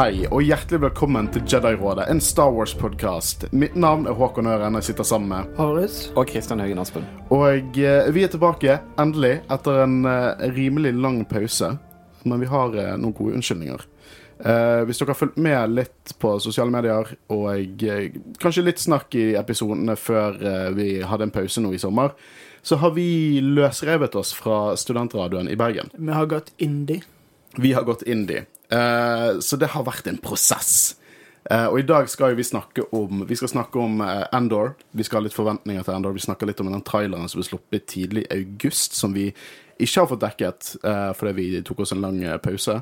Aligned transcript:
Hei, 0.00 0.22
og 0.32 0.40
hjertelig 0.40 0.78
velkommen 0.80 1.26
til 1.28 1.42
Jedi-rådet, 1.44 2.06
en 2.08 2.22
Star 2.24 2.48
Wars-podkast. 2.56 3.42
Mitt 3.52 3.74
navn 3.76 4.06
er 4.08 4.14
Håkon 4.16 4.46
Øren, 4.48 4.78
jeg 4.78 4.86
sitter 4.86 5.04
sammen 5.04 5.28
med 5.28 5.48
Horus. 5.58 5.96
Og 6.16 6.24
Kristian 6.30 6.62
Høgen 6.64 6.78
Aspen. 6.80 7.04
Og 7.28 7.76
eh, 7.76 8.06
vi 8.08 8.22
er 8.24 8.30
tilbake, 8.32 8.78
endelig, 8.96 9.42
etter 9.52 9.82
en 9.82 9.98
eh, 10.08 10.46
rimelig 10.56 10.94
lang 10.96 11.18
pause. 11.28 11.68
Men 12.24 12.40
vi 12.40 12.48
har 12.48 12.78
eh, 12.80 12.94
noen 12.96 13.12
gode 13.18 13.36
unnskyldninger. 13.36 13.84
Eh, 14.40 14.78
hvis 14.88 15.02
dere 15.02 15.12
har 15.12 15.18
fulgt 15.18 15.36
med 15.36 15.74
litt 15.76 16.14
på 16.16 16.32
sosiale 16.40 16.72
medier, 16.72 17.10
og 17.36 17.84
eh, 17.84 18.16
kanskje 18.40 18.64
litt 18.64 18.80
snakk 18.80 19.18
i 19.20 19.26
episodene 19.36 19.98
før 20.00 20.38
eh, 20.40 20.70
vi 20.78 20.86
hadde 21.04 21.26
en 21.28 21.34
pause 21.34 21.60
nå 21.60 21.74
i 21.76 21.82
sommer, 21.82 22.14
så 22.64 22.80
har 22.80 22.96
vi 22.96 23.10
løsrevet 23.44 24.16
oss 24.16 24.32
fra 24.38 24.78
studentradioen 24.80 25.52
i 25.52 25.58
Bergen. 25.60 25.92
Vi 25.92 26.16
har 26.16 26.32
gått 26.32 26.54
indie. 26.56 27.04
Vi 27.60 27.74
har 27.76 27.84
gått 27.84 28.06
indie. 28.08 28.46
Eh, 28.70 29.38
så 29.40 29.58
det 29.60 29.72
har 29.74 29.86
vært 29.86 30.10
en 30.10 30.20
prosess. 30.22 30.96
Eh, 31.50 31.66
og 31.66 31.80
i 31.80 31.86
dag 31.88 32.08
skal 32.12 32.34
vi 32.36 32.44
snakke 32.44 32.84
om 32.94 33.24
Vi 33.26 33.36
skal 33.38 33.48
snakke 33.48 33.80
om 33.80 34.02
eh, 34.04 34.26
Endor. 34.36 34.74
Vi 34.92 35.06
skal 35.06 35.20
ha 35.20 35.26
litt 35.26 35.36
forventninger 35.36 35.86
til 35.86 35.96
Endor. 35.96 36.14
Vi 36.14 36.26
snakker 36.26 36.50
litt 36.50 36.60
om 36.60 36.70
den 36.70 36.84
traileren 36.86 37.28
som 37.28 37.40
ble 37.40 37.48
sluppet 37.48 37.88
tidlig 37.90 38.26
i 38.26 38.42
august, 38.42 38.94
som 38.98 39.16
vi 39.16 39.30
ikke 39.80 40.02
har 40.02 40.08
fått 40.10 40.20
dekket 40.20 40.74
eh, 40.84 41.10
fordi 41.16 41.32
vi 41.38 41.62
tok 41.64 41.82
oss 41.84 41.94
en 41.94 42.02
lang 42.04 42.18
eh, 42.22 42.36
pause. 42.42 42.80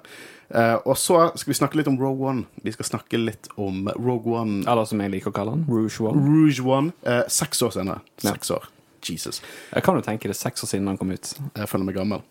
Eh, 0.49 0.75
og 0.83 0.97
så 0.99 1.29
skal 1.39 1.53
vi 1.53 1.59
snakke 1.61 1.79
litt 1.79 1.91
om 1.91 1.99
Rogue 2.01 2.33
One. 2.33 2.47
Vi 2.65 2.75
skal 2.75 2.89
snakke 2.91 3.21
litt 3.21 3.51
om 3.61 3.87
Rogue 3.95 4.35
One 4.41 4.65
Eller 4.65 4.89
som 4.89 5.01
jeg 5.05 5.13
liker 5.13 5.31
å 5.31 5.37
kalle 5.37 5.55
den, 5.55 5.67
Rouge 5.71 6.03
One. 6.03 6.25
Rouge 6.25 6.65
One. 6.67 6.95
Eh, 7.07 7.23
seks 7.31 7.63
år 7.63 7.77
senere. 7.79 8.03
Seks 8.25 8.51
år. 8.55 8.67
Jesus. 9.09 9.39
Jeg 9.71 9.85
kan 9.87 9.97
jo 9.97 10.03
tenke 10.03 10.29
det 10.29 10.37
seks 10.37 10.65
år 10.67 10.73
siden 10.73 10.91
den 10.91 10.99
kom 10.99 11.15
ut. 11.15 11.31
Jeg 11.55 11.71
føler 11.71 11.87
meg 11.87 11.97
gammel. 12.01 12.25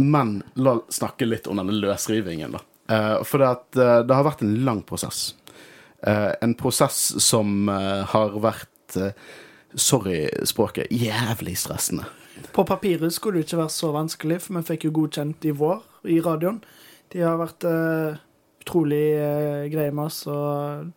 Men 0.00 0.40
la 0.58 0.80
oss 0.80 0.98
snakke 0.98 1.28
litt 1.28 1.46
om 1.46 1.60
denne 1.60 1.76
løsrivingen, 1.78 2.56
da. 2.58 2.64
Eh, 2.88 3.22
for 3.24 3.42
det, 3.42 3.48
at, 3.48 3.76
eh, 3.76 4.02
det 4.06 4.14
har 4.14 4.26
vært 4.26 4.42
en 4.44 4.54
lang 4.64 4.82
prosess. 4.86 5.34
Eh, 6.02 6.32
en 6.42 6.54
prosess 6.54 7.14
som 7.22 7.68
har 7.68 8.36
vært 8.40 8.70
Sorry, 9.74 10.28
språket. 10.46 10.86
Jævlig 10.94 11.56
stressende. 11.58 12.04
På 12.54 12.62
papiret 12.62 13.10
skulle 13.10 13.40
det 13.40 13.48
ikke 13.48 13.64
være 13.64 13.72
så 13.74 13.88
vanskelig, 13.90 14.36
for 14.44 14.54
vi 14.54 14.68
fikk 14.68 14.84
jo 14.86 14.92
godkjent 15.00 15.48
i 15.50 15.54
vår 15.58 15.80
i 16.14 16.20
radioen. 16.22 16.60
De 17.10 17.24
har 17.24 17.40
vært 17.40 17.66
utrolig 18.62 19.18
uh, 19.18 19.66
greie 19.72 19.90
med 19.90 20.04
oss 20.04 20.20
og 20.30 20.94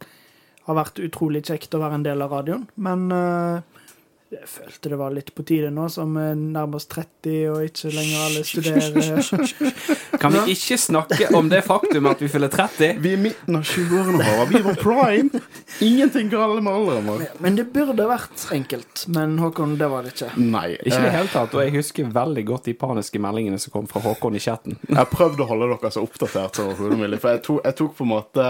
har 0.68 0.78
vært 0.78 1.00
utrolig 1.00 1.44
kjekt 1.48 1.76
å 1.76 1.82
være 1.82 2.00
en 2.00 2.06
del 2.06 2.24
av 2.24 2.34
radioen. 2.36 2.66
Men 2.76 3.08
eh, 3.16 3.86
jeg 4.28 4.48
følte 4.52 4.90
det 4.92 4.98
var 5.00 5.14
litt 5.16 5.30
på 5.36 5.44
tide 5.48 5.70
nå, 5.72 5.86
som 5.92 6.18
nærmer 6.18 6.68
nærmest 6.68 6.90
30 6.92 7.36
og 7.52 7.64
ikke 7.64 7.92
lenger 7.94 8.24
alle 8.26 8.42
studerer. 8.44 10.18
Kan 10.22 10.34
vi 10.34 10.54
ikke 10.54 10.78
snakke 10.82 11.30
om 11.38 11.48
det 11.52 11.62
faktum 11.64 12.10
at 12.12 12.22
vi 12.22 12.30
fyller 12.32 12.52
30? 12.52 13.00
Vi 13.04 13.14
er 13.16 13.22
midten 13.22 13.60
av 13.60 13.64
20-årene 13.68 14.28
våre. 14.28 14.48
Vi 14.52 14.62
var 14.66 14.80
prime. 14.82 15.42
Ingenting 15.84 16.32
galt 16.34 16.60
med 16.64 16.74
alderen 16.74 17.08
vår. 17.08 17.24
Men 17.44 17.60
det 17.60 17.70
burde 17.74 18.08
vært 18.10 18.48
enkelt. 18.56 19.06
Men 19.14 19.38
Håkon, 19.40 19.78
det 19.80 19.90
var 19.92 20.04
det 20.04 20.16
ikke. 20.16 20.34
Nei. 20.42 20.74
Ikke 20.76 20.92
i 20.92 21.06
det 21.06 21.12
eh, 21.14 21.18
hele 21.20 21.32
tatt, 21.32 21.56
og 21.56 21.64
jeg 21.64 21.76
husker 21.78 22.12
veldig 22.18 22.46
godt 22.52 22.68
de 22.68 22.76
paniske 22.78 23.22
meldingene 23.24 23.62
som 23.62 23.76
kom 23.76 23.88
fra 23.90 24.04
Håkon 24.04 24.36
i 24.36 24.44
chatten. 24.44 24.76
Jeg 24.90 25.12
prøvde 25.14 25.46
å 25.46 25.50
holde 25.54 25.72
dere 25.72 25.94
så 25.94 26.04
oppdatert 26.04 26.60
som 26.60 26.74
overhodet 26.74 27.00
mulig. 27.00 27.22
For 27.24 27.36
jeg 27.36 27.46
tok, 27.48 27.64
jeg 27.64 27.80
tok 27.80 27.96
på 27.98 28.08
en 28.08 28.12
måte 28.12 28.50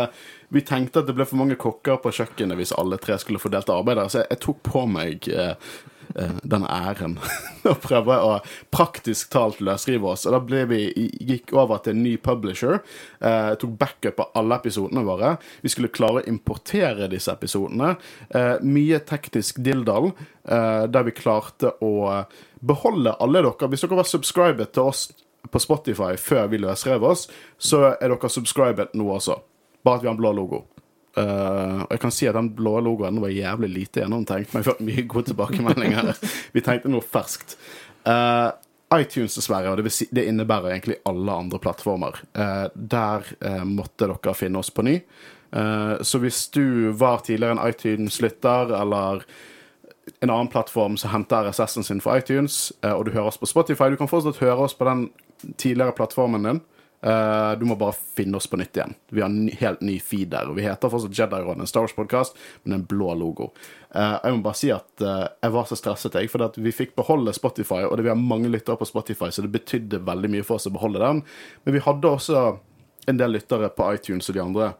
Vi 0.53 0.63
tenkte 0.63 1.01
at 1.01 1.09
det 1.09 1.15
ble 1.17 1.27
for 1.27 1.41
mange 1.41 1.57
kokker 1.59 1.99
på 1.99 2.13
kjøkkenet 2.15 2.55
hvis 2.59 2.75
alle 2.79 2.99
tre 3.01 3.17
skulle 3.19 3.41
få 3.41 3.51
delt 3.51 3.69
arbeid 3.73 3.99
der, 3.99 4.11
så 4.11 4.21
jeg, 4.21 4.31
jeg 4.31 4.43
tok 4.45 4.61
på 4.63 4.83
meg 4.87 5.27
eh, 5.27 5.73
eh, 6.15 6.37
den 6.47 6.63
æren 6.71 7.17
å 7.67 7.73
prøve 7.83 8.15
å 8.23 8.29
praktisk 8.71 9.33
talt 9.33 9.59
løsrive 9.59 10.07
oss. 10.13 10.23
Og 10.29 10.37
da 10.37 10.61
vi, 10.69 10.85
gikk 11.27 11.51
over 11.51 11.81
til 11.83 11.97
en 11.97 12.05
ny 12.05 12.13
publisher. 12.23 12.79
Eh, 13.19 13.49
tok 13.59 13.73
backup 13.81 14.23
av 14.23 14.39
alle 14.39 14.61
episodene 14.61 15.03
våre. 15.07 15.33
Vi 15.65 15.73
skulle 15.73 15.91
klare 15.91 16.23
å 16.23 16.31
importere 16.31 17.09
disse 17.11 17.35
episodene. 17.35 17.97
Eh, 18.31 18.55
mye 18.63 19.01
teknisk 19.03 19.59
dilldall, 19.67 20.13
eh, 20.47 20.87
der 20.87 21.09
vi 21.09 21.15
klarte 21.17 21.75
å 21.83 22.23
beholde 22.63 23.17
alle 23.19 23.43
dere. 23.43 23.71
Hvis 23.73 23.83
dere 23.83 23.99
var 23.99 24.07
subscribet 24.07 24.77
til 24.79 24.93
oss 24.93 25.09
på 25.51 25.59
Spotify 25.59 26.15
før 26.15 26.47
vi 26.55 26.63
løsrev 26.63 27.03
oss, 27.03 27.27
så 27.59 27.83
er 27.97 28.15
dere 28.15 28.31
subscribet 28.31 28.95
nå 28.95 29.11
også. 29.19 29.41
Bare 29.85 29.99
at 29.99 30.05
vi 30.05 30.09
har 30.09 30.15
en 30.15 30.21
blå 30.21 30.33
logo. 30.35 30.63
Uh, 31.17 31.81
og 31.87 31.91
jeg 31.95 32.01
kan 32.03 32.13
si 32.13 32.27
at 32.29 32.37
den 32.37 32.51
blå 32.53 32.75
logoen 32.85 33.17
var 33.23 33.33
jævlig 33.33 33.71
lite 33.73 34.03
gjennomtenkt, 34.03 34.51
men 34.53 34.61
jeg 34.61 34.67
har 34.67 34.75
fått 34.75 34.85
mye 34.85 35.05
gode 35.09 35.31
tilbakemeldinger. 35.31 36.11
vi 36.55 36.63
tenkte 36.65 36.91
noe 36.93 37.05
ferskt. 37.05 37.57
Uh, 38.05 38.53
iTunes, 38.95 39.35
dessverre, 39.35 39.71
og 39.71 39.81
det, 39.83 39.91
si, 39.91 40.07
det 40.15 40.27
innebærer 40.29 40.71
egentlig 40.71 40.99
alle 41.07 41.33
andre 41.43 41.59
plattformer. 41.59 42.21
Eh, 42.31 42.67
der 42.73 43.25
eh, 43.43 43.65
måtte 43.67 44.07
dere 44.07 44.35
finne 44.37 44.61
oss 44.61 44.71
på 44.71 44.85
ny. 44.87 44.95
Eh, 45.51 45.93
så 46.01 46.21
hvis 46.23 46.45
du 46.55 46.93
var 46.95 47.25
tidligere 47.25 47.57
en 47.57 47.63
iTunes-lytter, 47.67 48.71
eller 48.81 49.25
en 50.23 50.31
annen 50.31 50.51
plattform 50.51 50.95
som 50.97 51.11
henter 51.11 51.49
RSS-en 51.49 51.83
sin 51.83 52.01
fra 52.03 52.15
iTunes, 52.21 52.71
eh, 52.81 52.93
og 52.93 53.05
du 53.05 53.11
hører 53.11 53.33
oss 53.33 53.41
på 53.41 53.49
Spotify, 53.49 53.91
du 53.91 53.99
kan 53.99 54.11
fortsatt 54.11 54.39
høre 54.43 54.69
oss 54.69 54.77
på 54.77 54.87
den 54.87 55.09
tidligere 55.59 55.95
plattformen 55.97 56.47
din. 56.47 56.63
Eh, 57.01 57.51
du 57.59 57.65
må 57.69 57.75
bare 57.77 57.93
finne 57.93 58.39
oss 58.39 58.47
på 58.49 58.57
nytt 58.57 58.77
igjen. 58.77 58.95
Vi 59.13 59.21
har 59.21 59.29
en 59.29 59.45
ny, 59.45 59.51
helt 59.59 59.81
ny 59.85 59.99
feed 60.01 60.31
der. 60.33 60.49
og 60.49 60.57
Vi 60.57 60.65
heter 60.65 60.89
fortsatt 60.89 61.17
Jedi-rådet, 61.17 61.61
en 61.61 61.69
Star 61.69 61.85
Wars-podkast, 61.85 62.39
men 62.63 62.79
en 62.79 62.87
blå 62.89 63.13
logo. 63.17 63.51
Uh, 63.93 64.17
jeg 64.23 64.33
må 64.35 64.41
bare 64.45 64.57
si 64.59 64.71
at 64.73 65.05
uh, 65.05 65.27
jeg 65.41 65.53
var 65.53 65.69
så 65.69 65.77
stresset, 65.77 66.17
jeg, 66.17 66.29
for 66.29 66.57
vi 66.61 66.73
fikk 66.75 66.95
beholde 66.97 67.33
Spotify, 67.33 67.83
og 67.85 67.95
det, 67.97 68.07
vi 68.07 68.11
har 68.11 68.19
mange 68.19 68.49
lyttere 68.51 68.79
på 68.79 68.89
Spotify, 68.89 69.29
så 69.31 69.45
det 69.45 69.53
betydde 69.53 70.01
veldig 70.05 70.31
mye 70.33 70.45
for 70.45 70.57
oss 70.57 70.67
å 70.69 70.73
beholde 70.73 71.01
den. 71.03 71.21
Men 71.63 71.77
vi 71.77 71.85
hadde 71.85 72.11
også 72.11 72.43
en 73.07 73.21
del 73.21 73.33
lyttere 73.37 73.69
på 73.73 73.87
iTunes 73.93 74.27
og 74.27 74.35
de 74.35 74.43
andre. 74.43 74.73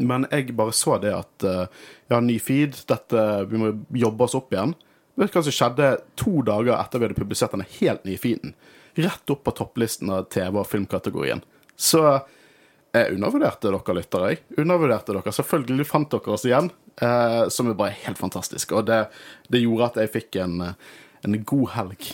Men 0.00 0.28
jeg 0.30 0.54
bare 0.56 0.76
så 0.76 1.00
det 1.00 1.16
at 1.16 1.48
uh, 1.48 1.64
en 2.12 2.28
ny 2.28 2.38
feed, 2.40 2.76
dette, 2.92 3.26
vi 3.48 3.60
må 3.60 3.72
jobbe 4.04 4.28
oss 4.28 4.36
opp 4.38 4.52
igjen. 4.52 4.76
Vet 5.16 5.32
du 5.32 5.36
hva 5.36 5.44
som 5.44 5.56
skjedde 5.56 5.90
to 6.16 6.38
dager 6.46 6.76
etter 6.76 7.00
vi 7.00 7.08
hadde 7.08 7.18
publisert 7.18 7.56
denne 7.56 7.68
helt 7.80 8.06
nye 8.08 8.20
feeden? 8.20 8.54
Rett 8.94 9.30
opp 9.32 9.44
på 9.44 9.54
topplisten 9.56 10.10
av 10.12 10.28
TV- 10.32 10.60
og 10.60 10.68
filmkategorien. 10.68 11.42
Så 11.76 12.02
jeg 12.92 13.14
undervurderte 13.14 13.70
dere 13.72 13.96
lyttere. 13.96 14.32
Jeg 14.34 14.60
undervurderte 14.60 15.14
dere. 15.16 15.32
Selvfølgelig 15.32 15.88
fant 15.88 16.10
dere 16.12 16.34
oss 16.34 16.44
igjen, 16.44 16.68
eh, 17.00 17.46
som 17.48 17.70
er 17.70 17.78
bare 17.78 17.96
helt 18.04 18.20
fantastisk. 18.20 18.74
Og 18.76 18.84
det, 18.90 19.06
det 19.48 19.62
gjorde 19.64 19.88
at 19.88 20.02
jeg 20.02 20.12
fikk 20.18 20.42
en, 20.44 20.60
en 21.24 21.38
god 21.48 21.72
helg. 21.78 22.12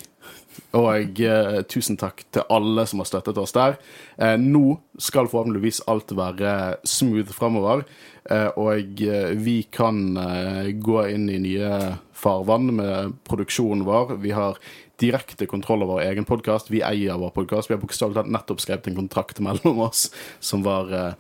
Og 0.79 1.21
eh, 1.25 1.61
tusen 1.71 1.99
takk 1.99 2.23
til 2.35 2.47
alle 2.53 2.85
som 2.87 3.03
har 3.03 3.09
støttet 3.09 3.39
oss 3.41 3.55
der. 3.57 3.79
Eh, 4.19 4.37
nå 4.39 4.79
skal 5.01 5.31
forhåpentligvis 5.31 5.83
alt 5.91 6.15
være 6.15 6.79
smooth 6.87 7.33
framover. 7.35 7.85
Eh, 8.31 8.51
og 8.61 9.03
eh, 9.03 9.33
vi 9.39 9.63
kan 9.75 10.03
eh, 10.21 10.71
gå 10.77 11.07
inn 11.15 11.29
i 11.33 11.41
nye 11.43 11.73
farvann 12.19 12.75
med 12.77 13.17
produksjonen 13.29 13.87
vår. 13.89 14.19
Vi 14.23 14.35
har 14.37 14.59
direkte 15.01 15.47
kontroll 15.47 15.83
over 15.83 15.99
vår 16.01 16.07
egen 16.11 16.27
podkast. 16.29 16.71
Vi 16.71 16.83
eier 16.83 17.19
vår 17.19 17.31
podkast. 17.31 17.71
Vi 17.71 17.77
har 17.77 17.83
bokstavelig 17.83 18.19
talt 18.19 18.33
nettopp 18.35 18.63
skrevet 18.63 18.89
en 18.91 18.99
kontrakt 18.99 19.41
mellom 19.45 19.85
oss 19.87 20.09
som 20.41 20.65
var 20.67 20.91
uh, 20.93 21.13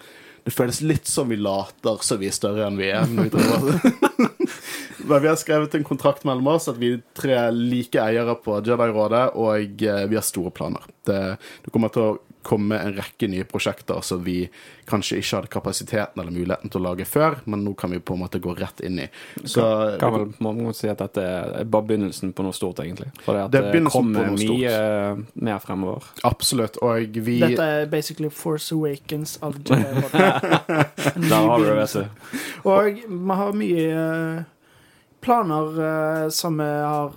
Det 0.44 0.54
føles 0.54 0.80
litt 0.80 1.06
som 1.06 1.28
vi 1.28 1.36
later 1.36 2.00
så 2.02 2.16
vi 2.18 2.30
er 2.30 2.36
større 2.36 2.66
enn 2.66 2.78
vi 2.80 2.90
er. 2.90 3.04
Vi 3.06 3.28
Men 5.08 5.22
vi 5.22 5.28
har 5.30 5.36
skrevet 5.40 5.74
en 5.74 5.86
kontrakt 5.86 6.24
mellom 6.26 6.50
oss 6.56 6.68
at 6.68 6.78
vi 6.80 6.96
tre 7.16 7.38
like 7.54 8.00
eiere 8.02 8.34
på 8.42 8.58
Jedi-rådet, 8.66 9.28
og 9.38 9.84
uh, 9.86 10.04
vi 10.10 10.18
har 10.18 10.26
store 10.26 10.52
planer. 10.54 10.88
Det, 11.06 11.20
det 11.64 11.74
kommer 11.74 11.94
til 11.94 12.06
å 12.08 12.16
komme 12.42 12.78
en 12.78 12.94
rekke 12.96 13.28
nye 13.28 13.44
prosjekter 13.48 14.00
som 14.06 14.22
vi 14.24 14.48
kanskje 14.88 15.18
ikke 15.20 15.36
hadde 15.36 15.50
kapasiteten 15.52 16.20
eller 16.22 16.32
muligheten 16.32 16.70
til 16.72 16.80
å 16.80 16.84
lage 16.86 17.04
før, 17.08 17.38
men 17.50 17.64
nå 17.66 17.74
kan 17.76 17.90
vi 17.92 17.98
på 18.00 18.14
en 18.14 18.22
måte 18.22 18.40
gå 18.40 18.54
rett 18.56 18.80
inn 18.86 19.00
i. 19.02 19.08
Så 19.44 19.64
Kan 20.00 20.14
vel 20.14 20.26
man 20.44 20.72
si 20.76 20.88
at 20.88 21.02
dette 21.02 21.24
er 21.24 21.64
bare 21.68 21.88
begynnelsen 21.90 22.32
på 22.32 22.46
noe 22.46 22.56
stort, 22.56 22.80
egentlig. 22.84 23.10
For 23.24 23.34
det, 23.36 23.42
at 23.48 23.52
Det 23.52 23.64
det 23.74 23.92
kommer 23.92 24.30
mye 24.32 24.72
eh, 24.72 25.22
mer 25.34 25.58
fremover. 25.64 26.04
absolutt. 26.24 26.78
Og 26.82 27.18
vi 27.26 27.38
Dette 27.42 27.68
er 27.82 27.86
basically 27.90 28.30
Force 28.30 28.72
Awakens 28.74 29.38
av 29.42 29.58
Jedi. 29.58 30.08
Der 31.28 31.34
har 31.34 31.58
du 31.58 31.64
det, 31.64 31.74
vet 31.76 31.92
du. 31.92 32.32
Og 32.68 33.02
vi 33.08 33.36
har 33.42 33.52
mye 33.56 33.84
eh, 33.98 34.42
planer 35.20 35.78
eh, 35.90 36.28
som 36.30 36.58
vi 36.58 36.64
har 36.64 37.12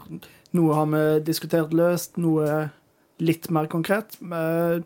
Noe 0.51 0.73
har 0.75 0.87
vi 0.91 1.01
diskutert 1.23 1.71
løst, 1.71 2.17
noe 2.19 2.65
litt 3.23 3.45
mer 3.55 3.69
konkret. 3.71 4.17
Men 4.19 4.83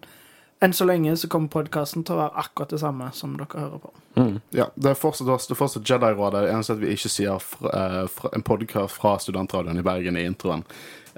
enn 0.65 0.73
så 0.73 0.88
lenge 0.88 1.13
så 1.19 1.29
kommer 1.31 1.51
podkasten 1.53 2.06
til 2.06 2.15
å 2.15 2.23
være 2.23 2.44
akkurat 2.44 2.73
det 2.73 2.81
samme 2.81 3.09
som 3.13 3.35
dere 3.38 3.62
hører 3.62 3.81
på. 3.83 3.91
Mm. 4.15 4.38
Ja, 4.56 4.69
det 4.75 4.94
er 4.94 5.00
fortsatt 5.00 5.27
det 5.27 5.56
er 5.56 5.59
fortsatt 5.59 5.89
Jedi-rådet. 5.89 6.45
Det 6.45 6.53
eneste 6.53 6.77
at 6.77 6.81
vi 6.81 6.94
ikke 6.95 7.12
sier 7.12 7.44
fra, 7.44 7.73
eh, 7.79 8.00
fra, 8.12 8.31
en 8.33 8.45
podkast 8.45 8.97
fra 8.97 9.15
studentradioen 9.21 9.81
i 9.81 9.85
Bergen 9.85 10.17
i 10.17 10.25
introen. 10.25 10.65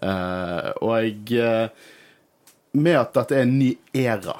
Eh, 0.01 0.71
og 0.81 0.91
jeg 0.99 1.39
eh, 1.41 1.93
Med 2.77 2.97
at 2.99 3.13
dette 3.15 3.33
er 3.33 3.45
en 3.47 3.55
ny 3.57 3.71
æra 3.95 4.35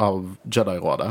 av 0.00 0.22
Jedi-rådet, 0.48 1.10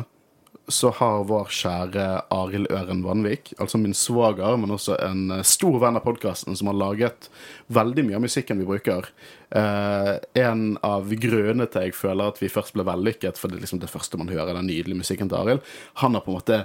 så 0.70 0.92
har 1.00 1.26
vår 1.30 1.50
kjære 1.54 2.06
Arild 2.34 2.70
Øren 2.72 3.02
Vanvik, 3.04 3.54
altså 3.58 3.80
min 3.82 3.96
svoger, 3.98 4.58
men 4.62 4.74
også 4.76 4.98
en 5.04 5.32
eh, 5.34 5.46
stor 5.48 5.80
venn 5.82 5.98
av 5.98 6.06
podkasten, 6.06 6.56
som 6.58 6.70
har 6.70 6.78
laget 6.78 7.30
veldig 7.74 8.06
mye 8.08 8.20
av 8.20 8.24
musikken 8.26 8.62
vi 8.62 8.68
bruker. 8.70 9.10
Eh, 9.50 10.12
en 10.44 10.64
av 10.86 11.10
grunnene 11.10 11.68
til 11.72 11.90
jeg 11.90 11.98
føler 11.98 12.30
at 12.30 12.42
vi 12.42 12.52
først 12.54 12.78
ble 12.78 12.86
vellykket, 12.88 13.42
for 13.42 13.50
det 13.50 13.60
er 13.60 13.66
liksom 13.66 13.82
det 13.82 13.92
første 13.92 14.20
man 14.22 14.30
hører, 14.32 14.54
den 14.54 14.70
nydelige 14.70 15.02
musikken 15.02 15.32
til 15.32 15.40
Arild, 15.42 15.66
han 16.04 16.18
har 16.18 16.26
på 16.26 16.34
en 16.34 16.40
måte 16.40 16.62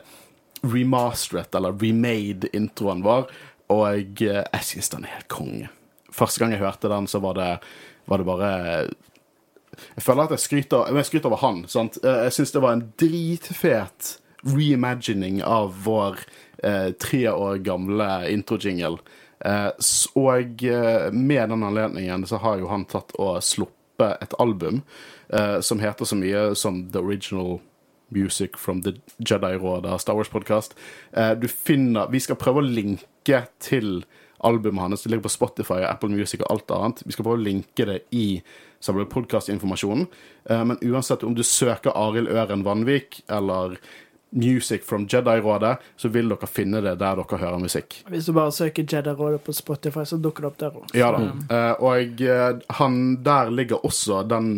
remasteret, 0.65 1.57
eller 1.57 1.77
remade, 1.81 2.53
introen 2.57 3.05
vår, 3.05 3.27
og 3.73 4.23
eh, 4.25 4.45
jeg 4.45 4.69
syns 4.69 4.93
den 4.93 5.09
er 5.09 5.17
helt 5.17 5.33
konge. 5.33 5.73
Første 6.15 6.45
gang 6.45 6.55
jeg 6.55 6.63
hørte 6.63 6.93
den, 6.93 7.09
så 7.11 7.19
var 7.25 7.41
det, 7.41 7.51
var 8.11 8.21
det 8.21 8.29
bare 8.29 8.53
Jeg 9.97 10.05
føler 10.07 10.27
at 10.29 10.35
jeg 10.37 10.45
skryter, 10.45 10.95
jeg 10.97 11.09
skryter 11.11 11.31
over 11.33 11.43
han. 11.43 11.65
Sant? 11.71 11.99
Eh, 12.05 12.25
Jeg 12.29 12.37
syns 12.39 12.53
det 12.55 12.63
var 12.65 12.77
en 12.77 12.87
dritfet 13.01 14.15
reimagining 14.45 15.43
av 15.43 15.75
vår 15.85 16.19
eh, 16.63 16.91
tre 17.01 17.29
år 17.33 17.63
gamle 17.65 18.09
introjingle. 18.33 18.99
Eh, 19.45 19.71
og 20.17 20.65
eh, 20.65 21.11
med 21.13 21.49
den 21.51 21.63
anledningen 21.67 22.27
så 22.27 22.41
har 22.41 22.61
jo 22.61 22.71
han 22.71 22.87
tatt 22.89 23.13
og 23.21 23.43
sluppet 23.45 24.23
et 24.25 24.35
album 24.41 24.83
eh, 25.29 25.61
som 25.61 25.81
heter 25.83 26.09
så 26.09 26.17
mye 26.19 26.51
som 26.59 26.85
The 26.93 27.03
Original 27.05 27.59
Music 28.15 28.57
from 28.61 28.83
the 28.85 28.95
Jedi-rådet 29.19 29.91
av 29.91 29.99
Star 29.99 30.15
Wars-podkast. 30.15 30.75
Du 31.41 31.49
Vi 31.49 32.21
skal 32.21 32.37
prøve 32.37 32.61
å 32.61 32.67
linke 32.67 33.41
til 33.59 34.05
albumet 34.45 34.83
hans. 34.83 35.03
Det 35.03 35.11
ligger 35.11 35.25
på 35.27 35.33
Spotify 35.33 35.81
og 35.83 35.89
Apple 35.89 36.13
Music 36.13 36.41
og 36.45 36.51
alt 36.53 36.71
annet. 36.71 37.03
Vi 37.07 37.13
skal 37.17 37.25
prøve 37.25 37.41
å 37.41 37.47
linke 37.49 37.87
det 37.89 37.99
i 38.13 38.43
selve 38.85 39.07
podkastinformasjonen. 39.11 40.07
Eh, 40.45 40.65
men 40.65 40.79
uansett 40.83 41.23
om 41.25 41.35
du 41.35 41.43
søker 41.43 41.95
Arild 41.97 42.29
Øren 42.29 42.65
Vanvik 42.65 43.23
eller 43.29 43.79
Music 44.31 44.83
from 44.85 45.07
Jedi-rådet, 45.07 45.77
så 45.97 46.09
vil 46.11 46.33
dere 46.33 46.49
finne 46.51 46.81
det 46.83 46.97
der 46.99 47.21
dere 47.21 47.39
hører 47.39 47.61
musikk. 47.63 48.01
Hvis 48.11 48.27
du 48.27 48.35
bare 48.35 48.53
søker 48.53 48.87
Jedi-rådet 48.91 49.45
på 49.47 49.55
Spotify, 49.55 50.03
så 50.05 50.19
dukker 50.19 50.43
det 50.43 50.51
opp 50.51 50.61
der 50.63 50.79
òg. 50.81 50.95
Ja 50.99 51.13
da. 51.15 51.23
Mm. 51.23 51.45
og 51.87 52.23
eh, 52.27 52.63
han, 52.81 53.03
der 53.25 53.53
ligger 53.55 53.85
også 53.87 54.25
den 54.29 54.57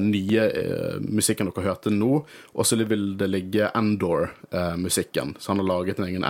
nye 0.00 0.44
musikken 1.04 1.50
dere 1.50 1.66
hørte 1.66 1.90
nå. 1.92 2.22
Og 2.54 2.64
så 2.64 2.78
vil 2.80 3.10
det 3.20 3.26
ligge 3.28 3.66
Endor-musikken. 3.76 5.34
så 5.38 5.50
han 5.52 5.60
har 5.60 5.66
laget 5.68 5.98
en 5.98 6.06
egen 6.06 6.24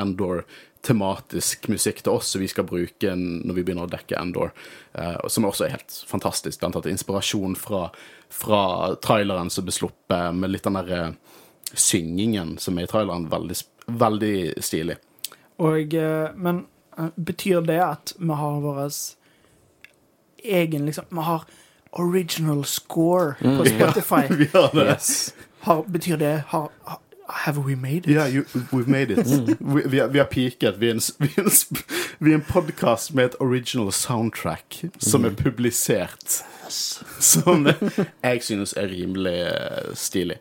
Endor-tematisk 0.76 1.68
musikk 1.68 2.02
til 2.02 2.12
oss 2.12 2.30
som 2.30 2.40
vi 2.40 2.48
skal 2.48 2.64
bruke 2.64 3.14
når 3.16 3.54
vi 3.54 3.62
begynner 3.62 3.86
å 3.86 3.90
dekke 3.90 4.18
Endor. 4.18 4.52
Uh, 4.94 5.26
som 5.28 5.44
også 5.44 5.66
er 5.66 5.76
helt 5.76 6.04
fantastisk. 6.06 6.60
Blant 6.60 6.76
annet 6.76 6.92
inspirasjon 6.92 7.56
fra, 7.56 7.90
fra 8.28 8.94
traileren 9.02 9.50
som 9.50 9.64
ble 9.64 9.72
sluppet, 9.72 10.34
med 10.34 10.50
litt 10.50 10.64
den 10.64 10.78
der 10.78 10.92
eh, 10.92 11.12
syngingen 11.74 12.58
som 12.58 12.78
er 12.78 12.86
i 12.86 12.90
traileren. 12.90 13.28
Veldig, 13.28 13.56
veldig 13.86 14.62
stilig. 14.62 14.96
Og, 15.58 15.94
eh, 15.94 16.30
men 16.36 16.66
betyr 17.16 17.64
det 17.66 17.80
at 17.82 18.14
vi 18.18 18.32
har 18.32 18.60
vår 18.60 18.90
egen 20.44 20.86
liksom 20.86 21.04
Vi 21.10 21.24
har 21.26 21.44
original 21.92 22.64
score 22.64 23.34
på 23.40 23.64
Spotify. 23.74 24.26
Vi 24.30 24.50
har 24.52 24.70
det. 24.74 24.86
Yes. 24.92 25.34
Har, 25.66 25.82
betyr 25.82 26.16
det 26.16 26.44
har, 26.48 26.70
har, 26.84 27.00
Have 27.28 27.58
we 27.58 27.74
made 27.76 28.06
it? 28.06 28.14
Yeah, 28.14 28.26
you, 28.28 28.44
we've 28.72 28.88
made 28.88 29.10
it. 29.10 29.26
Vi, 29.60 29.82
vi, 29.86 29.98
har- 29.98 30.08
vi 30.08 30.22
peaket. 30.30 30.76
Vi 30.78 30.88
er 30.88 30.94
en, 30.94 31.00
s- 31.00 31.14
vi 31.18 31.28
er 31.36 31.42
en, 31.42 31.50
vi 32.18 32.30
er 32.30 32.34
en 32.38 32.44
podkast 32.48 33.12
med 33.14 33.24
et 33.32 33.36
original 33.40 33.92
soundtrack 33.92 34.84
som 34.98 35.24
er 35.24 35.30
publisert. 35.38 36.42
Som 37.20 37.66
jeg 38.22 38.42
synes 38.42 38.72
er 38.76 38.88
rimelig 38.90 39.34
eh, 39.46 39.90
stilig. 39.94 40.38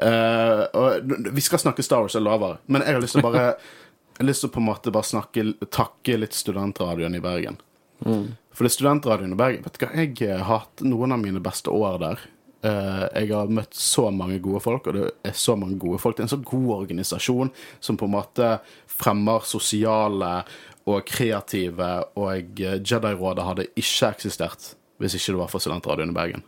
Uh, 0.00 0.64
og 0.72 1.10
vi 1.34 1.42
skal 1.44 1.60
snakke 1.60 1.82
Star 1.84 2.00
Wars, 2.04 2.14
jeg 2.16 2.24
lover. 2.24 2.56
Men 2.72 2.80
jeg 2.86 2.94
har 2.96 3.02
lyst 3.04 3.16
til 3.18 3.20
å 3.24 3.26
bare 3.30 3.42
Jeg 3.50 4.22
har 4.22 4.28
lyst 4.30 4.40
til 4.44 4.48
å 4.50 4.52
på 4.54 4.60
en 4.62 4.68
måte 4.70 4.92
bare 4.92 5.04
snakke, 5.08 5.44
takke 5.72 6.16
litt 6.20 6.36
studentradioen 6.36 7.16
i 7.16 7.20
Bergen. 7.24 7.56
For 8.00 8.64
det 8.64 8.70
er 8.70 8.76
studentradioen 8.76 9.32
i 9.36 9.38
Bergen. 9.40 9.64
Vet 9.64 9.76
du 9.76 9.84
hva, 9.86 9.92
Jeg 9.96 10.38
har 10.40 10.44
hatt 10.48 10.84
noen 10.84 11.12
av 11.16 11.20
mine 11.20 11.40
beste 11.44 11.72
år 11.72 11.98
der. 12.00 12.24
Eh, 12.60 13.04
jeg 13.22 13.30
har 13.32 13.52
møtt 13.52 13.76
så 13.76 14.10
mange 14.12 14.36
gode 14.44 14.60
folk, 14.60 14.90
og 14.90 14.96
det 14.96 15.06
er 15.24 15.36
så 15.36 15.56
mange 15.56 15.78
gode 15.80 16.00
folk. 16.02 16.16
Det 16.16 16.24
er 16.24 16.28
en 16.28 16.34
så 16.34 16.42
god 16.44 16.70
organisasjon 16.82 17.52
som 17.80 17.96
på 17.96 18.08
en 18.08 18.16
måte 18.18 18.50
fremmer 18.90 19.46
sosiale 19.48 20.34
og 20.90 21.06
kreative, 21.08 21.90
og 22.20 22.60
eh, 22.60 22.76
Jedi-rådet 22.84 23.46
hadde 23.46 23.68
ikke 23.72 24.12
eksistert 24.12 24.74
hvis 25.00 25.16
ikke 25.16 25.32
det 25.32 25.40
var 25.40 25.48
for 25.48 25.64
studentradioen 25.64 26.12
i 26.12 26.16
Bergen. 26.16 26.42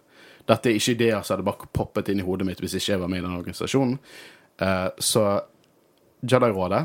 Dette 0.49 0.69
er 0.69 0.77
ikke 0.77 0.97
ideer 0.97 1.23
som 1.23 1.39
hadde 1.39 1.47
bare 1.47 1.71
poppet 1.73 2.11
inn 2.13 2.21
i 2.21 2.27
hodet 2.27 2.45
mitt 2.45 2.61
hvis 2.61 2.75
ikke 2.77 2.91
jeg 2.91 3.01
var 3.01 3.09
med 3.09 3.23
i 3.23 3.25
den 3.25 3.39
organisasjonen. 3.39 3.95
Uh, 4.61 4.91
så 5.01 5.23
Jedi-rådet 6.21 6.83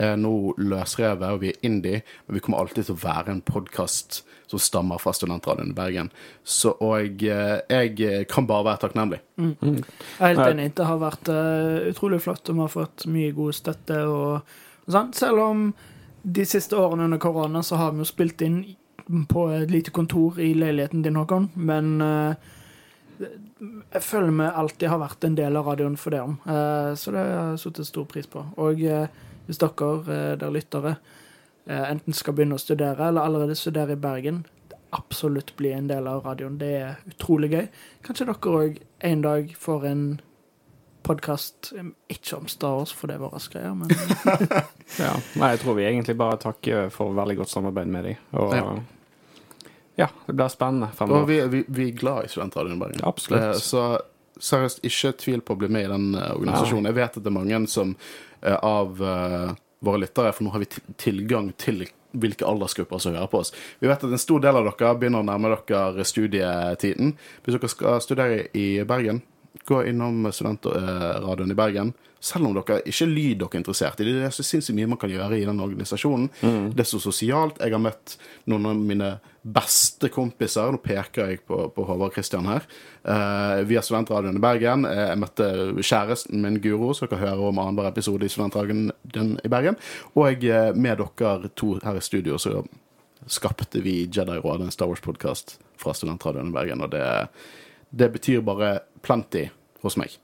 er 0.00 0.16
nå 0.20 0.54
løsrevet, 0.58 1.24
og 1.28 1.42
vi 1.42 1.52
er 1.52 1.64
indie, 1.66 2.02
men 2.26 2.36
vi 2.36 2.42
kommer 2.44 2.62
alltid 2.62 2.88
til 2.88 2.96
å 2.96 3.02
være 3.02 3.34
en 3.34 3.42
podkast 3.44 4.22
som 4.50 4.60
stammer 4.60 5.00
fra 5.00 5.14
Studentradioen 5.16 5.72
i 5.72 5.76
Bergen. 5.76 6.10
Så, 6.44 6.74
og 6.84 7.24
eh, 7.24 7.60
jeg 7.72 8.26
kan 8.30 8.48
bare 8.48 8.66
være 8.70 8.82
takknemlig. 8.84 9.22
Jeg 9.38 9.84
er 10.18 10.34
helt 10.34 10.44
enig. 10.46 10.68
Det 10.76 10.88
har 10.88 11.00
vært 11.00 11.32
uh, 11.32 11.88
utrolig 11.88 12.20
flott, 12.24 12.44
og 12.48 12.58
vi 12.58 12.64
har 12.64 12.72
fått 12.72 13.06
mye 13.12 13.32
god 13.36 13.56
støtte. 13.56 14.00
Og, 14.08 14.56
og 14.84 14.96
sånn. 14.96 15.12
Selv 15.16 15.44
om 15.46 15.68
de 16.22 16.46
siste 16.46 16.78
årene 16.78 17.08
under 17.08 17.22
korona 17.22 17.64
så 17.66 17.80
har 17.80 17.94
vi 17.94 18.04
jo 18.04 18.08
spilt 18.08 18.44
inn 18.44 18.62
på 19.28 19.48
et 19.56 19.72
lite 19.72 19.90
kontor 19.94 20.38
i 20.40 20.52
leiligheten 20.54 21.02
din, 21.04 21.16
Håkon. 21.18 21.48
Men 21.56 21.96
uh, 22.04 22.52
jeg 23.92 24.02
føler 24.02 24.32
vi 24.34 24.48
alltid 24.62 24.88
har 24.90 25.00
vært 25.02 25.26
en 25.26 25.36
del 25.38 25.58
av 25.58 25.68
radioen 25.70 25.98
for 26.00 26.14
det 26.14 26.22
om. 26.24 26.38
Eh, 26.46 26.92
så 26.98 27.14
det 27.14 27.22
har 27.22 27.52
jeg 27.52 27.60
satt 27.62 27.82
stor 27.86 28.08
pris 28.10 28.28
på. 28.30 28.44
Og 28.62 28.82
eh, 28.82 29.20
hvis 29.46 29.58
dere 29.58 29.92
eh, 30.06 30.34
der 30.40 30.50
lyttere 30.54 30.96
eh, 31.66 31.84
enten 31.90 32.12
skal 32.14 32.34
begynne 32.34 32.54
å 32.58 32.62
studere, 32.62 33.08
eller 33.08 33.22
allerede 33.26 33.54
studere 33.58 33.92
i 33.96 34.00
Bergen, 34.00 34.44
absolutt 34.92 35.54
bli 35.56 35.70
en 35.72 35.86
del 35.88 36.06
av 36.06 36.24
radioen. 36.26 36.58
Det 36.60 36.72
er 36.82 36.98
utrolig 37.08 37.48
gøy. 37.54 37.66
Kanskje 38.04 38.26
dere 38.28 38.52
òg 38.58 38.78
en 39.08 39.22
dag 39.24 39.54
får 39.58 39.86
en 39.88 40.04
podkast 41.02 41.72
ikke 42.12 42.36
om 42.36 42.46
Star 42.48 42.76
Wars, 42.76 42.92
for 42.94 43.10
det 43.10 43.16
er 43.16 43.22
våre 43.24 43.40
greier, 43.50 43.74
men 43.74 43.90
Ja. 45.02 45.14
Nei, 45.40 45.48
jeg 45.54 45.62
tror 45.64 45.74
vi 45.78 45.86
egentlig 45.88 46.14
bare 46.20 46.36
takker 46.42 46.90
for 46.94 47.14
veldig 47.16 47.38
godt 47.40 47.50
samarbeid 47.50 47.88
med 47.90 48.04
dem. 48.04 48.20
Og 48.38 48.54
Ja. 48.54 48.66
ja, 50.04 50.08
det 50.26 50.36
blir 50.36 50.48
spennende 50.52 50.92
fremover. 50.94 51.26
vi, 51.26 51.40
vi, 51.56 51.64
vi 51.68 51.88
er 51.88 51.96
glad 51.98 52.24
i 52.24 52.28
Studentradioen 52.28 52.76
i 52.76 52.80
Bergen. 52.84 53.04
Absolutt. 53.08 53.42
Eh, 53.42 53.54
Så 53.58 53.82
seriøst, 54.42 54.84
ikke 54.86 55.12
tvil 55.18 55.40
på 55.40 55.54
å 55.56 55.58
bli 55.64 55.68
med 55.68 55.84
i 55.84 55.90
den 55.90 56.06
organisasjonen. 56.14 56.36
organisasjonen. 56.36 56.86
Jeg 56.92 56.94
vet 57.00 57.16
at 57.16 57.22
det 57.24 57.30
er 57.32 57.38
mange 57.40 57.66
som 57.68 57.96
av 58.42 59.02
eh, 59.02 59.50
våre 59.82 60.02
lyttere, 60.04 60.32
for 60.34 60.46
nå 60.46 60.54
har 60.54 60.62
vi 60.62 60.70
tilgang 61.00 61.52
til 61.60 61.84
hvilke 62.12 62.46
aldersgrupper 62.46 63.00
som 63.00 63.16
hører 63.16 63.30
på 63.32 63.40
oss. 63.40 63.52
Vi 63.80 63.88
vet 63.88 64.04
at 64.04 64.10
en 64.10 64.20
stor 64.20 64.42
del 64.44 64.58
av 64.58 64.68
dere 64.68 64.94
begynner 65.00 65.22
å 65.22 65.26
nærme 65.26 65.54
dere 65.68 66.06
studietiden. 66.06 67.14
Hvis 67.44 67.56
dere 67.56 67.72
skal 67.72 68.02
studere 68.04 68.46
i 68.58 68.66
Bergen, 68.88 69.22
gå 69.68 69.82
innom 69.88 70.26
studentradioen 70.32 71.54
i 71.54 71.58
Bergen. 71.58 71.92
Selv 72.22 72.46
om 72.46 72.54
dere 72.54 72.82
ikke 72.86 73.06
er 73.06 73.10
lyd 73.10 73.40
dere 73.40 73.56
er 73.56 73.62
interessert 73.62 74.00
i. 74.00 74.06
Det 74.06 74.28
er 74.28 74.34
så 74.34 74.44
sinnssykt 74.46 74.76
mye 74.78 74.92
man 74.92 75.00
kan 75.00 75.10
gjøre 75.12 75.40
i 75.40 75.46
den 75.48 75.62
organisasjonen. 75.64 76.28
Det 76.76 76.84
er 76.84 76.90
så 76.92 77.00
sosialt. 77.02 77.62
Jeg 77.62 77.74
har 77.74 77.82
møtt 77.82 78.16
noen 78.50 78.68
av 78.70 78.84
mine 78.92 79.14
beste 79.42 80.08
kompiser. 80.12 80.70
Nå 80.72 80.78
peker 80.82 81.32
jeg 81.32 81.40
på, 81.46 81.64
på 81.74 81.86
Håvard 81.86 82.14
Kristian 82.14 82.46
her. 82.46 82.66
Uh, 83.02 83.62
via 83.66 83.82
Studentradioen 83.82 84.38
i 84.38 84.42
Bergen. 84.42 84.86
Eh, 84.86 85.02
jeg 85.10 85.18
møtte 85.18 85.48
kjæresten 85.82 86.44
min 86.44 86.60
Guro, 86.62 86.92
som 86.94 87.10
dere 87.10 87.24
hører 87.24 87.48
om 87.48 87.58
annenhver 87.58 87.90
episode 87.90 88.26
i 88.26 88.32
Studentradioen 88.32 89.34
i 89.42 89.50
Bergen. 89.50 89.78
Og 90.14 90.46
eh, 90.46 90.70
med 90.74 91.02
dere 91.02 91.52
to 91.58 91.74
her 91.82 91.98
i 91.98 92.04
studio 92.04 92.38
så 92.42 92.62
skapte 93.30 93.82
vi 93.82 94.04
Jedi-rådet, 94.06 94.66
en 94.66 94.74
Star 94.74 94.90
Wars-podkast 94.90 95.56
fra 95.78 95.94
Studentradioen 95.94 96.54
i 96.54 96.56
Bergen. 96.58 96.86
Og 96.86 96.94
det, 96.94 97.04
det 97.90 98.12
betyr 98.14 98.46
bare 98.46 98.76
plenty 99.02 99.48
hos 99.82 99.98
meg. 99.98 100.21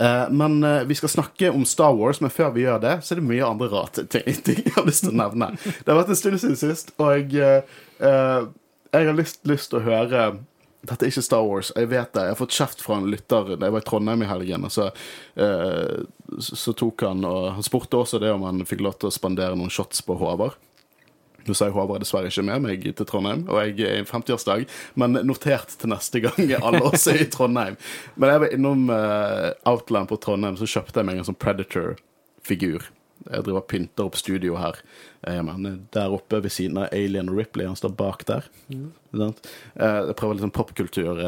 Eh, 0.00 0.30
men 0.30 0.64
eh, 0.64 0.82
vi 0.84 0.94
skal 0.94 1.08
snakke 1.08 1.50
om 1.50 1.64
Star 1.64 1.92
Wars, 1.92 2.20
men 2.20 2.32
før 2.32 2.54
vi 2.54 2.64
gjør 2.64 2.80
det, 2.80 2.94
så 3.04 3.14
er 3.14 3.20
det 3.20 3.28
mye 3.28 3.46
andre 3.46 3.68
rare 3.68 4.06
ting, 4.14 4.62
jeg 4.64 4.72
har 4.76 4.86
lyst 4.88 5.04
til 5.04 5.12
å 5.12 5.18
nevne. 5.20 5.52
Det 5.60 5.90
har 5.90 5.98
vært 6.00 6.14
en 6.14 6.20
stund 6.20 6.40
siden 6.40 6.60
sist, 6.60 6.94
og 7.02 7.34
eh, 7.36 7.74
eh, 8.00 8.46
jeg 8.90 9.10
har 9.10 9.18
lyst, 9.18 9.42
lyst 9.48 9.72
til 9.72 9.82
å 9.82 9.84
høre 9.84 10.30
dette 10.80 11.04
er 11.04 11.10
ikke 11.12 11.22
Star 11.26 11.44
Wars, 11.44 11.68
jeg 11.76 11.90
vet 11.90 12.14
det. 12.16 12.22
Jeg 12.24 12.32
har 12.32 12.38
fått 12.38 12.56
kjeft 12.56 12.80
fra 12.80 12.96
en 12.96 13.10
lytter 13.12 13.50
da 13.52 13.68
jeg 13.68 13.74
var 13.74 13.82
i 13.82 13.84
Trondheim 13.84 14.22
i 14.24 14.28
helgen. 14.30 14.64
Og 14.64 14.72
så 14.72 14.86
så 16.40 16.72
tok 16.72 17.04
han 17.04 17.20
og 17.28 17.50
Han 17.58 17.66
spurte 17.66 17.98
også 18.00 18.20
det 18.22 18.30
om 18.32 18.46
han 18.46 18.64
fikk 18.64 18.80
lov 18.86 18.96
til 18.96 19.10
å 19.10 19.12
spandere 19.12 19.58
noen 19.60 19.68
shots 19.68 20.00
på 20.06 20.16
Håvard. 20.16 20.56
Nå 21.46 21.56
sa 21.56 21.68
jeg 21.68 21.74
Håvard 21.76 22.02
dessverre 22.04 22.30
ikke 22.30 22.44
med 22.46 22.64
meg 22.66 22.84
til 22.84 23.08
Trondheim, 23.08 23.46
og 23.48 23.60
jeg 23.62 23.74
er 23.88 24.00
i 24.02 24.06
50-årsdag, 24.08 24.66
men 25.00 25.20
notert 25.26 25.74
til 25.80 25.92
neste 25.92 26.22
gang 26.24 26.54
alle 26.60 26.82
oss 26.90 27.06
er 27.10 27.22
i 27.24 27.28
Trondheim. 27.32 27.78
Men 28.16 28.34
jeg 28.34 28.42
var 28.44 28.56
innom 28.56 28.86
uh, 28.92 29.50
Outland 29.70 30.10
på 30.10 30.20
Trondheim, 30.22 30.58
så 30.60 30.68
kjøpte 30.68 31.00
jeg 31.00 31.08
meg 31.08 31.20
en 31.20 31.28
sånn 31.30 31.38
Predator-figur. 31.40 32.88
Jeg 33.26 33.44
driver 33.44 33.60
og 33.60 33.68
pynter 33.68 34.08
opp 34.08 34.16
studio 34.16 34.56
her. 34.56 34.78
Eh, 35.28 35.40
men 35.44 35.82
der 35.92 36.14
oppe 36.16 36.38
ved 36.40 36.54
siden 36.54 36.78
av 36.80 36.94
Alien 36.96 37.28
og 37.28 37.36
Ripley, 37.36 37.66
han 37.68 37.76
står 37.76 37.92
bak 37.98 38.24
der. 38.30 38.48
Sant? 39.12 39.44
Eh, 39.74 39.98
jeg 40.08 40.16
prøver 40.16 40.38
litt 40.38 40.46
sånn 40.46 40.56
popkultur 40.56 41.20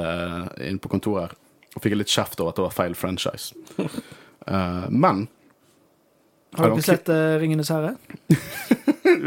inn 0.64 0.80
på 0.80 0.92
kontoret 0.92 1.26
her, 1.26 1.36
og 1.76 1.84
fikk 1.84 1.98
litt 1.98 2.12
kjeft 2.12 2.40
over 2.40 2.54
at 2.54 2.60
det 2.60 2.64
var 2.64 2.76
feil 2.78 2.96
franchise. 2.96 3.52
Men 5.04 5.26
Har 6.58 6.68
dere 6.72 6.84
sett 6.84 7.08
uh, 7.08 7.38
'Ringenes 7.40 7.70
herre'? 7.74 7.94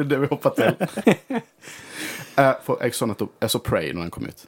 det 0.05 0.11
er 0.11 0.19
vi 0.25 0.27
hopper 0.29 0.53
til. 0.57 0.75
uh, 2.37 2.53
for 2.65 2.77
jeg 2.83 2.93
så 2.95 3.07
nettopp 3.09 3.33
Jeg 3.41 3.53
så 3.55 3.59
Prey 3.65 3.91
når 3.93 4.07
den 4.07 4.13
kom 4.13 4.29
ut. 4.29 4.45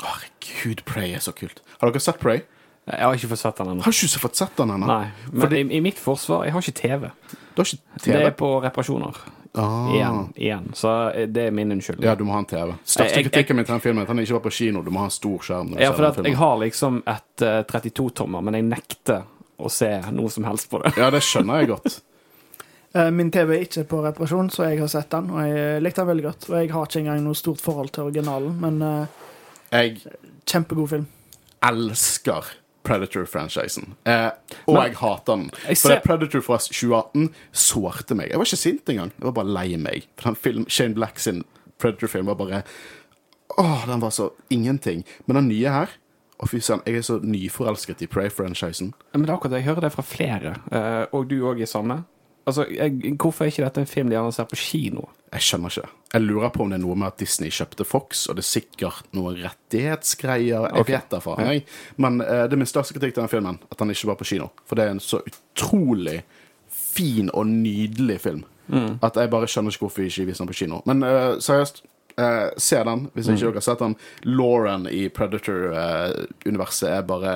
Herregud, 0.00 0.84
Prey 0.88 1.14
er 1.14 1.22
så 1.24 1.32
kult. 1.36 1.62
Har 1.80 1.92
dere 1.92 2.00
sett 2.02 2.20
Prey? 2.22 2.42
Jeg 2.84 3.00
har 3.00 3.14
ikke 3.16 3.30
fått 3.32 3.40
sett 3.40 3.60
den 3.60 3.70
ennå. 3.72 3.84
Har 3.84 3.96
ikke 3.96 4.20
fått 4.20 4.36
sett 4.36 4.56
den 4.60 4.74
ennå? 4.74 4.86
Nei. 4.88 5.06
Men 5.30 5.40
Fordi- 5.46 5.60
i, 5.62 5.68
i 5.76 5.80
mitt 5.80 5.98
forsvar, 6.00 6.44
jeg 6.44 6.52
har 6.52 6.60
ikke 6.60 6.80
TV. 6.80 7.08
Du 7.54 7.62
har 7.62 7.68
ikke 7.70 8.00
TV? 8.02 8.12
Det 8.12 8.26
er 8.26 8.36
på 8.36 8.50
reparasjoner. 8.60 9.20
Ah. 9.56 9.94
Igjen. 9.94 10.32
igjen. 10.36 10.70
Så 10.74 11.10
eh, 11.10 11.28
det 11.28 11.46
er 11.46 11.50
min 11.54 11.72
unnskyldning. 11.72 12.08
Ja, 12.08 12.14
du 12.18 12.24
må 12.26 12.32
ha 12.34 12.38
en 12.42 12.48
TV. 12.50 12.72
Største 12.84 13.22
kritikken 13.22 13.56
min 13.56 13.64
til 13.64 13.72
den 13.76 13.80
filmen 13.84 14.02
er 14.02 14.08
at 14.08 14.10
han 14.10 14.18
ikke 14.18 14.34
var 14.34 14.42
på 14.48 14.50
kino. 14.50 14.82
Du 14.82 14.90
må 14.90 15.04
ha 15.04 15.06
en 15.06 15.14
stor 15.14 15.44
skjerm. 15.46 15.76
Ja, 15.78 15.92
for 15.94 16.08
at 16.08 16.18
jeg 16.26 16.36
har 16.40 16.56
liksom 16.58 16.98
et 17.06 17.44
uh, 17.46 17.60
32-tommer, 17.70 18.42
men 18.42 18.58
jeg 18.58 18.66
nekter 18.66 19.22
å 19.56 19.70
se 19.70 19.92
noe 20.10 20.32
som 20.34 20.44
helst 20.48 20.68
på 20.72 20.82
det. 20.82 20.96
Ja, 20.98 21.12
det 21.14 21.22
skjønner 21.22 21.62
jeg 21.62 21.70
godt. 21.76 22.00
Eh, 22.94 23.10
Min 23.10 23.30
TV 23.34 23.56
er 23.56 23.64
ikke 23.66 23.84
på 23.90 24.02
reparasjon, 24.04 24.50
så 24.54 24.68
jeg 24.70 24.78
har 24.78 24.88
sett 24.92 25.10
den, 25.10 25.30
og 25.34 25.40
jeg 25.48 25.82
likte 25.82 26.02
den 26.02 26.10
veldig 26.12 26.24
godt. 26.28 26.50
Og 26.50 26.58
jeg 26.60 26.70
har 26.72 26.84
ikke 26.86 27.00
engang 27.02 27.22
noe 27.24 27.34
stort 27.34 27.60
forhold 27.64 27.90
til 27.96 28.04
originalen, 28.08 28.60
men 28.60 28.82
eh, 28.82 29.06
Jeg 29.72 29.96
kjempegod 30.46 30.88
film. 30.92 31.06
elsker 31.62 32.44
Predator-franchisen. 32.84 33.94
Eh, 34.06 34.30
og 34.66 34.74
Men- 34.74 34.82
jeg 34.84 34.96
hater 34.96 35.32
den. 35.36 35.50
Jeg 35.68 35.76
For 35.78 35.88
ser- 35.88 35.94
det 35.94 36.02
Predator 36.04 36.40
fra 36.40 36.58
2018 36.58 37.34
sårte 37.52 38.14
meg. 38.14 38.28
Jeg 38.28 38.38
var 38.38 38.44
ikke 38.44 38.56
sint 38.56 38.84
engang. 38.88 39.10
Jeg 39.18 39.24
var 39.24 39.32
bare 39.32 39.46
lei 39.54 39.76
meg. 39.76 40.06
For 40.18 40.28
den 40.30 40.36
film, 40.36 40.66
Shane 40.68 40.94
Black 40.94 41.18
sin 41.18 41.44
Predator-film 41.78 42.26
var 42.26 42.34
bare 42.34 42.62
Åh, 43.58 43.86
den 43.86 44.00
var 44.00 44.10
så 44.10 44.30
ingenting. 44.50 45.04
Men 45.26 45.36
den 45.36 45.48
nye 45.48 45.68
her 45.70 45.86
Å, 46.40 46.48
fy 46.48 46.58
søren, 46.58 46.82
jeg 46.84 46.96
er 46.96 47.00
så 47.02 47.20
nyforelsket 47.22 48.02
i 48.02 48.06
Prey-franchisen. 48.06 48.92
Men 49.14 49.22
det 49.22 49.30
er 49.30 49.36
akkurat 49.36 49.50
det, 49.52 49.64
jeg 49.64 49.68
hører 49.74 49.80
det 49.82 49.92
fra 49.92 50.02
flere, 50.02 50.56
eh, 50.72 51.06
og 51.12 51.28
du 51.28 51.40
òg 51.46 51.60
er 51.62 51.66
samme. 51.66 52.04
Altså, 52.44 52.66
jeg, 52.68 53.16
Hvorfor 53.20 53.44
er 53.44 53.52
ikke 53.52 53.64
dette 53.64 53.84
en 53.84 53.90
film 53.90 54.10
de 54.10 54.16
gjerne 54.18 54.32
ser 54.36 54.48
på 54.50 54.58
kino? 54.60 55.06
Jeg 55.32 55.46
skjønner 55.46 55.72
ikke. 55.72 55.92
Jeg 56.14 56.22
lurer 56.22 56.52
på 56.54 56.62
om 56.62 56.70
det 56.70 56.78
er 56.78 56.84
noe 56.84 56.96
med 57.00 57.08
at 57.08 57.18
Disney 57.18 57.50
kjøpte 57.50 57.86
Fox, 57.88 58.26
og 58.28 58.36
det 58.38 58.44
er 58.44 58.50
sikkert 58.50 59.08
noen 59.16 59.40
rettighetsgreier. 59.40 60.68
Jeg 60.70 60.88
vet 60.90 61.16
jeg. 61.48 61.64
Men 61.96 62.20
uh, 62.22 62.44
det 62.44 62.54
er 62.54 62.60
min 62.60 62.70
største 62.70 62.94
kritikk 62.94 63.16
til 63.16 63.24
den 63.24 63.32
filmen, 63.32 63.58
at 63.70 63.80
den 63.80 63.94
ikke 63.94 64.12
var 64.12 64.20
på 64.20 64.28
kino. 64.28 64.50
For 64.68 64.78
det 64.78 64.86
er 64.86 64.94
en 64.94 65.02
så 65.02 65.22
utrolig 65.24 66.20
fin 66.70 67.32
og 67.34 67.48
nydelig 67.50 68.20
film 68.22 68.44
at 68.72 69.18
jeg 69.20 69.28
bare 69.28 69.48
skjønner 69.50 69.74
ikke 69.74 69.84
hvorfor 69.84 70.00
vi 70.00 70.08
ikke 70.08 70.24
viser 70.30 70.44
den 70.44 70.48
på 70.48 70.60
kino. 70.62 70.80
Men 70.88 71.04
uh, 71.04 71.34
seriøst, 71.42 71.84
Uh, 72.14 72.52
se 72.62 72.78
den 72.86 73.08
hvis 73.10 73.26
ikke 73.26 73.40
dere 73.48 73.58
har 73.58 73.64
sett 73.66 73.80
den. 73.82 73.96
Lauren 74.22 74.84
i 74.86 75.08
Predator-universet 75.10 76.86
er 76.92 77.00
bare 77.08 77.32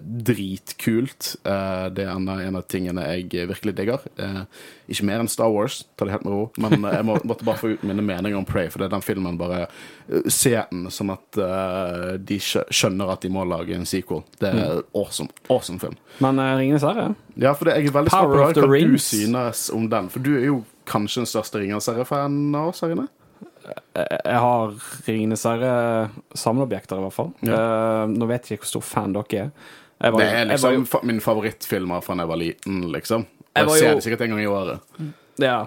dritkult. 0.00 1.34
Eh, 1.44 1.86
det 1.92 2.06
er 2.06 2.12
en 2.14 2.56
av, 2.56 2.64
tingene 2.70 3.04
jeg 3.10 3.48
virkelig 3.50 3.74
digger. 3.76 4.06
Eh, 4.20 4.42
ikke 4.88 5.06
mer 5.08 5.22
enn 5.22 5.30
Star 5.30 5.50
Wars, 5.52 5.80
ta 5.98 6.06
det 6.06 6.14
helt 6.14 6.26
med 6.26 6.34
ro. 6.34 6.44
Men 6.62 6.78
eh, 6.78 6.96
jeg 6.98 7.06
må, 7.08 7.18
måtte 7.28 7.46
bare 7.46 7.60
få 7.60 7.72
ut 7.74 7.84
mine 7.86 8.04
meninger 8.04 8.38
om 8.38 8.46
Prey, 8.48 8.70
for 8.72 8.82
det 8.82 8.88
er 8.88 8.94
den 8.96 9.04
filmen 9.04 9.38
bare 9.40 9.66
eh, 9.66 10.30
Se 10.32 10.54
den 10.70 10.86
sånn 10.94 11.12
at 11.14 11.40
eh, 11.42 12.14
de 12.22 12.38
skjønner 12.40 13.12
at 13.12 13.26
de 13.26 13.32
må 13.32 13.44
lage 13.48 13.76
en 13.76 13.88
sequel. 13.88 14.24
Det 14.40 14.52
er 14.52 14.80
awesome. 14.96 15.32
Awesome 15.50 15.82
film. 15.82 15.98
Men 16.22 16.40
uh, 16.40 16.54
Ringenes 16.56 16.86
herre? 16.86 17.10
Ja, 17.34 17.52
for 17.56 17.68
det, 17.68 17.76
jeg 17.80 17.90
er 17.90 17.98
veldig 17.98 18.14
spent 18.14 18.32
på 18.32 18.70
hva 18.70 18.80
du 18.94 18.98
synes 19.02 19.68
om 19.74 19.90
den. 19.92 20.08
For 20.12 20.24
du 20.24 20.32
er 20.38 20.48
jo 20.48 20.62
kanskje 20.88 21.24
den 21.24 21.30
største 21.30 21.60
Ringenes 21.60 21.90
herre-fanen 21.90 22.54
av 22.56 22.72
oss 22.72 22.84
her 22.84 22.94
inne? 22.94 23.08
Jeg 23.66 24.20
jeg 24.26 24.38
har 24.42 24.74
Ringenes 25.06 25.42
herre 25.48 26.10
samleobjekter, 26.36 26.98
i 27.00 27.04
hvert 27.06 27.16
fall. 27.16 27.32
Eh, 27.42 28.06
nå 28.12 28.28
vet 28.30 28.46
jeg 28.50 28.58
ikke 28.58 28.66
hvor 28.66 28.72
stor 28.76 28.86
fan 28.86 29.12
dere 29.16 29.46
er. 29.46 29.50
Var, 30.12 30.20
Det 30.20 30.28
er 30.28 30.44
liksom 30.50 30.74
jo, 30.74 30.84
fa- 30.84 31.02
min 31.08 31.20
favorittfilmer 31.24 32.02
fra 32.04 32.14
da 32.18 32.22
jeg 32.26 32.28
var 32.28 32.36
liten, 32.42 32.80
liksom. 32.92 33.22
Og 33.26 33.56
Jeg 33.56 33.68
jeg 33.68 33.78
ser 33.78 33.88
jo- 33.88 33.94
det 33.94 34.04
sikkert 34.04 34.20
en 34.26 34.30
gang 34.30 34.40
i 34.40 34.46
året. 34.46 34.80
ja, 35.38 35.66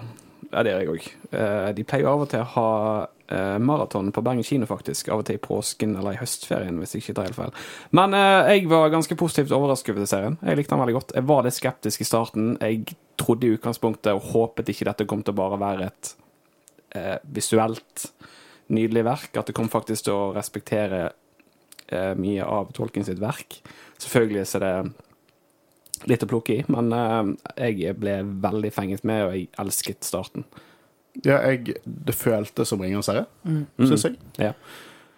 ja, 0.52 0.62
det 0.62 0.72
gjør 0.72 0.80
jeg 0.80 0.88
òg. 0.94 1.74
de 1.74 1.84
pleier 1.84 2.02
jo 2.04 2.12
av 2.12 2.20
og 2.22 2.28
til 2.30 2.40
å 2.40 2.44
ha 2.44 3.06
uh, 3.32 3.58
maraton 3.58 4.10
på 4.12 4.22
Bergen 4.22 4.42
kino, 4.42 4.66
faktisk. 4.66 5.08
Av 5.08 5.18
og 5.18 5.24
til 5.26 5.34
i 5.36 5.38
påsken 5.38 5.96
eller 5.98 6.12
i 6.12 6.16
høstferien, 6.22 6.78
hvis 6.78 6.94
jeg 6.94 7.02
ikke 7.02 7.14
tar 7.14 7.24
helt 7.28 7.36
feil. 7.36 7.52
Men 7.92 8.14
eh, 8.14 8.54
jeg 8.58 8.68
var 8.68 8.88
ganske 8.90 9.14
positivt 9.16 9.50
overrasket 9.52 9.94
over 9.96 10.06
serien. 10.06 10.38
Jeg 10.42 10.56
likte 10.56 10.70
den 10.74 10.80
veldig 10.80 10.94
godt. 10.94 11.12
Jeg 11.14 11.26
var 11.26 11.42
litt 11.42 11.54
skeptisk 11.54 12.00
i 12.00 12.04
starten. 12.04 12.56
Jeg 12.60 12.96
trodde 13.16 13.46
i 13.46 13.56
utgangspunktet 13.56 14.14
og 14.14 14.22
håpet 14.32 14.66
ikke 14.72 14.84
dette 14.90 15.06
kom 15.06 15.22
til 15.22 15.34
å 15.34 15.36
bare 15.36 15.58
være 15.60 15.86
et 15.90 16.14
eh, 16.94 17.16
visuelt 17.24 18.06
nydelig 18.70 19.04
verk. 19.04 19.36
At 19.40 19.46
det 19.50 19.54
kom 19.58 19.68
faktisk 19.72 20.06
til 20.08 20.14
å 20.16 20.32
respektere 20.36 21.10
eh, 21.88 22.12
mye 22.18 22.44
av 22.46 22.72
Tolkien 22.76 23.04
sitt 23.06 23.20
verk. 23.22 23.60
Selvfølgelig 24.00 24.46
så 24.46 24.60
er 24.60 24.66
det 24.66 26.10
litt 26.14 26.22
å 26.24 26.28
plukke 26.30 26.54
i, 26.60 26.60
men 26.72 26.92
eh, 26.96 27.74
jeg 27.76 27.96
ble 28.00 28.20
veldig 28.40 28.70
fenget 28.72 29.02
med, 29.04 29.24
og 29.26 29.34
jeg 29.36 29.48
elsket 29.60 30.06
starten. 30.06 30.46
Ja, 31.26 31.40
jeg, 31.50 31.74
det 31.84 32.14
føltes 32.14 32.70
som 32.70 32.80
Ringenes 32.80 33.08
herre, 33.10 33.26
Mm. 33.44 33.66
syns 33.82 34.04
jeg. 34.06 34.16
Ja. 34.38 34.52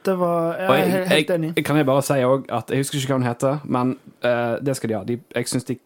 Det 0.02 0.17
var 0.19 0.57
Jeg 0.59 0.67
er 0.67 0.88
helt, 0.88 1.31
enig. 1.31 1.49
jeg, 1.52 1.52
enig. 1.55 1.64
kan 1.64 1.76
jeg 1.79 1.87
bare 1.87 2.02
si 2.02 2.14
òg 2.26 2.49
at 2.50 2.71
jeg 2.73 2.81
husker 2.83 2.99
ikke 2.99 3.12
hva 3.12 3.19
hun 3.21 3.26
heter, 3.29 3.61
men 3.71 3.93
uh, 4.25 4.57
det 4.59 4.75
skal 4.75 4.91
de 4.91 4.97
ha. 4.97 5.02
De, 5.07 5.19
jeg 5.37 5.47
syns 5.52 5.64
de 5.69 5.76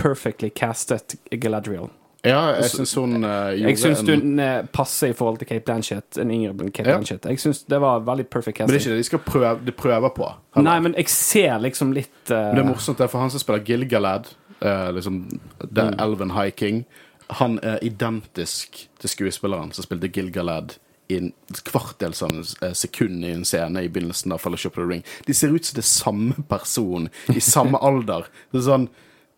perfectly 0.00 0.48
castet 0.56 1.16
Galadriel. 1.42 1.90
Ja, 2.26 2.40
jeg 2.58 2.70
syns 2.72 2.94
hun 2.98 3.16
uh, 3.22 3.28
gjorde 3.54 3.70
Jeg 3.70 3.78
syns 3.78 4.00
en 4.02 4.08
hun 4.10 4.40
en... 4.42 4.68
passer 4.74 5.12
i 5.12 5.16
forhold 5.16 5.38
til 5.38 5.48
Kate 5.50 5.64
Blanchett, 5.68 6.18
en 6.22 6.30
yngre 6.34 6.70
Kate 6.70 6.88
Ja. 6.90 6.96
Blanchett. 6.96 7.24
Jeg 7.30 7.40
syns 7.42 7.62
det 7.70 7.80
var 7.80 8.00
veldig 8.06 8.26
perfect 8.32 8.58
casting. 8.58 8.72
Men 8.72 8.74
det 8.74 8.82
er 8.82 8.86
ikke 8.86 8.96
det 8.96 9.04
de 9.04 9.10
skal 9.10 9.24
prøve, 9.26 9.52
de 9.66 9.72
prøver 9.72 10.14
på. 10.16 10.30
heller. 10.56 10.70
Nei, 10.70 10.78
men 10.88 10.94
jeg 10.98 11.08
ser 11.12 11.58
liksom 11.62 11.92
litt 11.96 12.32
Men 12.32 12.54
Det 12.58 12.64
er 12.64 12.70
morsomt, 12.72 12.98
det 12.98 13.04
er 13.08 13.12
for 13.12 13.22
han 13.24 13.30
som 13.30 13.40
spiller 13.42 13.64
Gilgalad, 13.66 14.32
uh, 14.64 14.90
liksom 14.96 15.22
The 15.62 15.90
Mm. 15.90 16.00
Elven 16.00 16.30
High 16.30 16.50
King, 16.56 16.84
han 17.30 17.58
er 17.62 17.78
identisk 17.82 18.88
til 19.00 19.10
skuespilleren 19.10 19.72
som 19.74 19.82
spilte 19.84 20.08
Gilgalad 20.08 20.76
i 21.08 21.16
en 21.18 21.32
kvartdels 21.64 22.22
eh, 22.62 22.72
sekund 22.72 23.24
i 23.24 23.30
en 23.30 23.44
scene 23.44 23.82
i 23.82 23.88
begynnelsen 23.88 24.32
av 24.34 24.38
Fellowship 24.42 24.74
of 24.78 24.82
the 24.84 24.88
Ring. 24.90 25.02
De 25.26 25.34
ser 25.34 25.54
ut 25.54 25.64
som 25.64 25.76
det 25.76 25.82
er 25.84 25.86
samme 25.90 26.34
person 26.48 27.08
i 27.34 27.40
samme 27.40 27.78
alder. 27.88 28.26
Det 28.50 28.58
er 28.58 28.66
sånn 28.66 28.88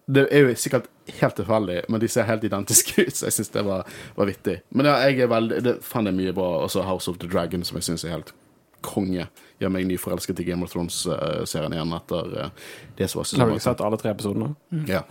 det 0.09 0.23
er 0.33 0.47
jo 0.47 0.55
sikkert 0.57 0.87
helt 1.21 1.37
tilfeldig, 1.37 1.79
men 1.93 2.01
de 2.01 2.09
ser 2.09 2.25
helt 2.25 2.45
identiske 2.49 3.03
ut, 3.07 3.15
så 3.17 3.27
jeg 3.29 3.35
syns 3.37 3.51
det 3.53 3.65
var, 3.67 3.85
var 4.17 4.29
vittig. 4.31 4.55
Men 4.73 4.89
ja, 4.89 4.95
jeg 5.05 5.21
er 5.27 5.29
veldig 5.29 5.59
det, 5.67 5.75
fant 5.85 6.09
jeg 6.09 6.17
mye 6.17 6.33
bra. 6.37 6.47
Også 6.65 6.81
House 6.89 7.11
of 7.13 7.19
the 7.21 7.29
Dragon, 7.29 7.65
som 7.69 7.77
jeg 7.77 7.85
syns 7.91 8.05
er 8.09 8.15
helt 8.17 8.33
konge. 8.87 9.27
Gjør 9.61 9.73
meg 9.75 9.85
nyforelsket 9.91 10.41
i 10.41 10.47
Game 10.49 10.63
of 10.65 10.71
Thrones-serien 10.73 11.75
igjen 11.77 11.93
etter 11.97 12.35
eh, 12.45 12.51
det 12.97 13.09
som 13.11 13.21
var 13.21 13.29
Har 13.43 13.51
du 13.51 13.57
ikke 13.59 13.67
sett 13.69 13.81
alle 13.85 13.99
tre 14.01 14.13
episodene? 14.15 14.53
Ja. 14.89 15.03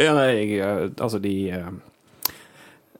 Ja, 0.00 0.14
nei, 0.16 0.28
jeg, 0.34 0.58
eh, 0.64 0.88
altså 0.98 1.20
de 1.22 1.34
eh, 1.54 1.68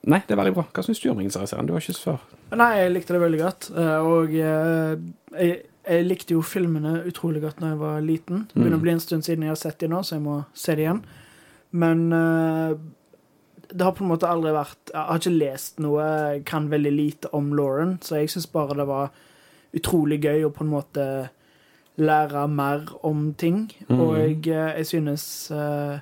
Nei, 0.04 0.18
det 0.28 0.34
er 0.34 0.40
veldig 0.42 0.52
bra. 0.58 0.66
Hva 0.76 0.82
syns 0.84 1.00
du 1.00 1.06
om 1.08 1.16
Ringenes 1.18 1.38
herre-serien? 1.40 1.66
Du 1.66 1.72
har 1.72 1.80
ikke 1.80 1.96
før. 1.96 2.18
Nei, 2.60 2.70
jeg 2.82 2.90
likte 2.92 3.14
det 3.16 3.22
veldig 3.22 3.38
godt. 3.40 3.68
Og 4.04 4.34
jeg, 4.36 5.54
jeg 5.88 6.04
likte 6.04 6.36
jo 6.36 6.42
filmene 6.44 6.98
utrolig 7.08 7.40
godt 7.40 7.62
da 7.64 7.70
jeg 7.72 7.80
var 7.80 8.02
liten. 8.04 8.42
Det 8.50 8.58
begynner 8.58 8.76
Mm. 8.76 8.82
å 8.82 8.84
bli 8.84 8.92
en 8.92 9.00
stund 9.00 9.24
siden 9.24 9.46
jeg 9.48 9.54
har 9.54 9.60
sett 9.62 9.78
dem 9.80 9.94
nå, 9.94 10.02
så 10.04 10.18
jeg 10.18 10.24
må 10.26 10.34
se 10.52 10.74
dem 10.76 10.84
igjen. 10.84 11.00
Men 11.74 12.04
eh, 12.14 12.74
det 13.74 13.82
har 13.82 13.94
på 13.96 14.04
en 14.04 14.10
måte 14.12 14.28
aldri 14.30 14.52
vært 14.54 14.92
Jeg 14.92 15.06
har 15.08 15.18
ikke 15.18 15.32
lest 15.34 15.80
noe, 15.82 16.04
jeg 16.34 16.44
kan 16.46 16.68
veldig 16.70 16.92
lite 16.94 17.30
om 17.34 17.48
Lauren, 17.58 17.96
så 18.04 18.20
jeg 18.20 18.30
syns 18.30 18.46
bare 18.52 18.76
det 18.78 18.86
var 18.86 19.10
utrolig 19.74 20.20
gøy 20.22 20.44
å 20.46 20.52
på 20.54 20.62
en 20.62 20.70
måte 20.70 21.06
lære 21.98 22.44
mer 22.50 22.84
om 23.06 23.32
ting. 23.38 23.64
Mm. 23.88 24.00
Og 24.00 24.12
jeg, 24.18 24.36
eh, 24.54 24.76
jeg 24.78 24.86
synes 24.92 25.24
eh, 25.50 25.98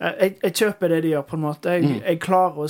jeg, 0.00 0.36
jeg 0.42 0.54
kjøper 0.62 0.88
det 0.94 1.02
de 1.04 1.12
gjør, 1.14 1.26
på 1.28 1.36
en 1.38 1.44
måte. 1.44 1.76
Jeg, 1.76 1.84
Mm. 1.86 2.00
jeg 2.06 2.20
klarer 2.20 2.64
å 2.66 2.68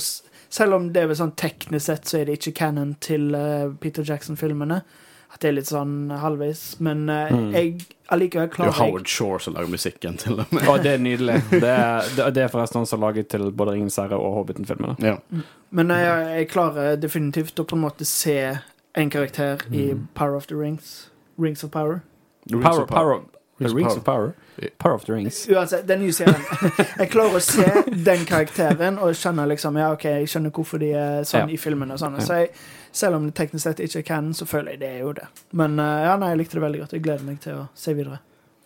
Selv 0.51 0.73
om 0.75 0.89
det 0.91 0.99
er 1.01 1.07
vel 1.07 1.15
sånn 1.15 1.31
teknisk 1.39 1.85
sett 1.85 2.09
så 2.09 2.17
er 2.19 2.25
det 2.27 2.33
ikke 2.35 2.51
canon 2.57 2.89
til 2.99 3.31
Peter 3.79 4.03
Jackson-filmene. 4.03 4.81
At 5.33 5.39
det 5.39 5.47
er 5.49 5.53
litt 5.55 5.69
sånn 5.71 6.09
halvveis. 6.19 6.61
Men 6.83 7.05
eh, 7.09 7.29
Mm. 7.31 7.51
jeg 7.53 7.85
allikevel 8.11 8.49
Det 8.49 8.59
er 8.59 8.65
jo 8.65 8.71
jeg 8.71 8.79
Howard 8.81 9.07
Shore 9.07 9.39
som 9.39 9.53
lager 9.55 9.69
musikken 9.71 10.17
til 10.19 10.33
og 10.41 10.51
med. 10.51 10.63
Å, 10.67 10.75
det 10.83 10.91
er 10.91 10.97
nydelig. 10.99 11.37
Det 11.51 11.63
er, 11.71 12.01
det- 12.17 12.33
det 12.35 12.43
er 12.43 12.47
forresten 12.51 12.81
han 12.81 12.85
som 12.85 13.01
har 13.01 13.11
laget 13.13 13.29
til 13.29 13.51
både 13.51 13.71
Ringenes 13.77 13.95
herre 14.01 14.19
og 14.19 14.35
Hobbiten-filmene. 14.41 14.97
Ja. 14.99 15.15
Men 15.71 15.87
jeg, 15.87 16.27
jeg 16.41 16.49
klarer 16.51 16.97
definitivt 16.99 17.55
å 17.59 17.63
på 17.65 17.77
en 17.79 17.85
måte 17.85 18.05
se 18.05 18.57
en 18.95 19.09
karakter 19.09 19.61
i 19.71 19.93
Power 20.13 20.35
of 20.35 20.47
the 20.47 20.55
Rings. 20.59 21.09
Rings 21.39 21.63
of 21.63 21.71
Power. 21.71 22.01
Power, 22.51 22.85
power, 22.85 23.21
Rings 23.65 23.75
Rings 23.77 23.97
of 23.97 24.03
Power. 24.03 24.33
Power. 24.77 24.95
Of 24.95 25.05
the 25.05 25.13
Rings. 25.13 25.43
Uansett, 25.53 25.85
den 25.87 26.01
nye 26.03 26.13
serien. 26.13 26.41
Jeg 26.99 27.09
klarer 27.13 27.37
å 27.39 27.41
se 27.45 27.65
den 28.05 28.25
karakteren 28.29 28.99
og 29.01 29.13
skjønner 29.17 29.49
liksom 29.53 29.77
Ja, 29.81 29.91
OK, 29.95 30.05
jeg 30.09 30.29
skjønner 30.31 30.53
hvorfor 30.55 30.81
de 30.81 30.91
er 30.93 31.23
sånn 31.27 31.47
Ja. 31.49 31.53
i 31.55 31.57
filmene 31.61 31.93
og 31.97 32.01
sånn. 32.01 32.17
Ja. 32.19 32.25
Så 32.27 32.41
jeg, 32.43 32.51
selv 32.91 33.17
om 33.21 33.29
det 33.29 33.35
teknisk 33.39 33.63
sett 33.69 33.79
ikke 33.83 34.03
er 34.03 34.09
canon, 34.11 34.33
så 34.37 34.45
føler 34.49 34.75
jeg 34.75 34.83
det 34.83 34.91
er 34.97 34.99
jo 35.05 35.13
det. 35.17 35.29
Men 35.57 35.79
eh, 35.79 36.01
ja, 36.09 36.17
nei, 36.21 36.33
jeg 36.33 36.43
likte 36.43 36.59
det 36.59 36.65
veldig 36.67 36.83
godt. 36.83 36.97
Jeg 36.99 37.05
gleder 37.07 37.25
meg 37.29 37.39
til 37.45 37.61
å 37.63 37.69
se 37.77 37.95
videre. 37.97 38.19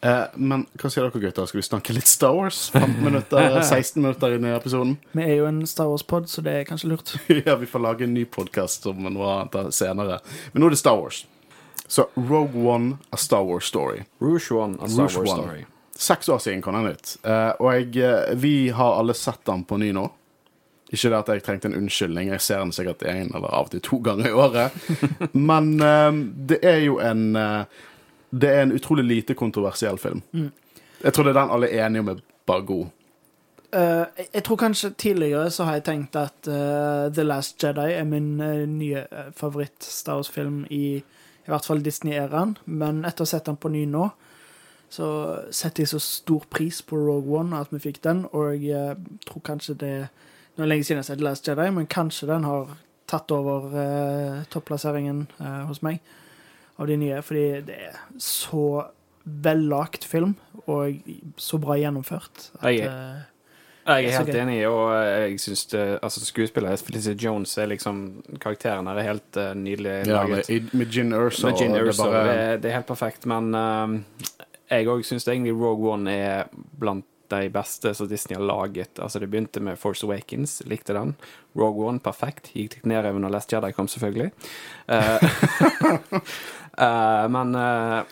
Eh, 0.05 0.25
men 0.37 0.65
hva 0.77 0.89
sier 0.91 1.05
dere, 1.07 1.21
gutter? 1.23 1.47
Skal 1.49 1.61
vi 1.61 1.65
snakke 1.65 1.93
litt 1.95 2.09
Star 2.09 2.33
Wars? 2.37 2.65
15 2.75 2.99
minutter, 3.05 3.55
16 3.71 4.01
minutter 4.03 4.35
inn 4.35 4.45
i 4.45 4.51
episoden? 4.53 4.97
Vi 5.15 5.23
er 5.23 5.39
jo 5.39 5.47
en 5.49 5.63
Star 5.69 5.87
Wars-pod, 5.89 6.27
så 6.29 6.43
det 6.45 6.59
er 6.59 6.67
kanskje 6.67 6.91
lurt. 6.91 7.15
ja, 7.47 7.55
vi 7.61 7.69
får 7.69 7.81
lage 7.87 8.05
en 8.05 8.13
ny 8.13 8.25
podkast 8.29 8.85
om 8.91 9.05
noe 9.07 9.31
annet 9.39 9.73
senere. 9.73 10.19
Men 10.53 10.65
nå 10.65 10.69
er 10.69 10.75
det 10.75 10.81
Star 10.83 10.99
Wars. 10.99 11.23
Så 11.87 12.07
Rogue 12.15 12.63
One, 12.67 12.97
A 13.11 13.17
Star 13.17 13.43
Wars 13.45 13.65
Story. 13.65 14.03
Rouge 14.19 14.51
One, 14.51 14.77
A 14.81 14.87
Star 14.87 15.05
Rouge 15.05 15.17
Wars 15.17 15.29
One. 15.31 15.43
Story. 15.43 15.65
seks 15.95 16.29
år 16.29 16.39
siden 16.39 16.61
kom 16.61 16.73
den 16.75 16.85
ut. 16.91 17.17
Eh, 17.23 17.51
og 17.59 17.73
jeg, 17.73 17.97
eh, 18.03 18.33
vi 18.35 18.69
har 18.69 18.97
alle 18.99 19.13
sett 19.13 19.45
den 19.45 19.63
på 19.63 19.77
ny 19.79 19.91
nå. 19.95 20.09
Ikke 20.91 21.09
det 21.09 21.17
at 21.19 21.27
jeg 21.27 21.43
trengte 21.43 21.65
en 21.69 21.75
unnskyldning, 21.79 22.27
jeg 22.29 22.41
ser 22.41 22.59
den 22.59 22.71
sikkert 22.75 23.01
én 23.07 23.29
eller 23.35 23.47
av 23.53 23.65
og 23.65 23.71
til 23.71 23.81
to 23.81 23.97
ganger 24.03 24.27
i 24.27 24.33
året. 24.33 24.71
Men 25.33 25.71
eh, 25.81 26.11
det 26.51 26.59
er 26.63 26.81
jo 26.85 26.97
en 26.99 27.35
eh, 27.35 27.63
Det 28.35 28.49
er 28.49 28.61
en 28.65 28.71
utrolig 28.75 29.05
lite 29.05 29.33
kontroversiell 29.33 29.97
film. 29.97 30.21
Jeg 31.03 31.13
tror 31.13 31.23
det 31.23 31.35
er 31.35 31.39
den 31.39 31.49
alle 31.55 31.69
er 31.71 31.85
enige 31.85 31.99
om 32.03 32.09
er 32.09 32.19
bare 32.45 32.61
god. 32.65 32.87
Eh, 33.71 34.05
jeg- 34.17 34.29
jeg 34.33 34.43
tror 34.43 34.57
kanskje 34.57 34.89
tidligere 34.97 35.49
så 35.51 35.63
har 35.63 35.73
jeg 35.79 35.83
tenkt 35.83 36.15
at 36.15 36.47
eh, 36.47 37.09
The 37.13 37.23
Last 37.23 37.63
Jedi 37.63 37.91
er 37.93 38.03
min 38.03 38.41
eh, 38.41 38.65
nye 38.67 39.05
uh, 39.11 39.31
favoritt-Star 39.35 40.15
Wars-film 40.15 40.65
i 40.69 41.03
i 41.45 41.51
hvert 41.53 41.65
fall 41.65 41.81
Disney-æraen. 41.85 42.55
Men 42.65 43.03
etter 43.05 43.23
å 43.23 43.27
ha 43.27 43.31
sett 43.35 43.45
den 43.45 43.57
på 43.61 43.69
ny 43.69 43.85
nå, 43.85 44.09
så 44.89 45.07
setter 45.53 45.83
jeg 45.83 45.89
så 45.95 45.99
stor 46.01 46.45
pris 46.49 46.81
på 46.85 46.97
Rogue 46.97 47.39
One 47.39 47.57
at 47.59 47.71
vi 47.73 47.79
fikk 47.83 48.01
den, 48.05 48.25
og 48.37 48.61
jeg 48.63 48.95
tror 49.27 49.41
kanskje 49.45 49.75
det 49.81 49.93
Nå 50.55 50.63
er 50.63 50.67
det 50.69 50.71
lenge 50.71 50.85
siden 50.87 51.01
jeg 51.01 51.03
har 51.03 51.07
sett 51.09 51.23
Last 51.25 51.47
Jedi, 51.49 51.65
men 51.75 51.87
kanskje 51.91 52.29
den 52.29 52.45
har 52.47 52.69
tatt 53.11 53.31
over 53.35 53.73
eh, 53.75 54.43
topplasseringen 54.53 55.25
eh, 55.43 55.65
hos 55.67 55.81
meg 55.83 55.99
av 56.79 56.87
de 56.87 56.95
nye, 57.01 57.17
fordi 57.27 57.41
det 57.67 57.75
er 57.89 57.97
så 58.23 58.85
vellagt 59.25 60.05
film, 60.07 60.37
og 60.71 61.01
så 61.41 61.59
bra 61.59 61.75
gjennomført. 61.81 62.49
At, 62.61 62.71
Jeg- 62.71 63.25
Jeg 63.85 64.05
er 64.09 64.17
helt 64.17 64.35
enig, 64.41 64.59
og 64.67 64.93
jeg 64.97 65.39
syns 65.43 65.65
det 65.69 65.81
Altså, 66.01 66.23
skuespiller 66.25 66.77
Felicity 66.81 67.25
Jones 67.25 67.51
er 67.61 67.67
liksom 67.69 67.99
Karakteren 68.41 68.87
her 68.89 68.97
er 68.97 69.09
helt 69.11 69.37
uh, 69.37 69.51
nydelig 69.53 70.07
Ja, 70.07 70.23
laget. 70.23 70.49
med, 70.49 70.69
med 70.73 70.91
Gin 70.91 71.13
Erso. 71.13 71.45
Med 71.47 71.59
Gin 71.59 71.71
og 71.71 71.77
det 71.77 71.83
er 71.83 71.91
Erso. 71.93 72.07
bare- 72.09 72.23
Det, 72.31 72.61
det 72.63 72.71
er 72.71 72.75
helt 72.79 72.87
perfekt, 72.89 73.25
men 73.29 73.51
uh, 73.53 73.99
jeg 74.71 74.87
òg 74.89 75.03
syns 75.05 75.27
egentlig 75.29 75.53
Rogue 75.53 75.91
One 75.93 76.09
er 76.11 76.47
blant 76.81 77.05
de 77.29 77.47
beste 77.49 77.89
som 77.97 78.07
Disney 78.09 78.35
har 78.37 78.43
laget. 78.45 78.99
Altså, 79.01 79.19
det 79.19 79.29
begynte 79.31 79.59
med 79.61 79.77
Force 79.81 80.05
Awakens, 80.05 80.59
likte 80.69 80.93
den. 80.93 81.15
Rogue 81.57 81.87
One, 81.87 81.99
perfekt. 81.99 82.51
Gikk 82.53 82.75
litt 82.79 82.85
nedover 82.89 83.17
når 83.19 83.33
Last 83.33 83.53
Jedi 83.53 83.71
kom, 83.73 83.87
selvfølgelig. 83.89 84.31
Uh, 84.89 85.17
eh, 86.85 87.25
men 87.33 87.55
eh, 87.55 88.03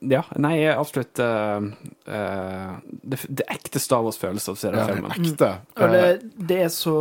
ja, 0.00 0.24
nei, 0.42 0.56
absolutt 0.72 1.18
uh, 1.22 1.62
uh, 2.08 2.72
det, 3.02 3.18
det 3.28 3.46
ekte 3.52 3.78
Star 3.82 4.02
Wars-følelse 4.02 4.54
å 4.54 4.58
se 4.58 4.70
den 4.72 4.80
ja, 4.80 4.86
filmen. 4.90 5.12
ekte. 5.14 5.50
Og 5.76 5.84
Eh, 5.86 5.92
det, 5.92 6.46
det 6.50 6.58
er 6.64 6.72
så 6.74 6.96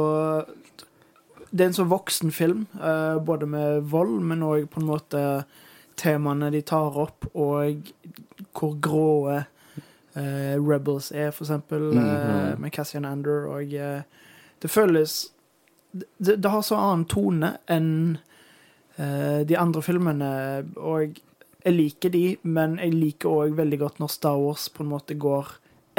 Det 1.52 1.66
er 1.66 1.72
en 1.72 1.74
så 1.76 1.84
voksen 1.90 2.32
film, 2.32 2.68
uh, 2.80 3.18
både 3.20 3.46
med 3.50 3.82
vold, 3.92 4.22
men 4.24 4.44
òg 4.46 4.70
på 4.72 4.80
en 4.80 4.88
måte 4.88 5.24
temaene 6.00 6.48
de 6.54 6.62
tar 6.64 6.96
opp, 6.98 7.26
og 7.36 7.90
hvor 8.56 8.78
grå 8.82 9.10
eh, 9.36 10.56
Rebels 10.58 11.12
er, 11.12 11.32
for 11.36 11.44
eksempel, 11.46 11.92
eh, 11.98 12.02
Mhm. 12.56 12.62
med 12.62 12.72
Cassian 12.72 13.06
Ander, 13.06 13.46
og 13.52 13.70
det 14.62 14.70
føles 14.72 15.30
det, 15.94 16.38
det 16.42 16.50
har 16.52 16.62
så 16.64 16.76
annen 16.80 17.06
tone 17.06 17.58
enn 17.68 18.18
eh, 18.98 19.44
de 19.44 19.58
andre 19.60 19.82
filmene, 19.82 20.32
og 20.78 21.20
jeg 21.66 21.74
liker 21.76 22.10
de, 22.14 22.38
men 22.44 22.78
jeg 22.82 22.94
liker 22.94 23.30
òg 23.30 23.56
veldig 23.58 23.80
godt 23.80 24.00
når 24.02 24.10
Star 24.14 24.38
Wars 24.42 24.68
på 24.70 24.84
en 24.84 24.90
måte 24.92 25.18
går 25.20 25.48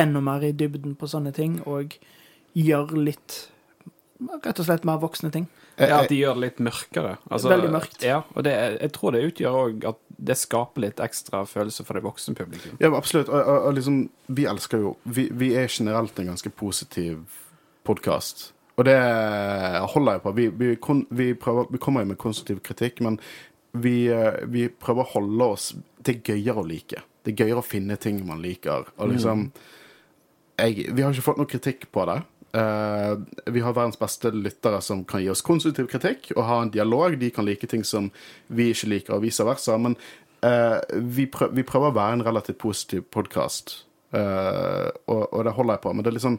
enda 0.03 0.21
mer 0.25 0.43
i 0.49 0.53
dybden 0.57 0.95
på 0.99 1.07
sånne 1.11 1.33
ting, 1.37 1.61
og 1.67 1.97
gjør 2.57 2.95
litt 2.99 3.49
Rett 4.23 4.61
og 4.63 4.67
slett 4.69 4.85
mer 4.87 5.01
voksne 5.03 5.33
ting. 5.35 5.49
eh, 5.77 5.89
Ja, 5.89 5.97
at 6.05 6.09
de 6.13 6.15
gjør 6.21 6.37
det 6.39 6.43
litt 6.45 6.59
mørkere. 6.63 7.17
Altså, 7.29 7.49
Veldig 7.51 7.71
mørkt. 7.75 8.05
Ja, 8.07 8.21
og 8.37 8.45
det, 8.47 8.53
jeg 8.81 8.93
tror 8.95 9.11
det 9.17 9.23
utgjør 9.33 9.57
òg 9.65 9.85
at 9.89 9.99
det 10.23 10.37
skaper 10.39 10.81
litt 10.85 11.01
ekstra 11.03 11.41
følelse 11.45 11.83
for 11.85 11.99
det 11.99 12.05
voksne 12.05 12.37
publikum. 12.39 12.77
Ja, 12.79 12.93
absolutt. 12.95 13.27
Og, 13.29 13.41
og, 13.43 13.67
og 13.67 13.75
liksom, 13.75 13.97
vi 14.29 14.45
elsker 14.47 14.79
jo 14.85 14.93
vi, 15.03 15.25
vi 15.35 15.49
er 15.59 15.67
generelt 15.67 16.17
en 16.23 16.31
ganske 16.31 16.51
positiv 16.55 17.19
podkast. 17.83 18.53
Og 18.79 18.87
det 18.87 18.95
holder 19.91 20.13
jeg 20.21 20.23
på. 20.23 20.33
Vi, 20.39 20.47
vi, 20.63 20.71
kon, 20.77 21.03
vi, 21.11 21.33
prøver, 21.35 21.67
vi 21.75 21.79
kommer 21.83 22.05
jo 22.07 22.13
med 22.13 22.19
konstruktiv 22.23 22.63
kritikk, 22.63 23.03
men 23.05 23.19
vi, 23.73 24.07
eh, 24.13 24.45
vi 24.45 24.69
prøver 24.69 25.05
å 25.05 25.13
holde 25.15 25.49
oss 25.55 25.73
Det 26.03 26.17
er 26.17 26.35
gøyere 26.35 26.61
å 26.61 26.67
like. 26.67 27.03
Det 27.23 27.33
er 27.33 27.45
gøyere 27.45 27.63
å 27.63 27.67
finne 27.67 27.97
ting 27.97 28.21
man 28.27 28.43
liker. 28.43 28.89
Og 28.99 29.13
liksom 29.13 29.51
jeg, 30.59 30.91
Vi 30.93 31.03
har 31.03 31.13
ikke 31.13 31.25
fått 31.25 31.39
noe 31.41 31.51
kritikk 31.51 31.87
på 31.95 32.07
det. 32.11 32.23
Uh, 32.53 33.23
vi 33.49 33.63
har 33.65 33.73
verdens 33.73 33.97
beste 33.97 34.29
lyttere 34.35 34.83
som 34.85 35.07
kan 35.09 35.23
gi 35.23 35.31
oss 35.33 35.41
konstruktiv 35.41 35.87
kritikk 35.89 36.35
og 36.35 36.45
ha 36.45 36.59
en 36.63 36.73
dialog. 36.75 37.17
De 37.19 37.31
kan 37.33 37.47
like 37.47 37.67
ting 37.71 37.85
som 37.85 38.11
vi 38.49 38.69
ikke 38.75 38.91
liker, 38.91 39.15
og 39.17 39.23
vice 39.25 39.47
versa. 39.47 39.79
Men 39.81 39.97
uh, 40.45 40.83
vi, 40.93 41.25
prøver, 41.31 41.55
vi 41.57 41.65
prøver 41.65 41.95
å 41.95 41.97
være 41.97 42.19
en 42.19 42.27
relativt 42.27 42.61
positiv 42.61 43.07
podkast, 43.15 43.87
og, 44.13 45.23
og 45.33 45.39
det 45.47 45.55
holder 45.57 45.79
jeg 45.79 45.83
på. 45.87 45.93
Men 45.95 46.05
det 46.05 46.11
er 46.11 46.17
liksom 46.19 46.35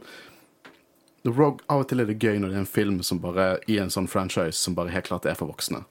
Rogue, 1.25 1.63
Av 1.71 1.81
og 1.81 1.87
til 1.89 2.03
er 2.03 2.09
det 2.11 2.19
gøy 2.19 2.37
når 2.37 2.51
det 2.51 2.57
er 2.59 2.61
en 2.65 2.69
film 2.69 2.99
som 3.01 3.17
bare, 3.23 3.55
i 3.71 3.79
en 3.81 3.89
sånn 3.89 4.09
franchise 4.11 4.59
som 4.59 4.75
bare 4.77 4.91
helt 4.93 5.07
klart 5.07 5.25
er 5.25 5.37
for 5.39 5.49
voksne. 5.49 5.81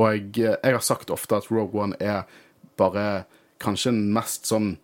Og 0.00 0.06
jeg, 0.16 0.56
jeg 0.56 0.72
har 0.76 0.84
sagt 0.84 1.12
ofte 1.12 1.36
at 1.36 1.50
Rogue 1.52 1.76
One 1.82 1.98
er 2.00 2.24
bare 2.80 3.24
kanskje 3.60 3.92
den 3.92 4.12
mest 4.16 4.48
sånn 4.48 4.78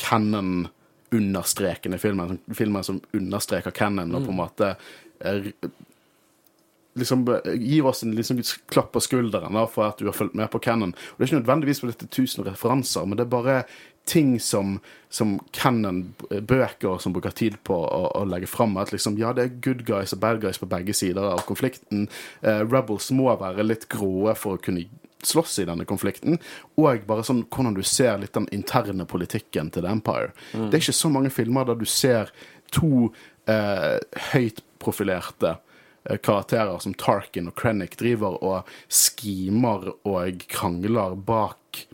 canon-understrekende 0.00 1.98
filmen. 1.98 2.38
Filmen 2.54 2.86
som 2.86 3.00
understreker 3.16 3.74
canon 3.74 4.14
og 4.14 4.24
på 4.28 4.32
en 4.34 4.38
måte 4.38 4.66
er, 5.18 5.52
liksom 6.98 7.24
gir 7.58 7.86
oss 7.86 8.02
en 8.06 8.14
liksom, 8.16 8.40
klapp 8.72 8.92
på 8.94 9.02
skulderen 9.04 9.54
da, 9.56 9.66
for 9.70 9.90
at 9.90 9.98
du 10.00 10.06
har 10.08 10.16
fulgt 10.16 10.38
med 10.38 10.50
på 10.52 10.62
canon. 10.62 10.94
Og 10.94 11.16
det 11.16 11.24
er 11.24 11.28
ikke 11.30 11.42
nødvendigvis 11.42 11.80
fordi 11.82 11.96
det 11.98 12.08
er 12.08 12.16
tusen 12.20 12.46
referanser, 12.46 13.06
men 13.06 13.18
det 13.18 13.26
er 13.26 13.34
bare 13.34 13.56
ting 14.10 14.34
som, 14.42 14.78
som 15.08 15.36
canon-bøker 15.54 16.98
som 17.02 17.14
bruker 17.14 17.34
tid 17.36 17.58
på 17.66 17.76
å, 17.78 18.00
å 18.18 18.24
legge 18.26 18.50
fram. 18.50 18.74
At 18.80 18.90
liksom, 18.94 19.18
ja, 19.20 19.30
det 19.36 19.44
er 19.44 19.60
good 19.62 19.84
guys 19.88 20.14
og 20.16 20.22
bad 20.24 20.42
guys 20.42 20.58
på 20.58 20.68
begge 20.70 20.96
sider 20.96 21.30
av 21.32 21.44
konflikten. 21.48 22.08
Eh, 22.42 22.64
Rebels 22.66 23.10
må 23.14 23.30
være 23.40 23.66
litt 23.66 23.86
gråe 23.92 24.34
for 24.38 24.58
å 24.58 24.62
kunne 24.62 24.88
slåss 25.22 25.58
i 25.60 25.66
denne 25.68 25.84
konflikten, 25.84 26.38
og 26.80 27.02
bare 27.08 27.24
sånn 27.26 27.42
hvordan 27.52 27.76
du 27.76 27.82
ser 27.84 28.16
litt 28.22 28.32
den 28.36 28.48
interne 28.56 29.04
politikken 29.08 29.68
til 29.72 29.84
The 29.84 29.92
Empire. 29.92 30.32
Det 30.54 30.78
er 30.78 30.80
ikke 30.80 30.96
så 30.96 31.10
mange 31.12 31.32
filmer 31.34 31.68
der 31.68 31.76
du 31.76 31.84
ser 31.88 32.32
to 32.72 33.10
eh, 33.50 33.98
høyt 34.32 34.62
profilerte 34.80 35.58
eh, 36.08 36.16
karakterer 36.16 36.80
som 36.82 36.96
Tarkin 36.96 37.50
og 37.50 37.58
Krennic 37.60 37.98
driver 38.00 38.38
og 38.40 38.70
skimer 38.88 39.90
og 40.08 40.46
krangler 40.48 41.18
bak 41.18 41.84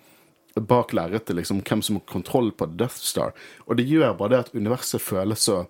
bak 0.61 0.95
lerretet, 0.97 1.37
liksom, 1.37 1.61
hvem 1.67 1.83
som 1.83 1.99
har 1.99 2.07
kontroll 2.09 2.53
på 2.53 2.69
Death 2.79 2.97
Star. 2.97 3.35
Og 3.67 3.77
det 3.77 3.89
gjør 3.89 4.17
bare 4.17 4.33
det 4.33 4.43
at 4.47 4.55
universet 4.57 5.03
føles 5.03 5.45
så 5.49 5.65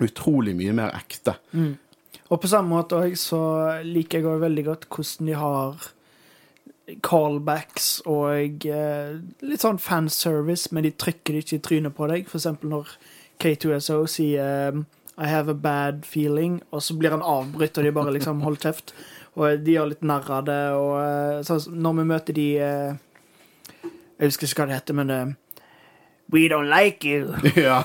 utrolig 0.00 0.56
mye 0.56 0.74
mer 0.74 0.94
ekte. 0.96 1.36
Og 2.30 2.40
på 2.40 2.50
samme 2.50 2.74
måte 2.74 2.98
også, 2.98 3.22
så 3.22 3.40
liker 3.86 4.20
jeg 4.20 4.30
òg 4.30 4.44
veldig 4.44 4.66
godt 4.68 4.86
hvordan 4.90 5.30
de 5.30 5.38
har 5.38 5.90
callbacks 7.06 8.00
og 8.10 8.66
eh, 8.66 9.18
litt 9.46 9.62
sånn 9.62 9.78
fanservice, 9.78 10.72
men 10.74 10.86
de 10.86 10.90
trykker 10.90 11.36
det 11.36 11.44
ikke 11.44 11.58
i 11.58 11.64
trynet 11.66 11.96
på 11.96 12.08
deg. 12.10 12.26
For 12.30 12.40
eksempel 12.40 12.72
når 12.72 12.94
K2SO 13.42 14.02
sier 14.10 14.80
I 15.20 15.28
have 15.28 15.52
a 15.52 15.54
bad 15.54 16.04
feeling, 16.08 16.60
og 16.70 16.82
så 16.82 16.96
blir 16.98 17.14
han 17.14 17.22
avbrutt, 17.22 17.78
og 17.78 17.86
de 17.86 17.94
bare 17.94 18.14
liksom 18.16 18.42
holder 18.46 18.66
kjeft. 18.66 18.94
Og 19.38 19.62
de 19.62 19.76
gjør 19.76 19.92
litt 19.92 20.02
narr 20.02 20.26
av 20.40 20.48
det, 20.48 20.62
og 20.74 21.46
sånn 21.46 21.78
når 21.84 22.00
vi 22.00 22.08
møter 22.10 22.36
de 22.36 22.48
eh, 22.58 22.98
Jeg 24.20 24.28
husker 24.30 24.46
ikke 24.50 24.62
hva 24.62 24.68
det 24.70 24.76
heter, 24.82 24.96
men 25.00 25.10
eh, 25.14 25.30
We 26.30 26.44
don't 26.52 26.68
like 26.70 27.02
you 27.08 27.32
ja. 27.56 27.80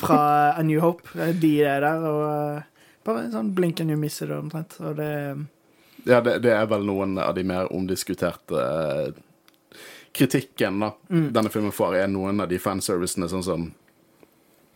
fra 0.00 0.20
A 0.56 0.62
New 0.64 0.80
Hope. 0.80 1.08
eh, 1.18 1.34
De 1.36 1.50
er 1.66 1.82
der, 1.84 2.04
og 2.06 2.22
eh, 2.30 2.62
bare 3.04 3.24
en 3.26 3.32
sånn 3.34 3.50
blink 3.56 3.80
and 3.82 3.90
you 3.92 3.98
miss 4.00 4.20
it 4.22 4.30
omtrent. 4.32 4.78
Og 4.80 4.96
det 5.00 5.10
ja 6.08 6.22
det, 6.24 6.38
det 6.46 6.54
er 6.56 6.64
vel 6.70 6.86
noen 6.88 7.18
av 7.20 7.34
de 7.36 7.42
mer 7.44 7.66
omdiskuterte 7.76 8.62
kritikken 10.16 10.80
da, 10.80 10.88
denne 11.10 11.50
filmen 11.52 11.74
får, 11.74 11.98
er 12.00 12.08
noen 12.10 12.40
av 12.40 12.48
de 12.50 12.56
fanservicene, 12.58 13.28
sånn 13.30 13.44
som 13.44 13.66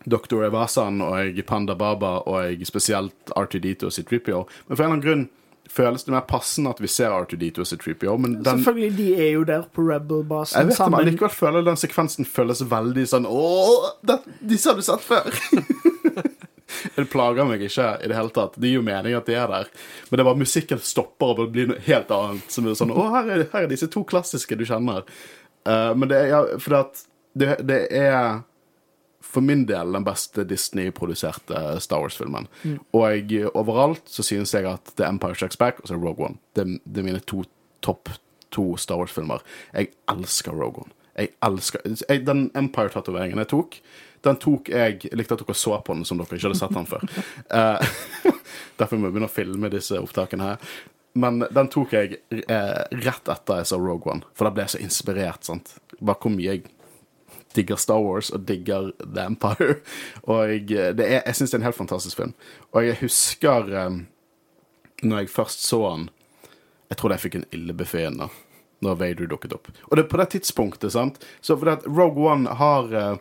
Dr. 0.04 0.44
Evasan 0.50 1.00
og 1.02 1.40
Panda 1.48 1.74
Baba 1.80 2.18
og 2.28 2.60
spesielt 2.68 3.32
R2D2 3.32 3.88
og 3.88 3.94
C3PO. 3.96 4.42
Men 4.68 4.76
for 4.76 4.84
en 4.84 4.84
eller 4.84 4.92
annen 4.92 5.04
grunn 5.06 5.24
føles 5.70 6.04
det 6.04 6.12
mer 6.14 6.24
passende 6.28 6.72
at 6.74 6.80
vi 6.82 6.90
ser 6.90 7.12
R2D2 7.14 7.62
og 7.62 7.68
C3PO, 7.70 8.16
men 8.20 8.36
den 8.42 8.60
Selvfølgelig, 8.60 8.96
de 8.98 9.08
er 9.16 9.30
jo 9.34 9.44
der 9.48 9.66
på 9.72 9.86
Rebel-basen 9.88 10.60
Jeg 10.60 10.70
vet 10.70 10.80
det, 10.80 10.90
men 10.92 11.08
likevel 11.08 11.34
føler 11.34 11.66
den 11.66 11.80
sekvensen 11.80 12.28
føles 12.28 12.62
veldig 12.70 13.06
sånn 13.10 13.28
Åh, 13.30 13.90
det, 14.06 14.20
disse 14.44 14.70
har 14.70 14.78
du 14.78 14.84
sett 14.86 15.04
før! 15.04 15.30
det 16.96 17.06
plager 17.12 17.48
meg 17.48 17.64
ikke 17.64 17.88
i 18.02 18.10
det 18.10 18.16
hele 18.18 18.32
tatt. 18.34 18.58
Det 18.58 18.70
gir 18.70 18.80
jo 18.80 18.86
mening 18.86 19.16
at 19.16 19.28
de 19.28 19.36
er 19.38 19.50
der. 19.50 19.70
Men 20.08 20.16
det 20.16 20.24
er 20.24 20.28
bare 20.30 20.42
musikken 20.42 20.82
stopper 20.82 21.44
og 21.44 21.52
blir 21.54 21.70
noe 21.70 21.82
helt 21.86 22.10
annet. 22.14 22.46
Som 22.52 22.68
er 22.68 22.78
sånn 22.78 22.94
Å, 22.94 23.08
her 23.14 23.30
er, 23.30 23.46
her 23.52 23.66
er 23.66 23.70
disse 23.70 23.88
to 23.92 24.04
klassiske 24.08 24.58
du 24.58 24.66
kjenner. 24.68 25.06
Uh, 25.64 25.92
men 25.96 26.10
det 26.10 26.20
er 26.20 26.32
ja, 26.32 26.42
fordi 26.60 26.80
at 26.80 27.04
det, 27.34 27.54
det 27.66 27.80
er 27.98 28.42
for 29.34 29.44
min 29.44 29.64
del 29.68 29.92
den 29.96 30.06
beste 30.06 30.44
Disney-produserte 30.48 31.80
Star 31.82 32.04
Wars-filmen. 32.04 32.46
Og 32.94 33.04
jeg, 33.10 33.48
overalt 33.54 34.08
så 34.10 34.22
synes 34.26 34.54
jeg 34.54 34.68
at 34.70 34.94
The 34.96 35.08
Empire 35.08 35.34
Strikes 35.34 35.60
Back 35.60 35.82
og 35.82 35.90
så 35.90 35.98
Rogue 35.98 36.28
One. 36.28 36.38
Det, 36.56 36.66
det 36.84 37.02
er 37.02 37.08
mine 37.08 37.22
to 37.26 37.42
topp 37.84 38.12
to 38.54 38.76
Star 38.80 39.00
Wars-filmer. 39.02 39.42
Jeg 39.74 39.92
elsker 40.10 40.54
Rogue 40.54 40.86
One. 40.86 40.94
Jeg 41.18 41.34
elsker 41.46 41.84
jeg, 41.84 42.24
Den 42.26 42.48
Empire-tatoveringen 42.58 43.38
jeg 43.38 43.50
tok, 43.52 43.76
den 44.24 44.38
tok 44.40 44.68
jeg 44.72 45.04
Jeg 45.04 45.18
likte 45.18 45.36
at 45.36 45.44
dere 45.44 45.54
så 45.54 45.76
på 45.84 45.94
den 45.94 46.06
som 46.08 46.18
dere 46.18 46.38
ikke 46.38 46.48
hadde 46.48 46.58
sett 46.58 46.74
den 46.74 46.88
før. 46.88 47.04
uh, 47.54 48.32
derfor 48.80 48.98
må 48.98 49.08
jeg 49.08 49.16
begynne 49.16 49.30
å 49.30 49.34
filme 49.34 49.70
disse 49.72 50.00
opptakene 50.00 50.52
her. 50.52 50.68
Men 51.14 51.44
den 51.54 51.68
tok 51.70 51.92
jeg 51.94 52.16
eh, 52.34 52.80
rett 53.04 53.28
etter 53.30 53.60
jeg 53.60 53.68
så 53.70 53.76
Rogue 53.78 54.10
One, 54.10 54.26
for 54.34 54.48
da 54.48 54.50
ble 54.54 54.64
jeg 54.64 54.72
så 54.72 54.80
inspirert. 54.82 55.46
sant? 55.46 55.76
Bare 56.00 56.18
hvor 56.18 56.32
mye 56.34 56.56
jeg 56.56 56.64
digger 57.56 57.78
Star 57.80 58.02
Wars 58.02 58.30
og 58.34 58.46
digger 58.48 58.90
The 59.00 59.26
Empire. 59.26 59.78
Og 60.30 60.50
jeg, 60.50 60.96
det 60.98 61.06
er, 61.06 61.22
jeg 61.26 61.36
syns 61.38 61.52
det 61.52 61.58
er 61.58 61.62
en 61.62 61.68
helt 61.68 61.78
fantastisk 61.78 62.20
film. 62.20 62.34
Og 62.72 62.86
jeg 62.86 62.98
husker 63.00 63.70
um, 63.86 64.02
når 65.02 65.24
jeg 65.24 65.34
først 65.34 65.66
så 65.66 65.80
den 65.88 66.10
Jeg 66.90 66.98
tror 67.00 67.10
jeg 67.14 67.20
fikk 67.20 67.34
en 67.38 67.48
illebuffé 67.52 68.08
da 68.14 68.28
når 68.84 68.98
Vader 69.00 69.28
dukket 69.30 69.54
opp. 69.56 69.70
Og 69.88 69.96
det 69.96 70.04
er 70.04 70.10
på 70.10 70.18
det 70.20 70.28
tidspunktet, 70.34 70.92
sant 70.92 71.22
Så 71.40 71.56
fordi 71.56 71.72
at 71.78 71.86
Rogue 71.86 72.26
One 72.30 72.52
har 72.58 72.90
uh, 72.92 73.16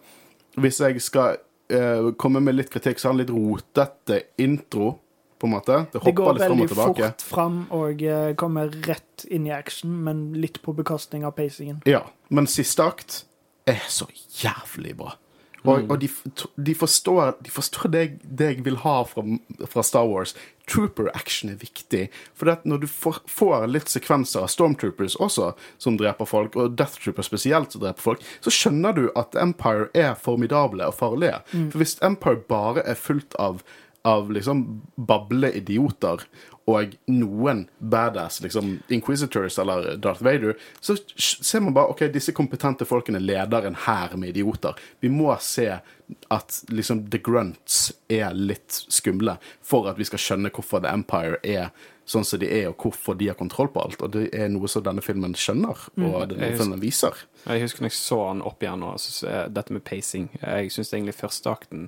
Hvis 0.60 0.82
jeg 0.82 1.02
skal 1.02 1.38
uh, 1.72 2.12
komme 2.20 2.42
med 2.44 2.58
litt 2.58 2.74
kritikk, 2.74 3.00
så 3.00 3.08
har 3.08 3.16
han 3.16 3.24
litt 3.24 3.34
rotete 3.34 4.20
intro, 4.38 4.98
på 5.44 5.48
en 5.48 5.52
måte. 5.52 5.86
Det 5.92 6.00
Det 6.04 6.12
går 6.16 6.40
veldig 6.40 6.70
fort 6.70 7.22
fram 7.28 7.66
og 7.76 8.02
eh, 8.02 8.30
kommer 8.40 8.70
rett 8.88 9.26
inn 9.28 9.48
i 9.48 9.52
action, 9.52 9.92
men 10.06 10.34
litt 10.40 10.62
på 10.64 10.72
bekostning 10.72 11.26
av 11.28 11.34
pacingen. 11.36 11.82
Ja, 11.84 12.06
men 12.30 12.48
siste 12.48 12.86
akt 12.86 13.26
er 13.70 13.84
så 13.90 14.08
jævlig 14.44 14.98
bra. 14.98 15.18
Og, 15.64 15.86
og 15.88 16.00
de, 16.02 16.10
de 16.60 16.74
forstår, 16.76 17.38
de 17.44 17.52
forstår 17.52 17.92
det, 17.94 18.00
jeg, 18.02 18.18
det 18.40 18.48
jeg 18.50 18.66
vil 18.66 18.82
ha 18.84 18.98
fra, 19.08 19.24
fra 19.72 19.84
Star 19.86 20.10
Wars. 20.10 20.34
Trooper 20.68 21.08
action 21.16 21.54
er 21.54 21.60
viktig. 21.62 22.10
For 22.36 22.52
når 22.68 22.84
du 22.84 22.88
får, 22.92 23.22
får 23.32 23.68
litt 23.72 23.92
sekvenser 23.92 24.44
av 24.44 24.52
Stormtroopers 24.52 25.16
også, 25.24 25.54
som 25.80 25.96
dreper 26.00 26.28
folk, 26.28 26.58
og 26.60 26.76
Death 26.80 27.00
Troopers 27.00 27.32
spesielt, 27.32 27.72
som 27.72 27.84
dreper 27.84 28.04
folk, 28.04 28.28
så 28.44 28.52
skjønner 28.52 28.98
du 28.98 29.06
at 29.20 29.40
Empire 29.40 29.88
er 29.96 30.20
formidable 30.20 30.84
og 30.88 31.00
farlige. 31.00 31.40
For 31.54 31.80
hvis 31.80 31.96
Empire 32.04 32.44
bare 32.52 32.84
er 32.84 33.00
fullt 33.00 33.40
av 33.40 33.64
av 34.04 34.32
liksom 34.36 34.82
bable 34.96 35.48
idioter 35.56 36.26
og 36.70 36.94
noen 37.12 37.66
badass 37.80 38.40
liksom 38.44 38.78
Inquisitors 38.94 39.58
eller 39.60 39.98
Darth 40.00 40.24
Vader, 40.24 40.56
så 40.80 40.96
ser 41.18 41.60
man 41.60 41.76
bare 41.76 41.92
ok, 41.92 42.06
disse 42.14 42.32
kompetente 42.36 42.88
folkene 42.88 43.20
leder 43.20 43.68
en 43.68 43.76
hær 43.86 44.16
med 44.16 44.32
idioter. 44.32 44.80
Vi 45.04 45.12
må 45.12 45.34
se 45.44 45.68
at 46.32 46.60
liksom 46.70 47.08
The 47.12 47.20
Grunts 47.24 47.92
er 48.12 48.36
litt 48.36 48.84
skumle 48.88 49.38
for 49.64 49.90
at 49.92 50.00
vi 50.00 50.08
skal 50.08 50.22
skjønne 50.22 50.54
hvorfor 50.54 50.84
The 50.84 50.94
Empire 50.94 51.42
er 51.44 51.74
sånn 52.06 52.26
som 52.28 52.40
de 52.42 52.50
er, 52.52 52.70
og 52.72 52.84
hvorfor 52.84 53.16
de 53.20 53.30
har 53.32 53.38
kontroll 53.40 53.70
på 53.72 53.84
alt. 53.84 54.02
Og 54.04 54.12
det 54.16 54.26
er 54.36 54.50
noe 54.52 54.70
som 54.72 54.84
denne 54.84 55.04
filmen 55.04 55.36
skjønner, 55.40 55.86
og 55.96 56.18
mm. 56.18 56.34
denne 56.34 56.52
filmen 56.60 56.82
viser. 56.84 57.26
Jeg 57.46 57.64
husker 57.64 57.84
når 57.84 57.94
jeg 57.94 58.00
så 58.00 58.20
den 58.30 58.44
opp 58.48 58.64
igjen 58.64 58.84
og 58.88 59.00
så, 59.00 59.14
så, 59.20 59.36
dette 59.52 59.76
med 59.76 59.86
pacing. 59.88 60.28
Jeg 60.42 60.74
syns 60.76 60.92
egentlig 60.94 61.16
første 61.20 61.52
akten 61.52 61.88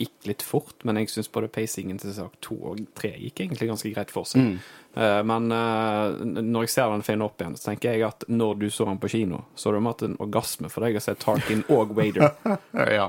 gikk 0.00 0.26
litt 0.26 0.42
fort, 0.42 0.76
men 0.82 0.98
jeg 0.98 1.12
syns 1.12 1.30
både 1.30 1.50
pacingen 1.54 2.00
til 2.02 2.14
sak 2.16 2.34
to 2.42 2.56
og 2.70 2.80
tre 2.98 3.12
gikk 3.14 3.44
egentlig 3.44 3.70
ganske 3.70 3.92
greit 3.94 4.14
for 4.14 4.26
seg. 4.26 4.56
Eh, 4.94 5.20
men 5.26 5.50
uh, 5.50 6.14
når 6.22 6.66
jeg 6.66 6.72
ser 6.76 6.92
den 6.92 7.02
filmen 7.06 7.26
opp 7.26 7.42
igjen, 7.42 7.56
så 7.58 7.70
tenker 7.70 7.96
jeg 7.96 8.04
at 8.06 8.26
når 8.30 8.60
du 8.60 8.66
så 8.70 8.86
den 8.86 9.00
på 9.02 9.10
kino, 9.10 9.42
så 9.58 9.70
har 9.70 9.76
du 9.78 9.88
hatt 9.88 10.04
en 10.06 10.16
orgasme 10.22 10.70
for 10.70 10.86
deg 10.86 10.98
å 10.98 11.02
se 11.02 11.16
Tarkin 11.18 11.64
og 11.74 11.94
Wader. 11.98 12.30
Ja. 12.94 13.08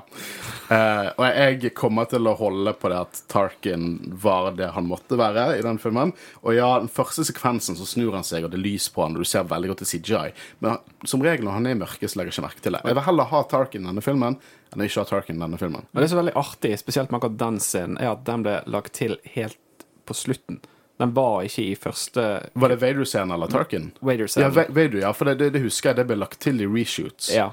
Uh, 0.69 1.09
og 1.19 1.23
jeg 1.27 1.71
kommer 1.77 2.07
til 2.09 2.25
å 2.29 2.33
holde 2.37 2.71
på 2.79 2.89
det 2.89 2.97
at 2.97 3.19
Tarkin 3.29 3.97
var 4.21 4.53
det 4.57 4.71
han 4.73 4.87
måtte 4.89 5.17
være 5.19 5.59
i 5.59 5.63
den 5.65 5.77
filmen. 5.81 6.13
Og 6.41 6.55
ja, 6.57 6.69
den 6.81 6.89
første 6.91 7.25
sekvensen 7.27 7.77
så 7.77 7.85
snur 7.89 8.15
han 8.17 8.25
seg, 8.25 8.45
og 8.45 8.53
det 8.53 8.59
er 8.59 8.65
lys 8.65 8.87
på 8.93 9.03
han, 9.03 9.17
og 9.17 9.25
du 9.25 9.29
ser 9.29 9.45
veldig 9.49 9.73
godt 9.73 9.83
til 9.83 9.91
CJI. 9.93 10.33
Men 10.65 10.79
som 11.05 11.23
regel 11.25 11.45
når 11.45 11.59
han 11.59 11.69
er 11.69 11.75
i 11.75 11.81
mørket, 11.81 12.07
så 12.09 12.19
legger 12.21 12.31
jeg 12.31 12.39
ikke 12.39 12.47
merke 12.47 12.65
til 12.65 12.77
det. 12.77 12.83
Jeg 12.85 12.97
vil 12.97 13.07
heller 13.09 13.33
ha 13.33 13.43
Tarkin 13.51 13.85
i 13.85 13.91
denne 13.91 14.05
filmen 14.05 14.39
enn 14.75 14.85
ikke 14.85 15.03
ha 15.03 15.09
Tarkin 15.09 15.39
i 15.39 15.43
denne 15.45 15.59
filmen. 15.61 15.85
Men 15.91 16.03
det 16.03 16.09
som 16.11 16.19
er 16.19 16.25
veldig 16.25 16.37
artig, 16.39 16.71
spesielt 16.79 17.11
med 17.11 17.19
akkurat 17.19 17.41
den 17.41 17.59
scenen, 17.63 17.99
er 18.01 18.13
at 18.13 18.25
den 18.27 18.45
ble 18.45 18.55
lagt 18.69 18.95
til 18.97 19.17
helt 19.35 19.85
på 20.05 20.17
slutten. 20.17 20.61
Den 20.97 21.13
var 21.13 21.43
ikke 21.43 21.63
i 21.63 21.75
første 21.75 22.25
Var 22.53 22.71
det 22.71 22.75
Vader-scenen 22.79 23.33
eller 23.35 23.51
Tarkin? 23.51 23.89
Ja, 23.95 24.07
Wader-scenen. 24.07 24.53
Ja, 24.55 24.65
Vader, 24.69 24.99
ja, 25.01 25.13
for 25.13 25.27
det, 25.27 25.35
det, 25.41 25.49
det 25.57 25.63
husker 25.65 25.91
jeg 25.91 25.99
det 25.99 26.07
ble 26.07 26.19
lagt 26.21 26.39
til 26.43 26.61
i 26.63 26.67
reshoots. 26.71 27.33
Ja. 27.35 27.49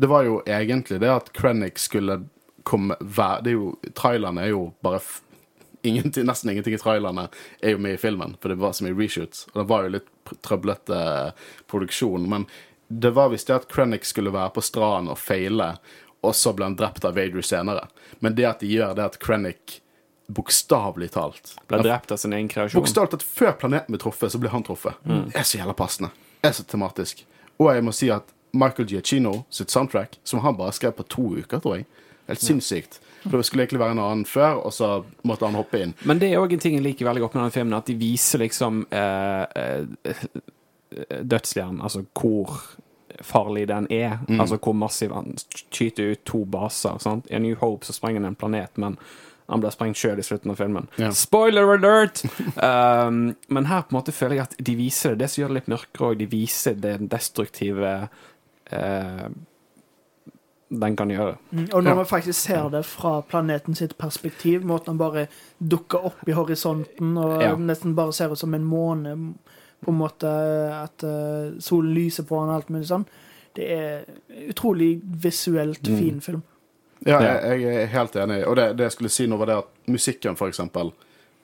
Det 0.00 0.08
var 0.08 0.24
jo 0.24 0.38
egentlig 0.48 1.00
det 1.02 1.10
at 1.12 1.32
Krennic 1.36 1.82
skulle 1.82 2.22
komme 2.64 2.96
hver, 3.00 3.42
det 3.44 3.52
er 3.52 3.58
jo, 3.58 3.74
Trailerne 3.96 4.46
er 4.46 4.54
jo 4.54 4.62
bare 4.84 5.02
ingenting, 5.82 6.24
Nesten 6.28 6.50
ingenting 6.50 6.74
i 6.74 6.80
trailerne 6.80 7.28
er 7.60 7.74
jo 7.74 7.78
med 7.78 7.96
i 7.96 8.00
filmen, 8.00 8.36
for 8.40 8.52
det 8.52 8.60
var 8.60 8.72
så 8.72 8.84
mye 8.84 8.96
reshoots. 8.96 9.46
Og 9.52 9.62
det 9.62 9.68
var 9.68 9.84
jo 9.84 9.94
litt 9.96 10.10
trøblete 10.44 10.96
eh, 10.96 11.48
produksjon. 11.70 12.28
Men 12.30 12.46
det 12.88 13.12
var 13.16 13.32
visst 13.32 13.48
det 13.48 13.60
at 13.60 13.68
Krennic 13.72 14.08
skulle 14.08 14.32
være 14.34 14.54
på 14.56 14.64
stranden 14.64 15.12
og 15.12 15.20
feile, 15.20 15.74
og 16.20 16.34
så 16.36 16.52
ble 16.56 16.68
han 16.68 16.76
drept 16.76 17.04
av 17.08 17.14
Vader 17.16 17.44
senere. 17.44 17.86
Men 18.20 18.36
det 18.36 18.48
at 18.48 18.64
de 18.64 18.70
gjør 18.70 18.96
det 18.98 19.06
at 19.12 19.18
Krennic 19.22 19.80
bokstavelig 20.30 21.10
talt 21.10 21.54
Ble 21.66 21.80
drept 21.82 22.12
av 22.14 22.20
sin 22.22 22.34
egen 22.36 22.48
kreasjon. 22.50 22.78
Bokstavelig 22.78 23.16
talt, 23.16 23.26
før 23.26 23.56
planeten 23.58 23.94
ble 23.94 24.00
truffet, 24.02 24.32
så 24.32 24.38
ble 24.38 24.52
han 24.52 24.64
truffet. 24.66 24.98
Det 25.04 25.34
er 25.34 25.46
så 25.46 25.58
jævla 25.58 25.74
passende. 25.78 26.12
Det 26.40 26.52
er 26.52 26.58
så 26.60 26.66
tematisk. 26.68 27.24
Og 27.58 27.72
jeg 27.74 27.84
må 27.84 27.94
si 27.96 28.10
at 28.14 28.30
Michael 28.56 28.88
Giacchino 28.88 29.44
sitt 29.50 29.70
soundtrack, 29.70 30.18
som 30.24 30.42
han 30.44 30.56
bare 30.58 30.74
skrev 30.74 30.94
på 30.98 31.06
to 31.10 31.26
uker, 31.38 31.62
tror 31.62 31.80
jeg, 31.80 31.86
helt 32.30 32.42
sinnssykt. 32.42 33.00
For 33.26 33.36
Det 33.36 33.46
skulle 33.46 33.66
egentlig 33.66 33.82
være 33.82 33.96
en 33.98 34.02
annen 34.02 34.24
før, 34.24 34.62
og 34.64 34.72
så 34.72 34.92
måtte 35.28 35.46
han 35.46 35.58
hoppe 35.58 35.82
inn. 35.82 35.92
Men 36.08 36.22
det 36.22 36.30
er 36.30 36.40
òg 36.40 36.54
en 36.56 36.62
ting 36.62 36.78
jeg 36.78 36.86
liker 36.86 37.08
veldig 37.08 37.26
godt 37.26 37.36
med 37.36 37.42
denne 37.44 37.56
filmen, 37.56 37.76
at 37.76 37.90
de 37.90 37.96
viser 38.00 38.42
liksom 38.42 38.84
eh, 38.90 39.74
eh, 40.08 40.22
dødsstjernen, 41.20 41.82
altså 41.84 42.04
hvor 42.16 42.62
farlig 43.20 43.66
den 43.68 43.86
er. 43.92 44.18
Altså 44.40 44.56
hvor 44.58 44.72
massiv 44.74 45.12
han 45.14 45.34
skyter 45.70 46.12
ut 46.12 46.24
to 46.24 46.44
baser. 46.44 46.98
Sant? 47.02 47.26
I 47.30 47.34
A 47.36 47.38
New 47.38 47.56
Hope 47.60 47.84
så 47.86 47.92
sprenger 47.92 48.20
han 48.20 48.30
en 48.32 48.38
planet, 48.40 48.70
men 48.80 48.96
han 49.50 49.60
blir 49.60 49.70
sprengt 49.74 49.98
sjøl 49.98 50.18
i 50.18 50.22
slutten 50.22 50.50
av 50.52 50.56
filmen. 50.60 50.86
Ja. 50.96 51.10
Spoiler 51.10 51.72
alert! 51.74 52.22
um, 52.62 53.34
men 53.48 53.66
her 53.66 53.82
på 53.82 53.90
en 53.94 53.98
måte 53.98 54.12
føler 54.14 54.36
jeg 54.38 54.46
at 54.46 54.56
de 54.62 54.74
viser 54.78 55.10
det. 55.16 55.24
Det 55.24 55.30
som 55.32 55.42
gjør 55.42 55.48
det 55.54 55.58
litt 55.60 55.70
mørkere 55.72 56.10
òg, 56.12 56.18
de 56.20 56.28
viser 56.30 56.74
den 56.78 57.08
destruktive 57.10 57.94
uh, 58.72 59.28
den 60.70 60.94
kan 60.96 61.10
gjøre. 61.10 61.34
Mm, 61.50 61.64
Og 61.74 61.82
når 61.82 61.90
Ja. 61.90 61.94
man 61.96 62.06
faktisk 62.06 62.40
ser 62.46 62.68
det 62.70 62.84
fra 62.86 63.20
planeten 63.26 63.74
sitt 63.74 63.98
perspektiv, 63.98 64.62
måten 64.64 64.86
han 64.94 64.98
bare 64.98 65.26
dukker 65.58 66.04
opp 66.12 66.28
i 66.28 66.32
horisonten 66.32 67.16
og 67.18 67.42
Ja. 67.42 67.56
nesten 67.56 67.94
bare 67.96 68.12
ser 68.12 68.30
ut 68.30 68.38
som 68.38 68.54
en 68.54 68.64
måne, 68.64 69.34
på 69.84 69.90
en 69.92 69.98
måte 69.98 70.28
at 70.76 71.02
eh, 71.06 71.58
solen 71.62 71.94
lyser 71.96 72.26
på 72.28 72.38
han 72.40 72.50
og 72.52 72.54
alt 72.60 72.70
mulig 72.70 72.86
sånn, 72.90 73.06
det 73.56 73.66
er 73.74 74.04
utrolig 74.50 75.00
visuelt 75.22 75.82
Mm. 75.88 75.98
fin 75.98 76.20
film. 76.20 76.42
Ja, 77.06 77.18
jeg, 77.20 77.62
jeg 77.62 77.76
er 77.82 77.86
helt 77.94 78.16
enig. 78.16 78.42
Og 78.46 78.56
det, 78.56 78.76
det 78.76 78.84
jeg 78.84 78.92
skulle 78.92 79.10
si 79.10 79.26
nå, 79.26 79.36
var 79.40 79.46
det 79.46 79.56
at 79.62 79.70
musikken, 79.88 80.36
for 80.36 80.48
eksempel 80.52 80.92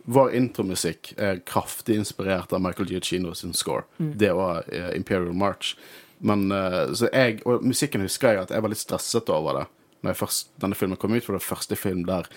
Vår 0.06 0.30
intromusikk 0.38 1.14
er 1.18 1.40
kraftig 1.42 1.96
inspirert 1.98 2.52
av 2.54 2.60
Michael 2.62 2.86
Giacchino 2.92 3.32
sin 3.34 3.52
score. 3.52 3.82
Det 3.98 4.28
var 4.38 4.62
eh, 4.70 4.92
Imperial 4.94 5.32
March. 5.34 5.72
Men 6.20 6.44
eh, 6.52 6.92
så 6.94 7.08
jeg, 7.12 7.40
Og 7.44 7.64
musikken 7.66 8.00
husker 8.06 8.28
jeg 8.36 8.42
at 8.44 8.52
jeg 8.54 8.62
var 8.62 8.70
litt 8.70 8.78
stresset 8.78 9.28
over 9.34 9.58
det 9.58 9.64
Når 10.02 10.12
jeg 10.12 10.16
først, 10.20 10.52
denne 10.62 10.74
filmen 10.78 10.96
kom 10.96 11.10
ut, 11.16 11.24
for 11.24 11.34
det 11.34 11.40
var 11.42 11.48
første 11.56 11.76
film 11.76 12.04
der 12.06 12.28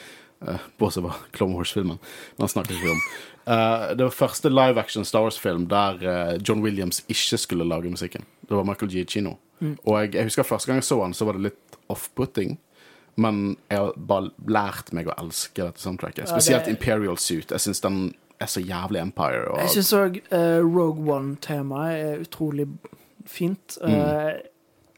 Bortsett 0.80 1.04
fra 1.04 1.16
Clone 1.36 1.56
Wars-filmen. 1.56 2.00
Den 2.40 2.48
snakker 2.48 2.74
vi 2.74 2.80
ikke 2.80 2.96
om. 2.96 3.02
Uh, 3.50 3.90
det 3.98 4.06
var 4.06 4.14
første 4.16 4.50
live 4.50 4.80
action 4.80 5.06
Star 5.06 5.26
Wars-film 5.26 5.66
der 5.72 6.04
eh, 6.06 6.34
John 6.48 6.62
Williams 6.62 7.02
ikke 7.10 7.38
skulle 7.42 7.66
lage 7.68 7.90
musikken. 7.90 8.26
Det 8.46 8.56
var 8.56 8.64
Michael 8.68 8.92
Giacchino. 8.92 9.38
Og 9.60 9.96
jeg, 10.00 10.14
jeg 10.16 10.24
husker 10.30 10.44
første 10.48 10.70
gang 10.70 10.78
jeg 10.80 10.88
så 10.88 11.02
han, 11.02 11.14
så 11.14 11.26
var 11.28 11.36
det 11.36 11.50
litt 11.50 11.80
off-putting. 11.92 12.58
Men 13.20 13.58
jeg 13.68 13.82
har 13.82 13.98
bare 13.98 14.30
lært 14.48 14.94
meg 14.96 15.10
å 15.12 15.16
elske 15.20 15.66
dette 15.66 15.82
soundtracket. 15.84 16.24
Ja, 16.24 16.30
Spesielt 16.32 16.70
det- 16.70 16.78
Imperial 16.78 17.18
Suit. 17.20 17.52
Jeg 17.52 17.60
syns 17.60 17.82
den 17.84 18.14
er 18.40 18.48
så 18.48 18.62
jævlig 18.64 19.02
Empire. 19.02 19.50
Og, 19.52 19.60
Jeg 19.66 19.74
syns 19.76 19.92
òg 19.98 20.22
Rogue 20.64 21.04
One-temaet 21.12 21.98
er 22.06 22.24
utrolig 22.24 22.70
fint. 23.28 23.78
Mm. 23.84 23.94
Eh, 23.94 24.40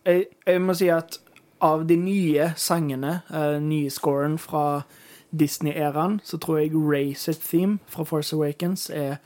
jeg, 0.05 0.25
jeg 0.45 0.61
må 0.61 0.75
si 0.77 0.91
at 0.93 1.17
av 1.61 1.87
de 1.87 1.97
nye 1.97 2.51
sangene, 2.57 3.19
uh, 3.29 3.57
nye 3.61 3.89
scoren 3.93 4.37
fra 4.41 4.83
Disney-æraen, 5.31 6.19
så 6.23 6.37
tror 6.37 6.57
jeg 6.57 7.17
sitt 7.17 7.41
theme 7.41 7.79
fra 7.87 8.03
Force 8.03 8.35
Awakens 8.35 8.89
er 8.89 9.17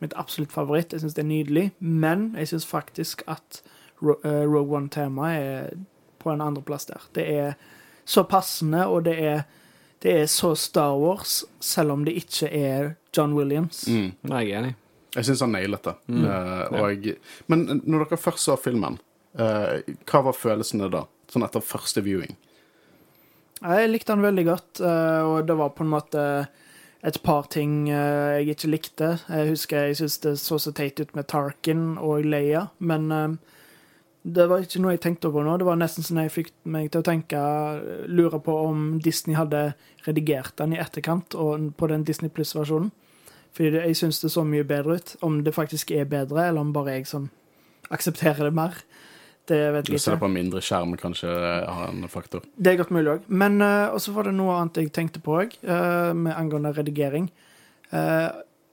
mitt 0.00 0.14
absolutt 0.16 0.52
favoritt. 0.52 0.92
Jeg 0.92 1.02
syns 1.02 1.14
det 1.14 1.24
er 1.24 1.28
nydelig. 1.28 1.66
Men 1.78 2.30
jeg 2.38 2.48
syns 2.48 2.66
faktisk 2.66 3.22
at 3.28 3.62
eh, 4.02 4.44
Rogue 4.46 4.76
One-temaet 4.76 5.40
er 5.40 5.70
på 6.20 6.32
en 6.32 6.40
andreplass 6.44 6.88
der. 6.88 7.08
Det 7.14 7.26
er 7.28 7.52
så 8.04 8.24
passende, 8.28 8.86
og 8.86 9.04
det 9.04 9.16
er, 9.24 9.42
det 10.02 10.16
er 10.22 10.26
så 10.26 10.54
Star 10.54 10.96
Wars, 10.98 11.44
selv 11.60 11.96
om 11.96 12.04
det 12.04 12.16
ikke 12.22 12.48
er 12.48 12.94
John 13.16 13.34
Williams. 13.36 13.86
mm, 13.88 14.12
Nei, 14.30 14.44
jeg 14.48 14.56
er 14.56 14.64
enig. 14.64 14.74
jeg 15.16 15.24
syns 15.24 15.40
han 15.44 15.54
nailet 15.54 15.84
det. 15.84 15.94
Mm. 16.06 16.24
Uh, 16.24 16.82
og, 16.82 17.08
men 17.46 17.66
når 17.84 18.04
dere 18.04 18.20
først 18.20 18.46
så 18.46 18.56
filmen, 18.56 18.98
uh, 19.38 19.80
hva 20.06 20.22
var 20.28 20.36
følelsene 20.36 20.90
da? 20.92 21.04
Sånn 21.30 21.46
etter 21.46 21.62
første 21.62 22.02
viewing? 22.02 22.34
Jeg 23.60 23.90
likte 23.90 24.14
han 24.14 24.24
veldig 24.24 24.44
godt, 24.46 24.80
eh, 24.80 25.22
og 25.28 25.44
det 25.48 25.56
var 25.58 25.74
på 25.76 25.84
en 25.84 25.92
måte 25.92 26.22
et 27.04 27.16
par 27.24 27.48
ting 27.52 27.90
eh, 27.92 28.40
jeg 28.40 28.54
ikke 28.54 28.70
likte. 28.72 29.08
Jeg 29.28 29.50
husker 29.52 29.88
jeg 29.88 29.98
syntes 29.98 30.18
det 30.24 30.34
så 30.40 30.56
så 30.58 30.72
teit 30.72 31.00
ut 31.00 31.12
med 31.16 31.28
Tarkin 31.28 31.98
og 31.98 32.24
Leia, 32.24 32.68
men 32.78 33.12
eh, 33.12 33.28
Det 34.22 34.48
var 34.48 34.60
ikke 34.60 34.80
noe 34.84 34.92
jeg 34.92 35.00
tenkte 35.00 35.28
over 35.28 35.44
nå. 35.44 35.56
Det 35.56 35.64
var 35.64 35.78
nesten 35.80 36.04
sånn 36.04 36.18
jeg 36.20 36.32
fikk 36.32 36.50
meg 36.68 36.90
til 36.92 37.00
å 37.00 37.06
tenke 37.06 37.38
Lure 38.04 38.36
på 38.44 38.52
om 38.66 38.98
Disney 39.00 39.32
hadde 39.32 39.72
redigert 40.04 40.58
den 40.60 40.74
i 40.74 40.80
etterkant 40.80 41.32
og 41.32 41.70
på 41.80 41.88
den 41.88 42.04
Disney 42.04 42.28
Pluss-versjonen. 42.28 42.90
Fordi 43.56 43.80
jeg 43.80 43.96
syns 43.96 44.20
det 44.20 44.30
så 44.34 44.44
mye 44.44 44.64
bedre 44.64 44.98
ut. 45.00 45.14
Om 45.24 45.40
det 45.44 45.54
faktisk 45.56 45.90
er 45.96 46.04
bedre, 46.04 46.50
eller 46.50 46.60
om 46.60 46.72
bare 46.72 46.98
jeg 46.98 47.08
som 47.08 47.30
aksepterer 47.90 48.44
det 48.44 48.52
mer. 48.54 48.76
Det 49.50 49.60
vet 49.74 49.88
jeg 49.90 49.98
ikke. 49.98 50.04
ikke. 50.14 50.20
på 50.22 50.30
en 50.30 50.36
mindre 50.36 50.62
skjerm, 50.64 50.94
kanskje 51.00 51.30
har 51.30 51.90
en 51.90 52.06
faktor. 52.12 52.44
Det 52.56 52.72
er 52.72 52.78
godt 52.80 52.92
mulig 52.94 53.16
òg. 53.16 53.26
Men 53.28 53.58
uh, 53.64 53.90
også 53.96 54.14
var 54.14 54.30
det 54.30 54.36
noe 54.38 54.54
annet 54.60 54.78
jeg 54.84 54.92
tenkte 54.94 55.22
på 55.24 55.40
òg, 55.42 55.58
med 56.14 56.32
angående 56.36 56.72
redigering. 56.76 57.26
Uh, 57.90 58.30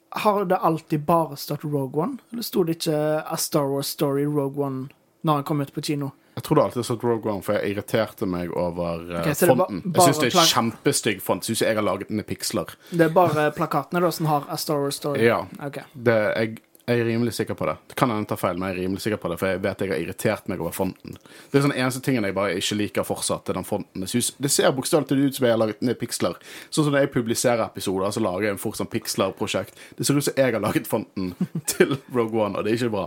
har 0.09 0.45
det 0.45 0.57
alltid 0.57 1.03
bare 1.05 1.35
stått 1.37 1.63
Rogue 1.63 2.03
One, 2.03 2.17
eller 2.31 2.45
sto 2.45 2.63
det 2.63 2.77
ikke 2.79 3.01
A 3.25 3.37
Star 3.37 3.67
Wars 3.69 3.87
Story 3.87 4.25
Rogue 4.25 4.63
One 4.65 4.87
når 5.21 5.41
han 5.41 5.43
kom 5.43 5.61
ut 5.61 5.73
på 5.73 5.81
kino? 5.83 6.11
Jeg 6.37 6.43
tror 6.45 6.55
det 6.55 6.63
alltid 6.63 6.79
har 6.79 6.85
stått 6.85 7.03
Rogue 7.03 7.31
One, 7.33 7.41
for 7.41 7.57
jeg 7.57 7.73
irriterte 7.73 8.27
meg 8.29 8.51
over 8.53 9.01
eh, 9.09 9.23
Ok, 9.23 9.31
så 9.33 9.47
det 9.49 9.53
er 9.55 9.57
ba- 9.57 9.69
Jeg 9.73 10.03
syns 10.05 10.19
det 10.21 10.27
er 10.29 10.51
kjempestygg 10.51 11.21
font. 11.25 11.47
Syns 11.47 11.63
jeg 11.65 11.77
har 11.79 11.85
laget 11.85 12.11
den 12.11 12.21
i 12.21 12.25
piksler. 12.29 12.75
Det 12.91 13.07
er 13.07 13.13
bare 13.15 13.47
plakatene 13.57 14.03
da 14.05 14.11
som 14.13 14.29
har 14.29 14.45
A 14.53 14.57
Star 14.61 14.83
Wars 14.83 14.99
Story? 15.01 15.25
Ja. 15.25 15.39
Okay. 15.57 15.89
Det, 15.93 16.17
jeg, 16.37 16.59
jeg 16.87 17.01
er 17.01 17.07
rimelig 17.09 17.33
sikker 17.35 17.55
på 17.59 17.65
det. 17.67 17.73
Det 17.91 17.95
kan 17.99 18.07
hende 18.07 18.23
jeg 18.23 18.29
tar 18.31 18.39
feil, 18.39 18.59
men 18.59 18.69
jeg 18.69 18.77
er 18.77 18.85
rimelig 18.85 19.01
sikker 19.03 19.19
på 19.19 19.27
det, 19.27 19.37
for 19.41 19.51
jeg 19.51 19.59
vet 19.65 19.81
jeg 19.83 19.91
har 19.91 20.03
irritert 20.05 20.45
meg 20.47 20.61
over 20.63 20.75
fonten. 20.75 21.17
Det 21.51 21.59
er 21.59 21.65
sånn 21.65 21.73
eneste 21.75 21.99
tingen 22.05 22.23
jeg 22.23 22.35
bare 22.37 22.53
ikke 22.61 22.77
liker 22.79 23.07
fortsatt, 23.07 23.51
er 23.51 23.57
den 23.57 23.67
fonten. 23.67 24.05
Det 24.07 24.51
ser 24.53 24.71
bokstavelig 24.75 25.25
ut 25.27 25.39
som 25.39 25.47
jeg 25.49 25.55
har 25.55 25.59
laget 25.59 25.83
ned 25.83 25.99
piksler. 25.99 26.37
Sånn 26.69 26.87
som 26.87 26.95
når 26.95 27.03
jeg 27.03 27.11
publiserer 27.17 27.65
episoder, 27.65 28.13
så 28.15 28.23
lager 28.23 28.47
jeg 28.47 28.55
en 28.55 28.61
fort 28.61 28.79
sånn 28.79 28.91
piksler-prosjekt. 28.93 29.75
Det 29.99 30.07
ser 30.07 30.15
ut 30.15 30.29
som 30.29 30.39
jeg 30.39 30.55
har 30.55 30.63
laget 30.63 30.87
fonten 30.87 31.33
til 31.73 31.97
Rogue 32.15 32.39
One, 32.39 32.55
og 32.55 32.63
det 32.63 32.71
er 32.71 32.79
ikke 32.79 32.95
bra. 32.95 33.05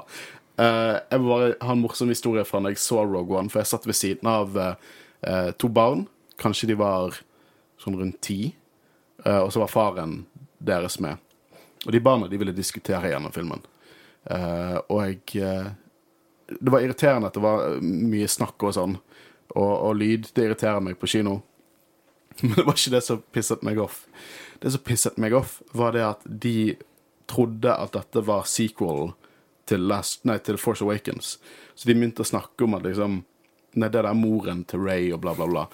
Eh, 0.61 0.93
jeg 1.01 1.23
vil 1.23 1.33
bare 1.33 1.57
ha 1.65 1.79
en 1.79 1.83
morsom 1.87 2.13
historie 2.13 2.45
fra 2.45 2.61
når 2.61 2.77
jeg 2.77 2.85
så 2.85 3.01
Rogue 3.07 3.41
One, 3.41 3.49
for 3.49 3.63
jeg 3.63 3.73
satt 3.73 3.89
ved 3.89 3.97
siden 3.97 4.29
av 4.29 4.61
eh, 4.61 5.51
to 5.57 5.73
barn. 5.73 6.05
Kanskje 6.41 6.69
de 6.75 6.77
var 6.85 7.17
sånn 7.81 7.97
rundt 7.97 8.21
ti. 8.29 8.53
Eh, 9.25 9.41
og 9.41 9.49
så 9.57 9.65
var 9.65 9.73
faren 9.73 10.19
deres 10.61 11.01
med. 11.01 11.17
Og 11.87 11.93
de 11.95 12.01
barna 12.05 12.29
de 12.29 12.41
ville 12.41 12.57
diskutere 12.57 13.13
gjennom 13.13 13.33
filmen. 13.33 13.63
Uh, 14.29 14.77
og 14.93 14.99
jeg 15.07 15.41
uh, 15.41 15.71
Det 16.51 16.73
var 16.75 16.85
irriterende 16.85 17.31
at 17.31 17.37
det 17.39 17.43
var 17.45 17.79
mye 17.81 18.29
snakk 18.29 18.61
og 18.67 18.75
sånn. 18.77 18.99
Og, 19.55 19.73
og 19.73 19.97
lyd. 19.97 20.29
Det 20.35 20.45
irriterer 20.45 20.83
meg 20.85 20.99
på 21.01 21.09
kino. 21.11 21.41
Men 22.43 22.55
det 22.59 22.67
var 22.67 22.77
ikke 22.77 22.95
det 22.97 23.05
som 23.07 23.25
pisset 23.33 23.65
meg 23.67 23.81
off. 23.83 24.05
Det 24.61 24.73
som 24.75 24.85
pisset 24.85 25.19
meg 25.21 25.35
off, 25.35 25.61
var 25.73 25.97
det 25.97 26.05
at 26.05 26.27
de 26.27 26.77
trodde 27.31 27.73
at 27.73 27.95
dette 27.95 28.23
var 28.27 28.49
sequel 28.51 29.13
til, 29.71 29.93
til 30.45 30.59
Force 30.59 30.85
Awakens. 30.85 31.39
Så 31.75 31.89
de 31.89 31.95
begynte 31.95 32.25
å 32.25 32.29
snakke 32.29 32.67
om 32.67 32.75
at 32.77 32.87
liksom 32.87 33.23
Nei, 33.79 33.87
det 33.89 34.03
der 34.03 34.17
moren 34.19 34.65
til 34.67 34.83
Ray 34.83 35.13
og 35.15 35.21
bla, 35.23 35.35
bla, 35.39 35.47
bla. 35.47 35.67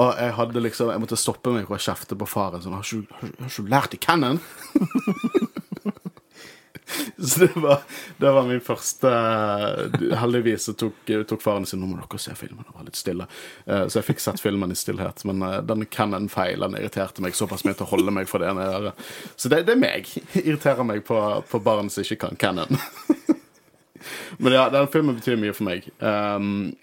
Og 0.00 0.14
jeg 0.16 0.32
hadde 0.38 0.62
liksom 0.64 0.88
Jeg 0.94 1.02
måtte 1.02 1.18
stoppe 1.20 1.52
meg 1.52 1.68
og 1.68 1.82
kjefte 1.82 2.16
på 2.16 2.28
faren 2.28 2.62
sånn 2.64 2.76
Har 2.78 2.88
ikke, 2.88 3.50
du 3.52 3.68
lært 3.68 3.96
i 3.96 4.00
canon? 4.00 4.40
Så 7.18 7.40
det 7.40 7.56
var, 7.56 7.80
det 8.16 8.30
var 8.30 8.42
min 8.46 8.60
første 8.60 9.08
Heldigvis 10.20 10.66
så 10.68 10.74
tok, 10.78 11.10
tok 11.26 11.42
faren 11.42 11.64
sin 11.66 11.80
Nå 11.80 11.88
må 11.88 11.96
dere 11.98 12.20
se 12.20 12.34
filmen 12.38 12.66
og 12.68 12.76
være 12.76 12.88
litt 12.90 12.98
stille. 13.00 13.26
Eh, 13.66 13.86
Så 13.88 13.98
jeg 14.00 14.08
fikk 14.10 14.20
sett 14.22 14.42
filmen 14.42 14.70
i 14.70 14.76
stillhet. 14.78 15.24
Men 15.28 15.42
eh, 15.42 15.56
den 15.66 15.86
canon-feilen 15.90 16.76
irriterte 16.78 17.24
meg 17.24 17.36
såpass 17.38 17.64
mye 17.66 17.74
til 17.78 17.86
å 17.86 17.90
holde 17.94 18.14
meg 18.14 18.28
for 18.30 18.44
det 18.44 18.50
ene 18.52 18.68
øret. 18.76 19.08
Så 19.36 19.50
det, 19.50 19.62
det 19.68 19.74
er 19.74 19.80
meg. 19.80 20.12
Irriterer 20.44 20.86
meg 20.86 21.02
på, 21.08 21.18
på 21.50 21.62
barn 21.64 21.90
som 21.90 22.04
ikke 22.04 22.20
kan 22.26 22.38
canon. 22.40 22.78
Men 24.38 24.52
ja, 24.52 24.68
den 24.72 24.90
filmen 24.92 25.16
betyr 25.16 25.40
mye 25.40 25.56
for 25.56 25.66
meg. 25.70 25.88
Um, 26.04 26.74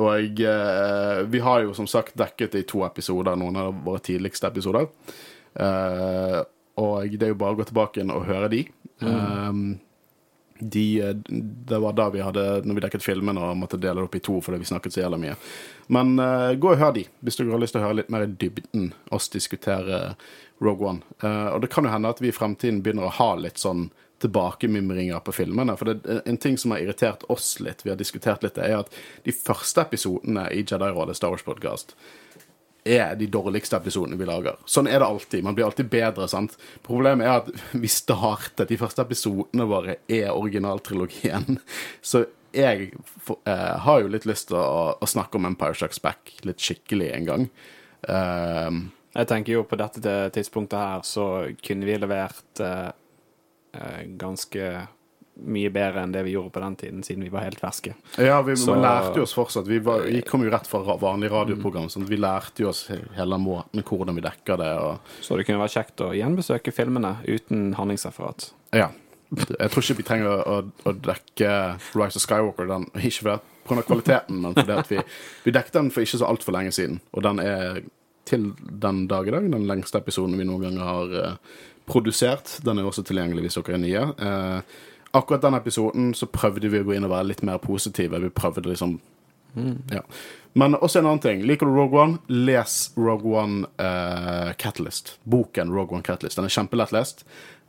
og 0.00 0.40
eh, 0.40 1.20
vi 1.30 1.40
har 1.44 1.62
jo 1.64 1.74
som 1.76 1.88
sagt 1.90 2.16
dekket 2.18 2.58
i 2.58 2.64
to 2.68 2.82
episoder 2.86 3.38
noen 3.38 3.58
av 3.60 3.72
våre 3.86 4.02
tidligste 4.04 4.50
episoder. 4.50 4.88
Eh, 5.54 6.40
og 6.82 7.14
det 7.14 7.26
er 7.26 7.34
jo 7.34 7.40
bare 7.40 7.54
å 7.54 7.60
gå 7.60 7.66
tilbake 7.68 8.06
og 8.10 8.26
høre 8.26 8.50
de. 8.50 8.64
Um, 9.04 9.76
de 10.58 11.00
eh, 11.00 11.14
Det 11.66 11.78
var 11.78 11.92
da 11.92 12.08
vi 12.10 12.22
hadde 12.22 12.62
Når 12.62 12.74
vi 12.74 12.82
dekket 12.84 13.02
filmen 13.02 13.38
og 13.38 13.56
måtte 13.58 13.78
dele 13.80 13.98
det 13.98 14.06
opp 14.06 14.14
i 14.14 14.22
to 14.22 14.38
fordi 14.44 14.60
vi 14.62 14.68
snakket 14.68 14.94
så 14.94 15.02
jævla 15.02 15.18
mye. 15.20 15.34
Men 15.94 16.14
eh, 16.18 16.54
gå 16.58 16.72
og 16.72 16.80
hør 16.80 16.94
de 16.96 17.06
hvis 17.24 17.40
dere 17.40 17.54
har 17.54 17.62
lyst 17.62 17.76
til 17.76 17.82
å 17.82 17.88
høre 17.88 18.00
litt 18.02 18.12
mer 18.14 18.26
i 18.26 18.30
dybden 18.30 18.92
oss 19.14 19.28
diskutere 19.32 20.14
Rogue 20.62 20.88
One. 20.88 21.16
Eh, 21.22 21.48
og 21.54 21.64
det 21.64 21.72
kan 21.74 21.86
jo 21.86 21.92
hende 21.92 22.12
at 22.14 22.22
vi 22.22 22.30
i 22.30 22.36
fremtiden 22.36 22.82
begynner 22.84 23.08
å 23.08 23.16
ha 23.18 23.34
litt 23.40 23.60
sånn 23.62 23.88
tilbakemimringer 24.22 25.22
på 25.24 25.32
filmene. 25.34 25.76
For 25.80 25.90
det, 25.90 26.20
en 26.24 26.40
ting 26.40 26.58
som 26.60 26.74
har 26.74 26.84
irritert 26.84 27.24
oss 27.32 27.56
litt, 27.60 27.82
vi 27.84 27.92
har 27.92 27.98
diskutert 28.00 28.44
litt, 28.44 28.54
det 28.58 28.68
er 28.68 28.82
at 28.82 28.92
de 29.26 29.34
første 29.34 29.82
episodene 29.84 30.46
i 30.54 30.62
Jedi-rådet 30.62 31.16
Star 31.18 31.34
Wars 31.34 31.46
Podcast 31.46 31.96
er 32.84 33.14
de 33.16 33.26
dårligste 33.32 33.78
episodene 33.80 34.18
vi 34.20 34.26
lager. 34.28 34.58
Sånn 34.68 34.88
er 34.90 35.00
det 35.00 35.08
alltid. 35.08 35.44
Man 35.44 35.56
blir 35.56 35.66
alltid 35.66 35.88
bedre. 35.92 36.28
sant? 36.28 36.56
Problemet 36.84 37.26
er 37.26 37.38
at 37.40 37.50
vi 37.84 37.88
startet 37.88 38.68
De 38.68 38.78
første 38.80 39.04
episodene 39.04 39.66
våre 39.68 39.98
er 40.08 40.30
originaltrilogien. 40.32 41.58
Så 42.12 42.26
jeg 42.54 42.92
eh, 42.92 43.76
har 43.86 44.02
jo 44.02 44.10
litt 44.12 44.28
lyst 44.28 44.50
til 44.50 44.60
å, 44.60 44.94
å 45.00 45.08
snakke 45.10 45.40
om 45.40 45.48
Empire 45.48 45.74
Strikes 45.74 46.02
Back 46.04 46.36
litt 46.46 46.60
skikkelig 46.62 47.08
en 47.16 47.30
gang. 47.30 47.48
Um, 48.04 48.84
Jeg 49.16 49.30
tenker 49.30 49.56
jo 49.56 49.64
på 49.66 49.78
dette 49.80 50.12
tidspunktet 50.34 50.78
her 50.78 51.02
så 51.08 51.26
kunne 51.64 51.88
vi 51.88 51.96
levert 51.98 52.62
eh, 52.62 52.92
ganske 54.20 54.86
mye 55.34 55.70
bedre 55.74 56.04
enn 56.04 56.12
det 56.14 56.20
vi 56.22 56.30
gjorde 56.36 56.52
på 56.54 56.60
den 56.62 56.76
tiden, 56.78 57.00
siden 57.02 57.24
vi 57.26 57.30
var 57.32 57.42
helt 57.42 57.58
ferske. 57.58 57.94
ja, 58.22 58.36
vi, 58.46 58.54
Så- 58.56 58.76
lærte 58.78 59.20
oss 59.22 59.32
fortsatt. 59.34 59.66
Vi, 59.66 59.78
var, 59.82 60.04
vi 60.06 60.20
kom 60.22 60.44
jo 60.44 60.50
rett 60.50 60.66
fra 60.70 60.78
ra- 60.86 60.98
vanlig 61.00 61.30
radioprogram, 61.32 61.88
så 61.90 62.04
vi 62.06 62.16
lærte 62.16 62.62
jo 62.62 62.68
oss 62.68 62.84
hele 63.16 63.38
måten 63.42 63.82
hvordan 63.82 64.14
vi 64.14 64.20
dekker 64.22 64.56
det. 64.62 64.70
og 64.78 65.00
Så 65.20 65.36
det 65.36 65.46
kunne 65.48 65.58
være 65.58 65.74
kjekt 65.74 66.04
å 66.06 66.12
gjenbesøke 66.14 66.70
filmene 66.72 67.16
uten 67.26 67.74
handlingsreferat. 67.74 68.52
Ja. 68.72 68.90
Jeg 69.34 69.70
tror 69.72 69.82
ikke 69.82 69.96
vi 69.98 70.06
trenger 70.06 70.30
å, 70.30 70.38
å, 70.46 70.70
å 70.86 70.92
dekke 70.94 71.50
Rise 71.98 72.20
of 72.20 72.22
Skywalker, 72.22 72.68
den, 72.70 72.84
ikke 72.94 73.24
fordi 73.24 73.78
av 73.80 73.84
kvaliteten, 73.88 74.40
men 74.44 74.54
fordi 74.54 74.72
at 74.78 74.90
vi, 74.92 74.98
vi 75.46 75.50
dekket 75.56 75.72
den 75.80 75.90
for 75.90 76.04
ikke 76.04 76.18
så 76.20 76.28
altfor 76.30 76.52
lenge 76.54 76.70
siden. 76.76 77.00
Og 77.16 77.22
den 77.26 77.40
er 77.42 77.82
til 78.24 78.52
den 78.60 79.06
dag 79.08 79.26
i 79.26 79.32
dag 79.34 79.50
den 79.50 79.66
lengste 79.66 79.98
episoden 79.98 80.38
vi 80.38 80.44
noen 80.46 80.62
gang 80.62 80.78
har 80.78 81.16
eh, 81.18 81.34
produsert. 81.86 82.58
Den 82.64 82.80
er 82.80 82.88
også 82.88 83.04
tilgjengelig 83.06 83.46
hvis 83.46 83.58
dere 83.60 83.76
er 83.76 83.82
nye. 83.82 84.04
Eh, 84.28 84.76
akkurat 85.14 85.44
den 85.44 85.58
episoden 85.58 86.12
så 86.16 86.28
prøvde 86.30 86.70
vi 86.72 86.80
å 86.80 86.86
gå 86.86 86.96
inn 86.96 87.06
og 87.06 87.14
være 87.14 87.30
litt 87.32 87.44
mer 87.46 87.60
positive. 87.62 88.22
Vi 88.22 88.32
prøvde 88.34 88.68
liksom 88.68 88.98
ja. 89.90 90.00
Men 90.52 90.74
også 90.74 90.98
en 90.98 91.06
annen 91.06 91.22
ting. 91.22 91.42
Liker 91.46 91.66
du 91.66 91.76
Rogue 91.76 92.00
One? 92.00 92.18
Les 92.26 92.90
Rogue 92.96 93.30
One 93.38 93.66
eh, 93.78 94.52
Catalyst. 94.58 95.18
Boken 95.22 95.72
Rogue 95.72 95.94
One 95.94 96.02
Catalyst. 96.02 96.38
Den 96.38 96.48
er 96.48 96.54
kjempelett 96.54 96.94
lest. 96.94 97.24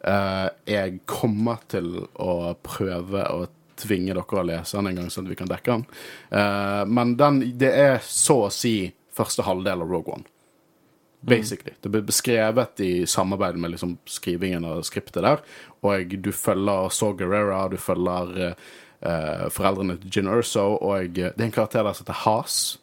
Eh, 0.05 0.47
jeg 0.69 0.99
kommer 1.09 1.61
til 1.69 1.91
å 2.13 2.53
prøve 2.65 3.25
å 3.29 3.45
tvinge 3.79 4.13
dere 4.13 4.39
å 4.41 4.45
lese 4.45 4.77
den 4.77 4.91
en 4.91 5.01
gang, 5.01 5.09
sånn 5.11 5.25
at 5.27 5.33
vi 5.33 5.39
kan 5.39 5.49
dekke 5.51 5.73
den. 5.73 5.87
Eh, 6.29 6.83
men 6.89 7.15
den, 7.19 7.41
det 7.59 7.73
er 7.73 7.97
så 8.05 8.45
å 8.47 8.53
si 8.53 8.77
første 9.15 9.45
halvdel 9.47 9.85
av 9.85 9.91
Rogue 9.91 10.19
One. 10.19 10.29
Basically. 11.25 11.73
Det 11.81 11.89
blir 11.89 12.01
beskrevet 12.05 12.79
i 12.79 13.05
samarbeid 13.07 13.55
med 13.57 13.71
liksom 13.71 13.97
skrivingen 14.05 14.65
av 14.65 14.81
skriptet 14.85 15.23
der. 15.25 15.41
Og 15.81 16.13
du 16.21 16.31
følger 16.31 16.89
Saw 16.93 17.15
Gerrera, 17.17 17.63
du 17.69 17.77
følger 17.81 18.35
eh, 19.01 19.45
foreldrene 19.49 19.97
til 20.01 20.11
Gin 20.11 20.29
Urso, 20.29 20.67
og 20.75 21.17
eh, 21.17 21.31
det 21.33 21.41
er 21.41 21.47
en 21.47 21.55
karakter 21.55 21.83
der 21.83 21.97
som 21.97 22.05
heter 22.05 22.21
Has. 22.25 22.77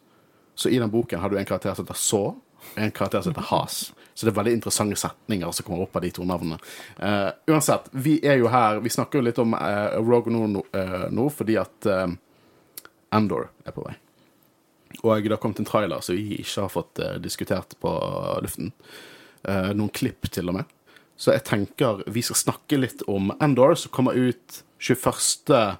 Så 0.55 0.69
i 0.69 0.79
den 0.83 0.91
boken 0.91 1.23
har 1.23 1.31
du 1.31 1.39
en 1.39 1.47
karakter 1.47 1.75
som 1.75 1.87
heter 1.87 2.03
Saw, 2.03 2.35
og 2.35 2.83
en 2.83 2.95
karakter 2.95 3.23
som 3.23 3.35
heter 3.35 3.49
Has. 3.53 3.81
Så 4.15 4.27
det 4.27 4.35
er 4.35 4.41
veldig 4.43 4.59
interessante 4.59 4.99
setninger 4.99 5.55
som 5.55 5.67
kommer 5.67 5.87
opp 5.87 5.97
av 5.97 6.05
de 6.05 6.11
to 6.13 6.27
navnene. 6.29 6.59
Uh, 6.99 7.31
uansett, 7.49 7.89
vi 7.93 8.19
er 8.21 8.43
jo 8.43 8.51
her 8.53 8.83
Vi 8.85 8.93
snakker 8.93 9.19
jo 9.19 9.25
litt 9.25 9.41
om 9.41 9.57
uh, 9.57 9.97
Rogue 10.05 10.35
nå, 10.35 10.67
uh, 10.77 11.07
nå 11.09 11.31
fordi 11.33 11.57
at 11.63 11.89
Andor 13.13 13.49
er 13.65 13.73
på 13.73 13.87
vei. 13.87 13.97
Og 15.03 15.25
det 15.25 15.35
har 15.35 15.41
kommet 15.43 15.63
en 15.63 15.69
trailer 15.69 16.03
som 16.05 16.17
vi 16.17 16.39
ikke 16.41 16.67
har 16.67 16.73
fått 16.73 17.03
eh, 17.03 17.19
diskutert 17.23 17.75
på 17.83 17.93
luften. 18.45 18.73
Eh, 19.43 19.73
noen 19.75 19.93
klipp, 19.95 20.29
til 20.31 20.53
og 20.53 20.61
med. 20.61 20.77
Så 21.19 21.35
jeg 21.35 21.45
tenker 21.47 22.03
vi 22.11 22.23
skal 22.25 22.39
snakke 22.39 22.79
litt 22.81 23.03
om 23.11 23.33
Endor, 23.43 23.77
som 23.79 23.93
kommer 23.95 24.17
ut 24.17 24.63
21. 24.83 25.79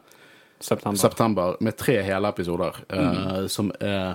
September. 0.63 0.99
september 0.99 1.57
med 1.61 1.75
tre 1.79 1.97
hele 2.07 2.31
episoder. 2.31 2.77
mm. 2.93 3.49
som 3.51 3.73
er 3.81 4.15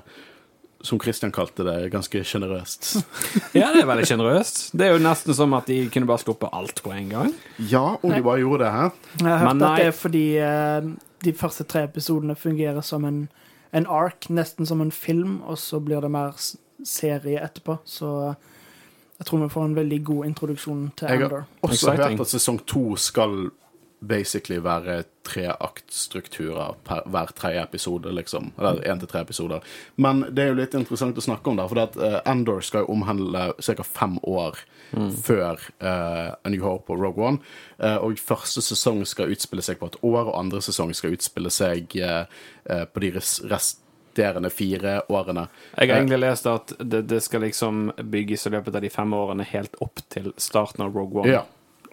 som 0.82 1.00
Christian 1.00 1.32
kalte 1.32 1.63
det, 1.63 1.89
ganske 1.89 2.22
sjenerøst. 2.24 2.91
Ja, 3.58 3.72
det 3.74 3.82
er 3.82 3.89
veldig 3.89 4.06
sjenerøst. 4.08 4.60
Det 4.78 4.88
er 4.88 4.96
jo 4.96 5.02
nesten 5.02 5.36
som 5.38 5.56
at 5.58 5.70
de 5.70 5.80
kunne 5.93 6.10
bare 6.10 6.22
sluppet 6.22 6.54
alt 6.54 6.82
på 6.86 6.93
en 6.93 7.10
gang. 7.12 7.34
ja, 7.58 7.98
om 8.02 8.13
de 8.13 8.22
bare 8.24 8.43
gjorde 8.43 8.65
det 8.65 8.72
her. 8.76 8.91
Jeg 9.20 9.28
har 9.28 9.43
hørt 9.43 9.56
at 9.56 9.63
det 9.63 9.88
er 9.88 9.96
fordi 9.98 10.26
uh, 10.38 10.89
de 11.26 11.34
første 11.34 11.65
tre 11.67 11.84
episodene 11.88 12.38
fungerer 12.38 12.86
som 12.86 13.06
en, 13.10 13.24
en 13.71 13.88
ark, 13.88 14.30
nesten 14.30 14.65
som 14.65 14.82
en 14.82 14.91
film, 14.91 15.41
og 15.43 15.58
så 15.60 15.80
blir 15.84 16.01
det 16.01 16.12
mer 16.12 16.36
serie 16.86 17.41
etterpå. 17.43 17.80
Så 17.86 18.36
jeg 19.17 19.25
tror 19.25 19.43
vi 19.43 19.53
får 19.53 19.65
en 19.65 19.77
veldig 19.77 20.03
god 20.06 20.25
introduksjon 20.25 20.91
til 20.97 21.08
Jeg 21.10 21.23
har 21.23 21.45
også 21.62 21.73
Exciting. 21.73 22.17
hørt 22.17 22.27
at 22.27 22.36
sesong 22.36 22.60
to 22.65 22.95
skal 22.95 23.49
basically 23.99 24.60
være 24.62 25.03
treaktstrukturer 25.25 26.75
hver 26.86 27.32
tredje 27.36 27.63
episode, 27.63 28.12
liksom. 28.13 28.51
Eller 28.58 28.82
én 28.86 28.99
til 28.99 29.08
tre 29.08 29.21
episoder. 29.21 29.60
Men 29.95 30.21
det 30.21 30.43
er 30.43 30.51
jo 30.51 30.60
litt 30.60 30.75
interessant 30.77 31.17
å 31.17 31.25
snakke 31.25 31.49
om 31.49 31.58
der, 31.58 31.67
for 31.67 31.82
at 31.82 31.97
uh, 31.97 32.62
skal 32.62 32.86
jo 32.86 32.93
omhandle 32.93 33.53
ca. 33.58 33.84
fem 33.84 34.19
år 34.23 34.62
før 34.93 35.60
uh, 35.82 36.36
A 36.38 36.52
New 36.54 36.63
Hope 36.63 36.93
og 36.93 37.02
Rogue 37.04 37.26
One. 37.26 37.41
Uh, 37.82 37.97
og 38.06 38.19
første 38.21 38.63
sesong 38.65 39.04
skal 39.10 39.34
utspille 39.34 39.65
seg 39.65 39.82
på 39.82 39.91
et 39.91 40.00
år, 40.02 40.23
og 40.30 40.38
andre 40.39 40.62
sesong 40.63 40.93
skal 40.97 41.17
utspille 41.17 41.52
seg 41.54 41.97
uh, 42.02 42.23
på 42.93 43.04
de 43.04 43.12
res 43.17 43.38
resterende 44.17 44.50
fire 44.54 45.02
årene. 45.10 45.47
Jeg 45.78 45.91
har 45.91 46.00
egentlig 46.00 46.21
lest 46.23 46.47
at 46.50 46.73
det, 46.80 47.06
det 47.12 47.21
skal 47.26 47.45
liksom 47.45 47.91
bygges 48.02 48.47
i 48.47 48.56
løpet 48.56 48.76
av 48.76 48.82
de 48.86 48.89
fem 48.93 49.13
årene 49.13 49.45
helt 49.47 49.78
opp 49.84 50.02
til 50.13 50.34
starten 50.38 50.88
av 50.88 50.95
Rogue 50.95 51.23
One. 51.23 51.36
Ja. 51.38 51.45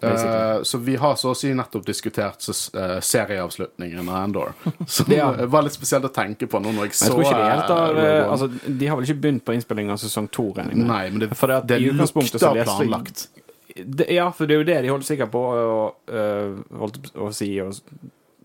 Eh, 0.05 0.61
så 0.63 0.77
vi 0.77 0.95
har 0.95 1.15
så 1.15 1.31
å 1.31 1.37
si 1.37 1.51
nettopp 1.55 1.85
diskutert 1.87 2.45
uh, 2.49 2.81
eh, 2.81 2.97
serieavslutningen 2.99 4.09
av 4.09 4.15
Andor. 4.15 4.53
Som 4.87 5.11
Ja. 5.13 5.31
var 5.45 5.65
litt 5.65 5.75
spesielt 5.75 6.05
å 6.05 6.11
tenke 6.13 6.47
på 6.47 6.59
nå 6.59 6.73
når 6.75 6.89
jeg 6.89 6.95
Men 7.01 7.11
så 7.11 7.21
jeg 7.21 7.31
det 7.33 7.77
eh, 7.77 8.05
eh, 8.05 8.21
One. 8.21 8.29
Altså, 8.31 8.49
de 8.67 8.87
har 8.87 8.99
vel 8.99 9.07
ikke 9.07 9.21
begynt 9.21 9.45
på 9.45 9.55
innspilling 9.55 9.91
av 9.93 10.01
sesong 10.01 10.29
to, 10.31 10.49
regner 10.53 10.75
jeg 10.75 10.81
med? 10.81 10.87
Nei, 10.91 11.09
men 11.09 11.23
det, 11.23 11.31
For 11.35 11.51
det 11.51 11.61
det 11.69 11.79
så 12.09 12.21
lukter 12.21 12.63
planlagt. 12.63 13.27
Det, 13.75 14.07
ja, 14.13 14.29
for 14.31 14.47
det 14.47 14.55
er 14.55 14.61
jo 14.61 14.67
det 14.67 14.77
de 14.85 14.91
holder 14.93 15.07
sikkert 15.09 15.33
på 15.33 15.41
å, 15.51 16.85
å 17.25 17.31
si 17.35 17.49
å 17.59 17.71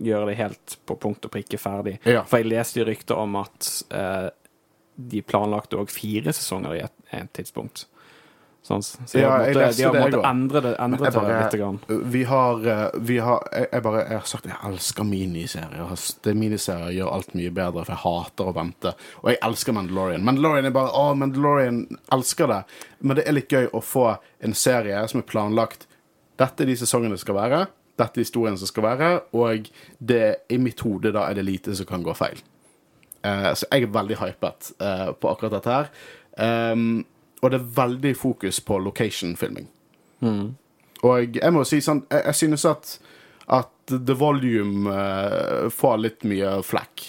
gjøre 0.00 0.30
det 0.30 0.36
helt 0.40 0.78
på 0.88 0.96
punkt 0.98 1.28
og 1.28 1.30
prikke 1.34 1.58
ferdig. 1.60 2.00
Ja. 2.08 2.24
For 2.26 2.42
jeg 2.42 2.50
leste 2.50 2.80
jo 2.80 2.88
rykter 2.88 3.20
om 3.20 3.36
at 3.38 3.68
de 5.00 5.22
planlagte 5.22 5.78
òg 5.78 5.92
fire 5.92 6.32
sesonger 6.34 6.76
i 6.76 6.82
et, 6.84 6.96
et 7.14 7.30
tidspunkt. 7.36 7.86
Sånn, 8.60 8.82
så 8.84 8.98
de 9.08 9.22
Ja, 9.22 9.30
har, 9.30 9.46
jeg 9.48 9.54
måttet, 9.88 10.14
også. 10.18 10.28
endre 10.28 10.60
det, 10.60 10.70
endre 10.84 11.08
Jeg 11.08 11.14
det 11.14 11.60
litt. 11.88 12.02
Vi 12.12 12.24
har, 12.28 12.66
eh, 12.68 12.90
vi 13.00 13.16
har 13.18 13.46
jeg, 13.54 13.68
jeg 13.72 13.82
bare 13.86 14.02
jeg 14.02 14.18
har 14.18 14.26
sagt 14.28 14.44
jeg 14.44 14.58
elsker 14.68 15.06
miniserier. 15.08 15.94
Det 16.22 16.34
Miniserier 16.36 16.92
gjør 16.98 17.12
alt 17.14 17.32
mye 17.34 17.50
bedre, 17.56 17.84
for 17.86 17.94
jeg 17.94 18.02
hater 18.04 18.50
å 18.50 18.54
vente. 18.54 18.92
Og 19.22 19.30
jeg 19.32 19.38
elsker 19.48 19.72
Mandalorian. 19.72 20.24
Mandalorian 20.24 20.68
er 20.68 20.74
bare 20.76 20.92
Å, 20.92 21.14
Mandalorian 21.16 21.80
elsker 22.12 22.46
det. 22.52 22.60
Men 23.00 23.16
det 23.16 23.24
er 23.26 23.32
litt 23.32 23.48
gøy 23.48 23.70
å 23.72 23.80
få 23.80 24.06
en 24.44 24.52
serie 24.54 25.08
som 25.08 25.22
er 25.22 25.28
planlagt. 25.30 25.86
Dette 26.36 26.62
er 26.62 26.66
de 26.66 26.76
sesongene 26.76 27.16
det 27.16 27.24
skal 27.24 27.38
være. 27.40 27.62
Dette 27.96 28.20
er 28.20 28.24
historien 28.26 28.58
som 28.60 28.68
skal 28.68 28.84
være. 28.84 29.08
Og 29.32 29.70
det, 29.98 30.44
i 30.52 30.58
mitt 30.60 30.80
hode 30.84 31.14
da 31.16 31.30
er 31.30 31.40
det 31.40 31.46
lite 31.48 31.74
som 31.74 31.88
kan 31.88 32.04
gå 32.04 32.12
feil. 32.18 32.44
Uh, 33.24 33.52
så 33.56 33.66
jeg 33.72 33.88
er 33.88 33.96
veldig 33.96 34.16
hypet 34.20 34.70
uh, 34.80 35.10
på 35.16 35.32
akkurat 35.32 35.56
dette 35.56 35.78
her. 35.78 35.90
Um, 36.72 37.06
og 37.40 37.52
det 37.52 37.60
er 37.60 37.70
veldig 37.76 38.14
fokus 38.18 38.60
på 38.64 38.78
location-filming. 38.84 39.70
Og 41.08 41.38
jeg 41.40 41.54
må 41.54 41.64
si 41.64 41.80
sånn, 41.84 42.04
jeg, 42.10 42.26
jeg 42.28 42.38
synes 42.42 42.66
at, 42.68 42.92
at 43.56 43.94
The 43.94 44.16
Volume 44.20 44.92
uh, 44.92 45.70
får 45.72 46.02
litt 46.04 46.28
mye 46.28 46.58
flekk. 46.66 47.06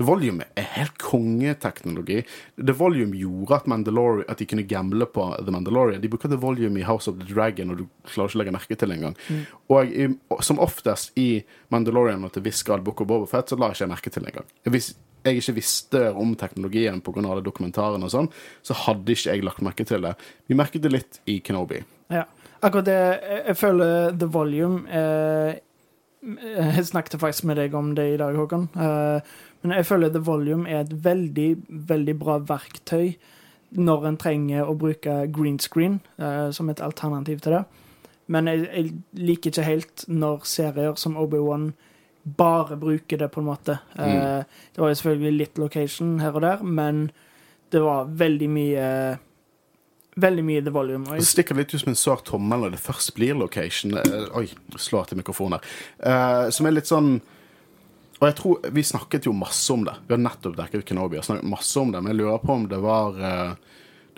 The 0.00 0.06
Volume 0.08 0.46
er 0.56 0.64
helt 0.78 0.96
kongeteknologi. 0.98 2.22
The 2.56 2.72
Volume 2.72 3.18
gjorde 3.20 3.58
at, 3.58 3.66
Mandalorian, 3.68 4.24
at 4.32 4.40
de 4.40 4.46
kunne 4.48 4.64
gamble 4.64 5.04
på 5.12 5.26
The 5.36 5.52
Mandalorian. 5.52 6.00
De 6.00 6.08
bruker 6.08 6.32
The 6.32 6.40
Volume 6.40 6.80
i 6.80 6.86
House 6.88 7.10
of 7.10 7.18
the 7.20 7.28
Dragon, 7.28 7.74
og 7.74 7.82
du 7.82 7.84
klarer 8.08 8.32
ikke 8.32 8.38
å 8.38 8.40
legge 8.40 8.54
merke 8.56 8.78
til 8.80 8.90
det 8.90 8.96
engang. 8.96 9.18
Og 9.68 9.92
i, 9.92 10.08
som 10.46 10.62
oftest 10.64 11.12
i 11.20 11.28
Mandalorian 11.68 12.24
og 12.24 12.32
til 12.32 12.46
viss 12.48 12.64
grad 12.64 12.80
Book 12.86 13.04
of 13.04 13.10
Bobafett, 13.12 13.52
så 13.52 13.60
la 13.60 13.68
ikke 13.74 13.84
jeg 13.84 13.92
merke 13.92 14.14
til 14.14 14.24
det 14.24 14.32
engang. 14.32 14.48
Hvis 14.72 14.94
jeg 15.24 15.40
ikke 15.40 15.56
visste 15.56 16.02
om 16.16 16.34
teknologien 16.38 17.00
pga. 17.04 17.22
alle 17.22 17.44
dokumentarene 17.44 18.06
og 18.06 18.12
sånn, 18.12 18.28
så 18.62 18.76
hadde 18.86 19.12
ikke 19.12 19.34
jeg 19.34 19.44
lagt 19.44 19.64
merke 19.64 19.84
til 19.84 20.02
det. 20.06 20.14
Vi 20.48 20.58
merket 20.58 20.82
det 20.82 20.92
litt 20.92 21.20
i 21.26 21.40
Kenobi. 21.40 21.82
Ja. 22.10 22.26
Akkurat 22.60 22.84
det 22.84 23.20
Jeg, 23.46 23.56
føler 23.56 24.10
The 24.12 24.26
Volume 24.28 24.84
eh, 24.92 25.54
Jeg 26.76 26.86
snakket 26.90 27.20
faktisk 27.20 27.46
med 27.48 27.56
deg 27.56 27.74
om 27.74 27.94
det 27.96 28.04
i 28.14 28.18
dag, 28.20 28.36
Håkon. 28.36 28.68
Eh, 28.76 29.20
men 29.62 29.76
jeg 29.76 29.86
føler 29.86 30.12
The 30.12 30.20
Volume 30.24 30.68
er 30.68 30.84
et 30.84 30.92
veldig, 31.04 31.50
veldig 31.68 32.16
bra 32.20 32.38
verktøy 32.44 33.14
når 33.70 34.06
en 34.08 34.18
trenger 34.18 34.66
å 34.66 34.74
bruke 34.76 35.14
green 35.32 35.58
screen 35.62 36.00
eh, 36.18 36.50
som 36.52 36.68
et 36.68 36.82
alternativ 36.84 37.40
til 37.40 37.56
det. 37.56 37.64
Men 38.30 38.50
jeg, 38.50 38.66
jeg 38.68 38.92
liker 39.16 39.50
ikke 39.50 39.66
helt 39.66 40.04
når 40.08 40.44
serier 40.44 40.98
som 41.00 41.16
Obi-Wan 41.16 41.72
bare 42.22 42.76
bruke 42.76 43.16
det, 43.16 43.28
på 43.32 43.40
en 43.40 43.48
måte. 43.48 43.78
Mm. 43.96 44.44
Det 44.74 44.82
var 44.82 44.92
jo 44.92 44.98
selvfølgelig 45.00 45.38
litt 45.38 45.58
location 45.58 46.18
her 46.20 46.36
og 46.36 46.44
der, 46.44 46.62
men 46.62 47.08
det 47.72 47.80
var 47.82 48.10
veldig 48.20 48.48
mye 48.52 48.86
Veldig 50.20 50.42
mye 50.44 50.62
The 50.62 50.70
Volume. 50.74 51.16
Det 51.16 51.26
stikker 51.26 51.54
litt 51.54 51.74
ut 51.74 51.80
som 51.80 51.92
en 51.92 51.98
svart 51.98 52.24
tommel 52.26 52.64
når 52.64 52.74
det 52.74 52.82
først 52.82 53.12
blir 53.16 53.36
location. 53.38 53.94
Eh, 53.96 54.24
Oi, 54.36 54.48
slår 54.74 55.10
til 55.10 55.20
mikrofonen 55.20 55.58
her. 55.58 55.76
Eh, 56.10 56.46
som 56.54 56.66
er 56.66 56.74
litt 56.74 56.90
sånn 56.90 57.20
Og 58.20 58.26
jeg 58.26 58.36
tror 58.36 58.66
Vi 58.74 58.82
snakket 58.84 59.28
jo 59.30 59.32
masse 59.32 59.70
om 59.72 59.86
det. 59.86 59.94
Vi 60.08 60.16
har 60.16 60.20
nettopp 60.20 60.58
dekket 60.58 60.84
Kenobi 60.88 61.20
og 61.20 61.24
snakket 61.24 61.48
masse 61.48 61.78
om 61.80 61.94
det, 61.94 62.02
men 62.02 62.12
jeg 62.12 62.20
lurer 62.20 62.42
på 62.42 62.56
om 62.58 62.66
det 62.68 62.80
var 62.82 63.22
eh, 63.22 63.52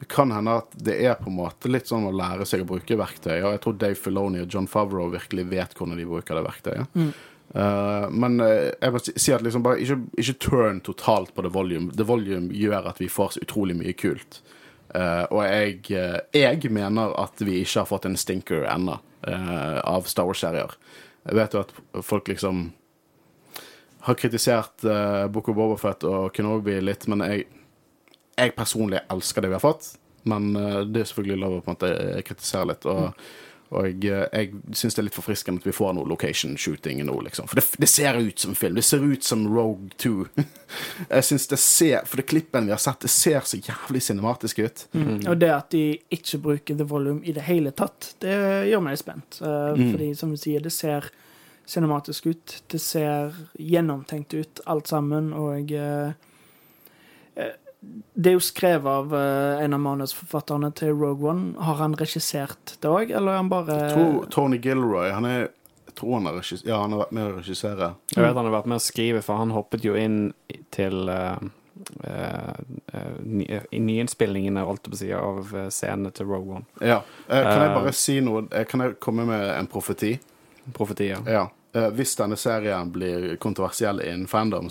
Det 0.01 0.09
kan 0.11 0.33
hende 0.35 0.57
at 0.65 0.73
det 0.89 0.97
er 1.05 1.21
på 1.21 1.29
en 1.31 1.39
måte 1.43 1.71
litt 1.71 1.93
sånn 1.93 2.09
å 2.09 2.15
lære 2.17 2.49
seg 2.49 2.65
å 2.65 2.71
bruke 2.73 2.99
verktøy. 2.99 3.37
Og 3.45 3.53
jeg 3.53 3.63
tror 3.63 3.77
Dave 3.85 4.01
Filoni 4.01 4.41
og 4.43 4.49
John 4.51 4.67
Favreau 4.67 5.13
virkelig 5.13 5.45
vet 5.53 5.77
hvordan 5.77 6.01
de 6.01 6.09
bruker 6.09 6.41
det 6.41 6.47
verktøyet. 6.49 6.97
Eh, 7.55 8.09
men 8.11 8.41
uh, 8.41 8.71
jeg 8.81 8.95
må 8.95 9.01
si 9.05 9.33
at 9.35 9.45
liksom 9.45 9.65
bare 9.65 9.83
ikke, 9.83 9.99
ikke 10.21 10.39
turn 10.41 10.81
totalt 10.85 11.35
på 11.37 11.45
The 11.45 11.53
Volume. 11.53 11.93
The 11.97 12.07
Volume 12.09 12.53
gjør 12.57 12.89
at 12.93 13.01
vi 13.03 13.11
får 13.13 13.37
så 13.37 13.45
utrolig 13.45 13.77
mye 13.79 13.95
kult. 13.99 14.41
Uh, 14.93 15.25
og 15.33 15.41
jeg, 15.47 15.79
jeg 16.37 16.73
mener 16.73 17.15
at 17.21 17.41
vi 17.41 17.63
ikke 17.63 17.81
har 17.83 17.89
fått 17.89 18.09
en 18.09 18.19
stinker 18.21 18.69
ennå 18.69 18.99
av 19.23 20.09
Star 20.11 20.27
Wars-serier. 20.27 20.73
Jeg 21.29 21.37
vet 21.39 21.53
jo 21.55 21.61
at 21.63 21.71
folk 22.03 22.27
liksom 22.27 22.65
har 24.09 24.17
kritisert 24.19 24.83
uh, 24.83 25.29
Boko 25.31 25.55
Bobafett 25.55 26.03
og 26.09 26.33
Kenobi 26.35 26.81
litt, 26.83 27.07
men 27.07 27.23
jeg, 27.23 27.45
jeg 28.35 28.55
personlig 28.57 29.05
elsker 29.15 29.45
det 29.45 29.53
vi 29.53 29.57
har 29.61 29.63
fått. 29.63 29.93
Men 30.27 30.53
det 30.55 31.01
er 31.01 31.07
selvfølgelig 31.11 31.39
lov 31.41 31.55
å 31.57 31.63
på 31.63 31.71
en 31.71 31.77
måte 31.77 32.25
kritisere 32.27 32.69
litt. 32.71 32.85
Og, 32.91 33.09
og 33.73 33.87
jeg, 33.89 34.05
eh, 34.13 34.27
jeg 34.37 34.77
syns 34.77 34.97
det 34.97 35.01
er 35.01 35.07
litt 35.07 35.17
forfriskende 35.17 35.63
at 35.63 35.67
vi 35.67 35.75
får 35.75 35.95
noe 35.97 36.09
location 36.09 36.59
shooting 36.61 37.01
nå, 37.09 37.15
liksom. 37.25 37.49
For 37.49 37.59
det, 37.59 37.65
det 37.81 37.89
ser 37.89 38.19
ut 38.21 38.45
som 38.45 38.55
film. 38.59 38.77
Det 38.77 38.85
ser 38.85 39.05
ut 39.05 39.25
som 39.25 39.47
Rogue 39.49 39.89
2. 40.03 40.13
jeg 41.15 41.27
syns 41.29 41.49
det 41.49 41.59
ser 41.63 42.05
For 42.09 42.21
det 42.21 42.27
klippen 42.29 42.69
vi 42.69 42.75
har 42.75 42.83
sett, 42.83 43.01
det 43.05 43.13
ser 43.13 43.49
så 43.49 43.61
jævlig 43.61 44.03
cinematisk 44.05 44.61
ut. 44.61 44.87
Og 45.31 45.41
det 45.41 45.51
at 45.55 45.73
de 45.73 45.85
ikke 46.13 46.43
bruker 46.45 46.79
The 46.79 46.89
Volume 46.89 47.25
i 47.25 47.35
det 47.37 47.47
hele 47.49 47.73
tatt, 47.77 48.13
det 48.25 48.37
gjør 48.69 48.85
meg 48.85 49.01
spent. 49.01 49.41
Eh, 49.41 49.73
Fordi, 49.83 50.13
som 50.19 50.35
du 50.35 50.41
sier, 50.41 50.61
det 50.61 50.75
ser 50.75 51.09
cinematisk 51.67 52.29
ut. 52.29 52.59
Det 52.69 52.81
ser 52.83 53.37
gjennomtenkt 53.57 54.35
ut, 54.35 54.63
alt 54.67 54.91
sammen, 54.91 55.33
og 55.33 55.73
uh, 55.73 56.13
Det 58.15 58.31
er 58.31 58.37
jo 58.37 58.43
skrevet 58.45 58.87
av 58.87 59.15
eh, 59.17 59.65
en 59.65 59.75
av 59.75 59.81
manusforfatterne 59.83 60.69
til 60.79 60.93
Rogue 60.95 61.31
One. 61.31 61.55
Har 61.59 61.81
han 61.81 61.97
regissert 61.99 62.77
det 62.81 62.89
òg, 62.91 63.11
eller 63.11 63.33
er 63.33 63.41
han 63.41 63.49
bare 63.51 63.79
Jeg 63.81 63.97
tror 63.97 64.29
Tony 64.31 64.61
Gilroy 64.63 65.11
han 65.11 65.27
er 65.27 65.49
jeg 65.93 65.97
tror 65.99 66.15
han 66.15 66.27
har, 66.31 66.37
ja, 66.65 66.77
han 66.81 66.93
har 66.95 67.01
vært 67.03 67.11
med 67.13 67.27
å 67.27 67.33
regissere. 67.37 67.89
Jeg 68.15 68.23
vet 68.25 68.37
han 68.39 68.47
har 68.49 68.55
vært 68.55 68.69
med 68.73 68.79
å 68.81 68.85
skrive, 68.85 69.21
for 69.27 69.37
han 69.37 69.51
hoppet 69.53 69.83
jo 69.85 69.93
inn 70.01 70.33
til 70.73 71.03
uh, 71.11 71.37
ny, 73.21 73.45
nyinnspillingene 73.77 74.63
holdt 74.65 74.87
jeg 74.87 74.93
på 74.93 74.97
å 74.97 75.01
si, 75.03 75.11
av 75.17 75.53
eh, 75.59 75.69
scenene 75.73 76.13
til 76.17 76.29
Rogue 76.31 76.57
One. 76.61 76.65
Ja. 76.81 77.03
Eh, 77.29 77.43
kan 77.43 77.61
jeg 77.61 77.71
Eh. 77.71 77.75
bare 77.77 77.93
si 77.93 78.21
noe? 78.25 78.47
Eh, 78.53 78.65
Kan 78.65 78.81
jeg 78.81 78.97
komme 79.01 79.27
med 79.27 79.45
en 79.59 79.67
profeti? 79.67 80.15
Profeti, 80.73 81.09
Ja. 81.13 81.19
ja. 81.27 81.45
hvis 81.91 82.17
denne 82.17 82.37
serien 82.37 82.91
blir 82.93 83.37
kontroversiell 83.37 84.01
innen 84.01 84.27
fandom, 84.27 84.71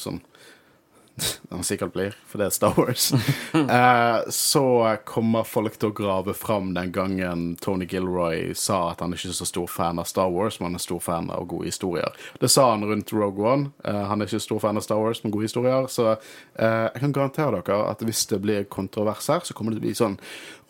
den 1.49 1.63
sikkert 1.63 1.93
blir, 1.93 2.15
for 2.27 2.41
det 2.41 2.47
er 2.47 2.55
Star 2.55 2.77
Wars, 2.77 3.11
eh, 3.53 4.29
så 4.29 4.65
kommer 5.05 5.47
folk 5.47 5.77
til 5.79 5.91
å 5.91 5.95
grave 5.95 6.35
fram 6.37 6.73
den 6.77 6.91
gangen 6.95 7.45
Tony 7.61 7.87
Gilroy 7.89 8.53
sa 8.57 8.91
at 8.91 9.03
han 9.03 9.13
ikke 9.15 9.31
er 9.31 9.37
så 9.37 9.47
stor 9.49 9.67
fan 9.71 10.01
av 10.01 10.09
Star 10.09 10.31
Wars, 10.31 10.59
men 10.59 10.71
han 10.71 10.79
er 10.79 10.85
stor 10.85 11.01
fan 11.03 11.29
av 11.33 11.45
gode 11.51 11.69
historier. 11.69 12.15
Det 12.39 12.49
sa 12.51 12.69
han 12.71 12.85
rundt 12.87 13.13
Rogue 13.13 13.45
One. 13.45 13.71
Eh, 13.83 14.03
han 14.07 14.21
er 14.21 14.29
ikke 14.29 14.41
stor 14.43 14.63
fan 14.63 14.79
av 14.79 14.85
Star 14.85 15.01
Wars, 15.01 15.23
men 15.23 15.33
gode 15.35 15.49
historier. 15.49 15.87
Så 15.91 16.07
eh, 16.13 16.87
jeg 16.87 17.03
kan 17.03 17.15
garantere 17.19 17.61
dere 17.61 17.83
at 17.91 18.03
hvis 18.05 18.25
det 18.31 18.41
blir 18.43 18.65
kontrovers 18.71 19.29
her, 19.31 19.45
så 19.45 19.55
kommer 19.57 19.75
det 19.75 19.81
til 19.81 19.85
å 19.85 19.89
bli 19.89 19.97
sånn 19.97 20.17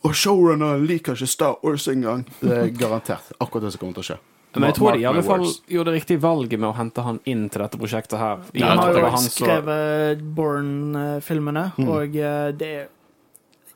Og 0.07 0.15
showrunner 0.17 0.81
liker 0.81 1.13
ikke 1.13 1.29
Star 1.29 1.59
Wars 1.61 1.87
engang. 1.91 2.25
Det 2.41 2.57
er 2.57 2.71
garantert. 2.73 3.33
Akkurat 3.39 3.67
det 3.67 3.75
som 3.75 3.83
kommer 3.83 3.99
til 3.99 4.05
å 4.05 4.09
skje. 4.11 4.21
Men 4.53 4.63
jeg 4.67 4.75
tror 4.75 4.91
de 4.97 4.99
i 4.99 5.05
alle 5.07 5.23
fall 5.23 5.45
gjorde 5.71 5.91
det 5.93 6.01
riktige 6.01 6.19
valget 6.21 6.59
med 6.59 6.69
å 6.69 6.75
hente 6.75 7.03
han 7.05 7.19
inn 7.25 7.45
til 7.49 7.61
dette 7.63 7.77
prosjektet 7.79 8.19
her. 8.19 8.41
I 8.53 8.63
Han 8.65 8.77
har 8.81 8.97
jo 8.99 9.11
skrevet 9.29 10.23
Born-filmene, 10.35 11.71
Mm. 11.77 11.87
og 11.87 12.15
eh, 12.15 12.51
det 12.51 12.87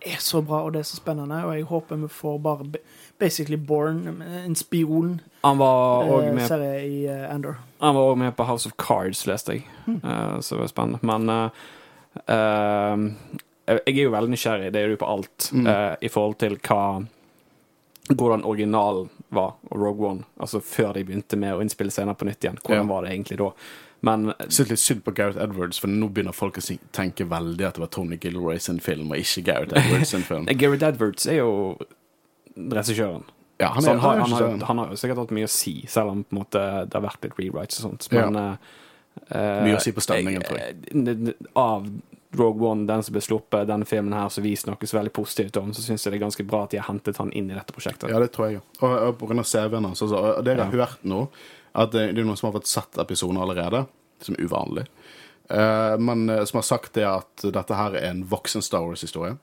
er 0.05 0.19
så 0.19 0.41
bra, 0.45 0.63
og 0.65 0.73
det 0.73 0.79
er 0.79 0.83
så 0.83 0.97
spennende, 0.99 1.45
og 1.45 1.55
jeg 1.55 1.63
håper 1.65 1.95
vi 1.95 2.07
får 2.07 2.39
bare 2.41 2.65
basically 3.19 3.55
Born, 3.57 4.21
en 4.21 4.55
spion-serie 4.55 5.41
Han 5.43 5.57
var 5.57 6.03
òg 6.11 6.33
med, 6.33 6.51
i 6.83 7.05
Endor. 7.07 7.55
Han 7.81 7.95
var 7.95 8.01
også 8.11 8.17
med 8.19 8.35
på 8.35 8.43
House 8.45 8.67
of 8.67 8.73
Cards, 8.77 9.25
leste 9.27 9.53
jeg. 9.53 9.63
Eh, 9.87 10.39
så 10.41 10.55
det 10.55 10.59
var 10.59 10.67
spennende. 10.67 10.99
Men 11.01 11.29
uh, 11.29 11.49
eh, 12.27 13.79
jeg 13.87 13.97
er 13.97 14.03
jo 14.03 14.11
veldig 14.11 14.29
nysgjerrig, 14.35 14.71
det 14.73 14.81
er 14.83 14.87
du 14.89 14.97
på 14.97 15.07
alt, 15.09 15.51
Mm. 15.53 15.67
uh, 15.67 15.95
i 16.01 16.07
forhold 16.09 16.37
til 16.37 16.57
hva 16.57 17.05
hvordan 18.05 18.43
originalverket 18.45 19.24
var, 19.35 19.55
og 19.71 19.79
Rogue 19.81 20.09
One. 20.09 20.23
Altså 20.41 20.61
før 20.63 20.93
de 20.97 21.03
begynte 21.07 21.37
med 21.39 21.53
å 21.57 21.61
innspille 21.63 21.91
scener 21.93 22.15
på 22.17 22.25
nytt 22.27 22.43
igjen. 22.45 22.57
Hvordan 22.63 22.85
Ja. 22.87 22.93
var 22.93 23.03
det 23.05 23.11
egentlig 23.13 23.37
da? 23.41 23.51
Men 24.05 24.33
Syns 24.49 24.69
litt 24.69 24.79
synd 24.81 25.03
på 25.05 25.13
Gareth 25.17 25.39
Edwards, 25.41 25.79
for 25.81 25.87
nå 25.89 26.09
begynner 26.13 26.35
folk 26.35 26.57
å 26.59 26.63
tenke 26.93 27.25
veldig 27.25 27.65
at 27.65 27.77
det 27.77 27.81
var 27.81 27.89
Tony 27.93 28.17
Gilroy 28.21 28.59
sin 28.61 28.79
film, 28.83 29.09
og 29.11 29.17
ikke 29.17 29.43
Gareth 29.47 29.73
Edwards 29.79 30.09
sin 30.13 30.21
film. 30.27 30.45
Gareth 30.61 30.83
Edwards 30.85 31.25
er 31.31 31.39
jo 31.39 31.77
regissøren. 32.55 33.23
Ja, 33.57 33.69
han 33.71 33.85
er, 33.85 33.89
han, 33.95 33.99
har, 33.99 34.17
han 34.19 34.31
han, 34.31 34.59
har, 34.59 34.65
han 34.67 34.77
har 34.83 34.89
jo 34.91 34.97
sikkert 34.99 35.21
hatt 35.23 35.31
mye 35.35 35.47
å 35.47 35.51
si, 35.51 35.77
selv 35.87 36.11
om 36.11 36.25
måte 36.35 36.59
det 36.89 36.97
har 36.97 37.05
vært 37.05 37.23
litt 37.23 37.37
rewrites 37.39 37.79
og 37.79 37.85
sånt. 37.89 38.09
Men 38.11 38.35
ja. 38.35 38.49
uh, 39.31 39.61
Mye 39.63 39.77
å 39.77 39.83
si 39.83 39.93
på 39.95 40.03
stemningen, 40.03 40.43
tror 40.43 40.59
jeg. 40.59 40.75
eh, 40.91 41.47
Av 41.55 41.87
Rogue 42.37 42.67
One, 42.67 42.85
den 42.89 43.03
som 43.03 43.15
ble 43.15 43.21
sluppet, 43.23 43.67
denne 43.69 43.87
filmen 43.89 44.15
her 44.15 44.29
som 44.33 44.45
vi 44.45 44.55
snakkes 44.59 44.93
veldig 44.95 45.13
positivt 45.15 45.57
om, 45.61 45.73
så 45.73 45.83
syns 45.83 46.05
jeg 46.05 46.13
det 46.13 46.19
er 46.19 46.25
ganske 46.25 46.45
bra 46.47 46.63
at 46.65 46.73
de 46.73 46.79
har 46.81 46.87
hentet 46.89 47.19
han 47.21 47.33
inn 47.35 47.51
i 47.51 47.57
dette 47.57 47.75
prosjektet. 47.75 48.09
Ja, 48.11 48.21
det 48.21 48.31
tror 48.35 48.49
jeg. 48.51 48.63
Og, 48.79 48.93
og 48.93 49.17
på 49.19 49.29
grunn 49.29 49.43
av 49.43 49.49
CV-en 49.49 49.89
hans. 49.89 50.03
altså, 50.05 50.21
Og 50.21 50.45
det 50.45 50.55
jeg 50.55 50.63
har 50.63 50.79
hørt 50.85 51.03
nå, 51.07 51.25
at 51.75 51.91
det, 51.95 52.07
det 52.15 52.23
er 52.23 52.29
noen 52.29 52.39
som 52.39 52.49
har 52.49 52.57
fått 52.59 52.71
sett 52.71 53.01
episoden 53.03 53.41
allerede, 53.41 53.85
som 54.23 54.37
er 54.37 54.47
uvanlig. 54.47 54.87
uh, 55.51 55.97
men 56.01 56.29
eh, 56.29 56.45
som 56.47 56.61
har 56.61 56.65
sagt 56.65 56.95
det 56.95 57.05
at 57.05 57.45
dette 57.53 57.77
her 57.77 57.99
er 57.99 58.09
en 58.09 58.23
voksen 58.31 58.63
Star 58.65 58.87
Wars-historie. 58.87 59.35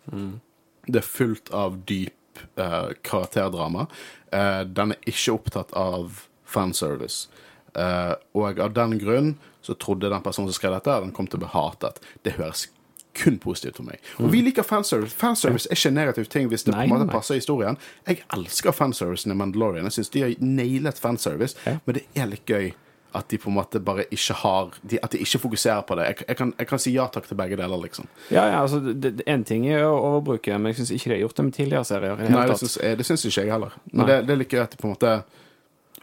Det 0.88 0.99
er 1.03 1.07
fullt 1.07 1.53
av 1.55 1.78
dyp 1.86 2.43
uh, 2.59 2.90
karakterdrama. 3.07 3.86
Uh, 4.32 4.64
den 4.66 4.97
er 4.97 5.09
ikke 5.12 5.36
opptatt 5.36 5.74
av 5.78 6.24
fanservice. 6.53 7.28
Eh, 7.74 8.14
og 8.36 8.61
av 8.61 8.74
den 8.76 8.99
grunn 9.01 9.34
så 9.64 9.74
trodde 9.74 10.11
den 10.12 10.24
personen 10.24 10.51
som 10.51 10.59
skrev 10.59 10.74
dette, 10.76 10.99
den 11.05 11.14
kom 11.16 11.28
til 11.30 11.40
å 11.40 11.45
bli 11.45 11.53
hatet. 11.55 12.03
Det 12.24 12.36
høres 12.36 12.66
kun 13.15 13.39
positivt 13.39 13.77
for 13.77 13.85
meg. 13.85 13.99
Og 14.19 14.31
vi 14.33 14.41
liker 14.43 14.63
fanservice. 14.63 15.15
Fanservice 15.15 15.67
er 15.71 15.77
ikke 15.77 15.89
en 15.89 15.95
negativ 15.95 16.25
ting 16.33 16.49
hvis 16.49 16.65
det 16.65 16.73
Nei, 16.75 16.87
på 16.87 16.95
en 16.95 17.01
måte 17.01 17.07
nei. 17.07 17.13
passer 17.15 17.35
historien. 17.35 17.77
Jeg 18.09 18.23
elsker 18.33 18.73
fanservicen 18.73 19.33
i 19.33 19.35
Mandalorian. 19.35 19.85
Jeg 19.85 19.93
syns 19.93 20.11
de 20.15 20.23
har 20.23 20.35
nailet 20.41 20.99
fanservice, 20.99 21.57
Ja. 21.67 21.79
men 21.87 21.95
det 21.95 22.05
er 22.17 22.27
litt 22.27 22.47
gøy 22.47 22.73
at 23.15 23.29
de 23.29 23.37
på 23.37 23.51
en 23.51 23.55
måte 23.59 23.79
bare 23.85 24.07
ikke 24.11 24.33
har 24.41 24.71
de, 24.89 24.99
At 25.05 25.11
de 25.13 25.19
ikke 25.19 25.39
fokuserer 25.39 25.83
på 25.85 25.95
det. 25.97 26.07
Jeg, 26.07 26.25
jeg, 26.29 26.37
kan, 26.37 26.55
jeg 26.59 26.67
kan 26.67 26.79
si 26.79 26.93
ja 26.95 27.05
takk 27.13 27.27
til 27.29 27.37
begge 27.37 27.57
deler, 27.61 27.77
liksom. 27.83 28.07
Ja, 28.31 28.47
ja, 28.49 28.63
altså, 28.63 28.81
det- 28.81 29.17
det- 29.19 29.25
En 29.29 29.45
ting 29.45 29.67
er 29.69 29.83
å 29.85 29.93
overbruke, 30.01 30.49
men 30.59 30.73
jeg 30.73 30.77
syns 30.77 30.91
ikke 30.97 31.05
de 31.11 31.11
har 31.21 31.29
gjort 31.29 31.37
det 31.37 31.45
med 31.45 31.53
tidligere 31.55 31.85
serier. 31.85 32.17
i 32.25 32.29
Nei, 32.33 32.47
det 32.49 32.57
syns, 32.59 32.79
det 32.81 33.05
syns 33.07 33.25
ikke 33.27 33.43
jeg 33.45 33.51
heller. 33.53 33.73
Men 33.93 34.07
det, 34.07 34.27
det 34.27 34.33
er 34.33 34.37
litt 34.37 34.49
gøy 34.49 34.63
at 34.63 34.71
det 34.71 34.79
på 34.81 34.89
en 34.89 34.95
måte 34.97 35.25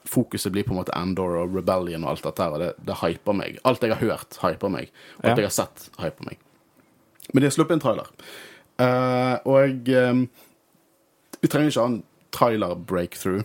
fokuset 0.06 0.52
blir 0.52 0.64
på 0.64 0.72
en 0.74 0.78
måte 0.84 0.94
Andor 0.96 1.36
og 1.44 1.56
Rebellion 1.56 2.04
og 2.04 2.12
alt 2.12 2.24
dette 2.24 2.44
her, 2.44 2.52
og 2.56 2.60
det, 2.60 2.70
det 2.86 2.96
hyper 3.02 3.34
meg. 3.34 3.58
Alt 3.66 3.82
jeg 3.82 3.94
har 3.94 4.02
hørt, 4.06 4.38
hyper 4.42 4.70
meg. 4.70 4.92
Og 5.20 5.26
alt 5.26 5.38
Ja. 5.38 5.44
jeg 5.44 5.50
har 5.50 5.58
sett, 5.66 5.90
hyper 6.00 6.26
meg. 6.30 6.38
Men 7.34 7.42
de 7.42 7.50
har 7.50 7.56
sluppet 7.56 7.78
en 7.78 7.84
trailer. 7.84 8.14
Uh, 8.80 9.36
og 9.50 9.90
um, 9.92 10.24
vi 11.40 11.50
trenger 11.52 11.72
ikke 11.72 11.84
ha 11.84 11.92
en 11.92 12.00
trailer-breakthrough. 12.36 13.44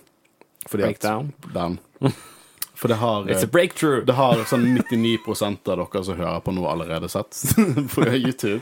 Breakdown. 0.70 1.35
at-. 1.55 2.14
For 2.74 2.89
det 2.89 2.95
har 2.95 3.24
It's 3.30 3.43
a 3.43 3.43
eh, 3.43 3.51
breakthrough! 3.51 4.05
det 4.05 4.16
har 4.18 4.41
sånn 4.51 4.64
99 4.74 5.18
av 5.39 5.78
dere 5.78 6.01
som 6.05 6.16
hører 6.18 6.41
på 6.43 6.53
noe, 6.57 6.66
allerede 6.72 7.09
sett 7.09 7.37
på 7.95 8.07
YouTube. 8.11 8.61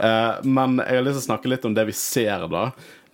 Uh, 0.00 0.40
men 0.42 0.80
jeg 0.80 0.96
har 0.96 1.04
lyst 1.04 1.20
til 1.20 1.24
å 1.24 1.28
snakke 1.28 1.52
litt 1.52 1.66
om 1.68 1.76
det 1.76 1.84
vi 1.90 1.96
ser, 1.96 2.48
da. 2.50 2.70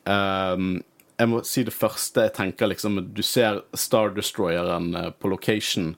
Um, 0.07 0.79
jeg 1.17 1.33
må 1.33 1.43
si 1.49 1.65
det 1.67 1.75
første 1.75 2.27
jeg 2.27 2.35
tenker 2.37 2.69
liksom 2.69 2.99
Du 3.17 3.23
ser 3.25 3.63
Star 3.75 4.13
Destroyeren 4.15 4.93
på 5.19 5.33
location. 5.33 5.95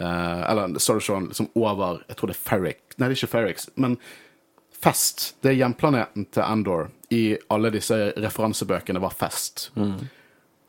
Uh, 0.00 0.42
eller 0.48 0.78
Star 0.80 1.00
Destroyeren 1.00 1.28
liksom 1.28 1.50
over 1.58 2.00
Jeg 2.08 2.16
tror 2.16 2.32
det 2.32 2.38
er 2.38 2.44
Ferrix. 2.48 2.82
Nei, 2.96 3.04
det 3.04 3.12
er 3.12 3.18
ikke 3.18 3.34
Ferrix, 3.34 3.68
men 3.76 3.98
Fest. 4.82 5.34
Det 5.40 5.52
er 5.52 5.58
hjemplaneten 5.60 6.24
til 6.32 6.42
Andor. 6.42 6.88
I 7.12 7.36
alle 7.52 7.72
disse 7.74 7.98
referansebøkene 8.16 9.02
var 9.02 9.12
Fest. 9.16 9.68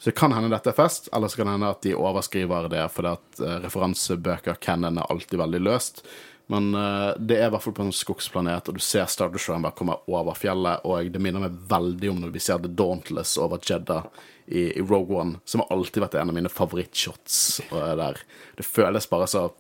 Så 0.01 0.09
det 0.09 0.17
kan 0.17 0.33
hende 0.33 0.49
dette 0.49 0.71
er 0.71 0.73
fest, 0.73 1.11
eller 1.13 1.29
så 1.29 1.37
kan 1.37 1.45
det 1.45 1.51
hende 1.53 1.67
at 1.75 1.83
de 1.85 1.91
overskriver 1.93 2.65
det 2.73 2.87
fordi 2.89 3.11
at 3.11 3.41
uh, 3.43 3.57
referansebøker 3.61 4.57
canon 4.57 4.97
er 4.97 5.11
alltid 5.13 5.37
veldig 5.37 5.59
løst. 5.61 6.01
Men 6.49 6.71
uh, 6.73 7.11
det 7.21 7.37
er 7.37 7.51
i 7.51 7.53
hvert 7.53 7.61
fall 7.61 7.75
på 7.77 7.85
en 7.85 7.93
skogsplanet, 7.93 8.65
og 8.65 8.79
du 8.79 8.81
ser 8.81 9.05
Star 9.05 9.29
Destroyeren 9.29 9.61
bare 9.61 9.77
komme 9.77 9.99
over 10.09 10.33
fjellet. 10.33 10.81
Og 10.89 11.13
det 11.13 11.21
minner 11.21 11.45
meg 11.45 11.59
veldig 11.69 12.09
om 12.15 12.23
når 12.23 12.33
vi 12.33 12.41
ser 12.41 12.63
The 12.63 12.73
Dauntless 12.81 13.35
over 13.37 13.61
Jedda 13.61 13.99
i, 14.47 14.71
i 14.71 14.81
Rogue 14.81 15.21
One, 15.21 15.37
som 15.45 15.61
har 15.61 15.69
alltid 15.77 16.01
vært 16.07 16.17
en 16.17 16.33
av 16.33 16.39
mine 16.39 16.49
favorittshots. 16.49 17.37
Der. 17.69 18.25
Det 18.57 18.65
føles 18.65 19.05
bare 19.11 19.29
så 19.29 19.51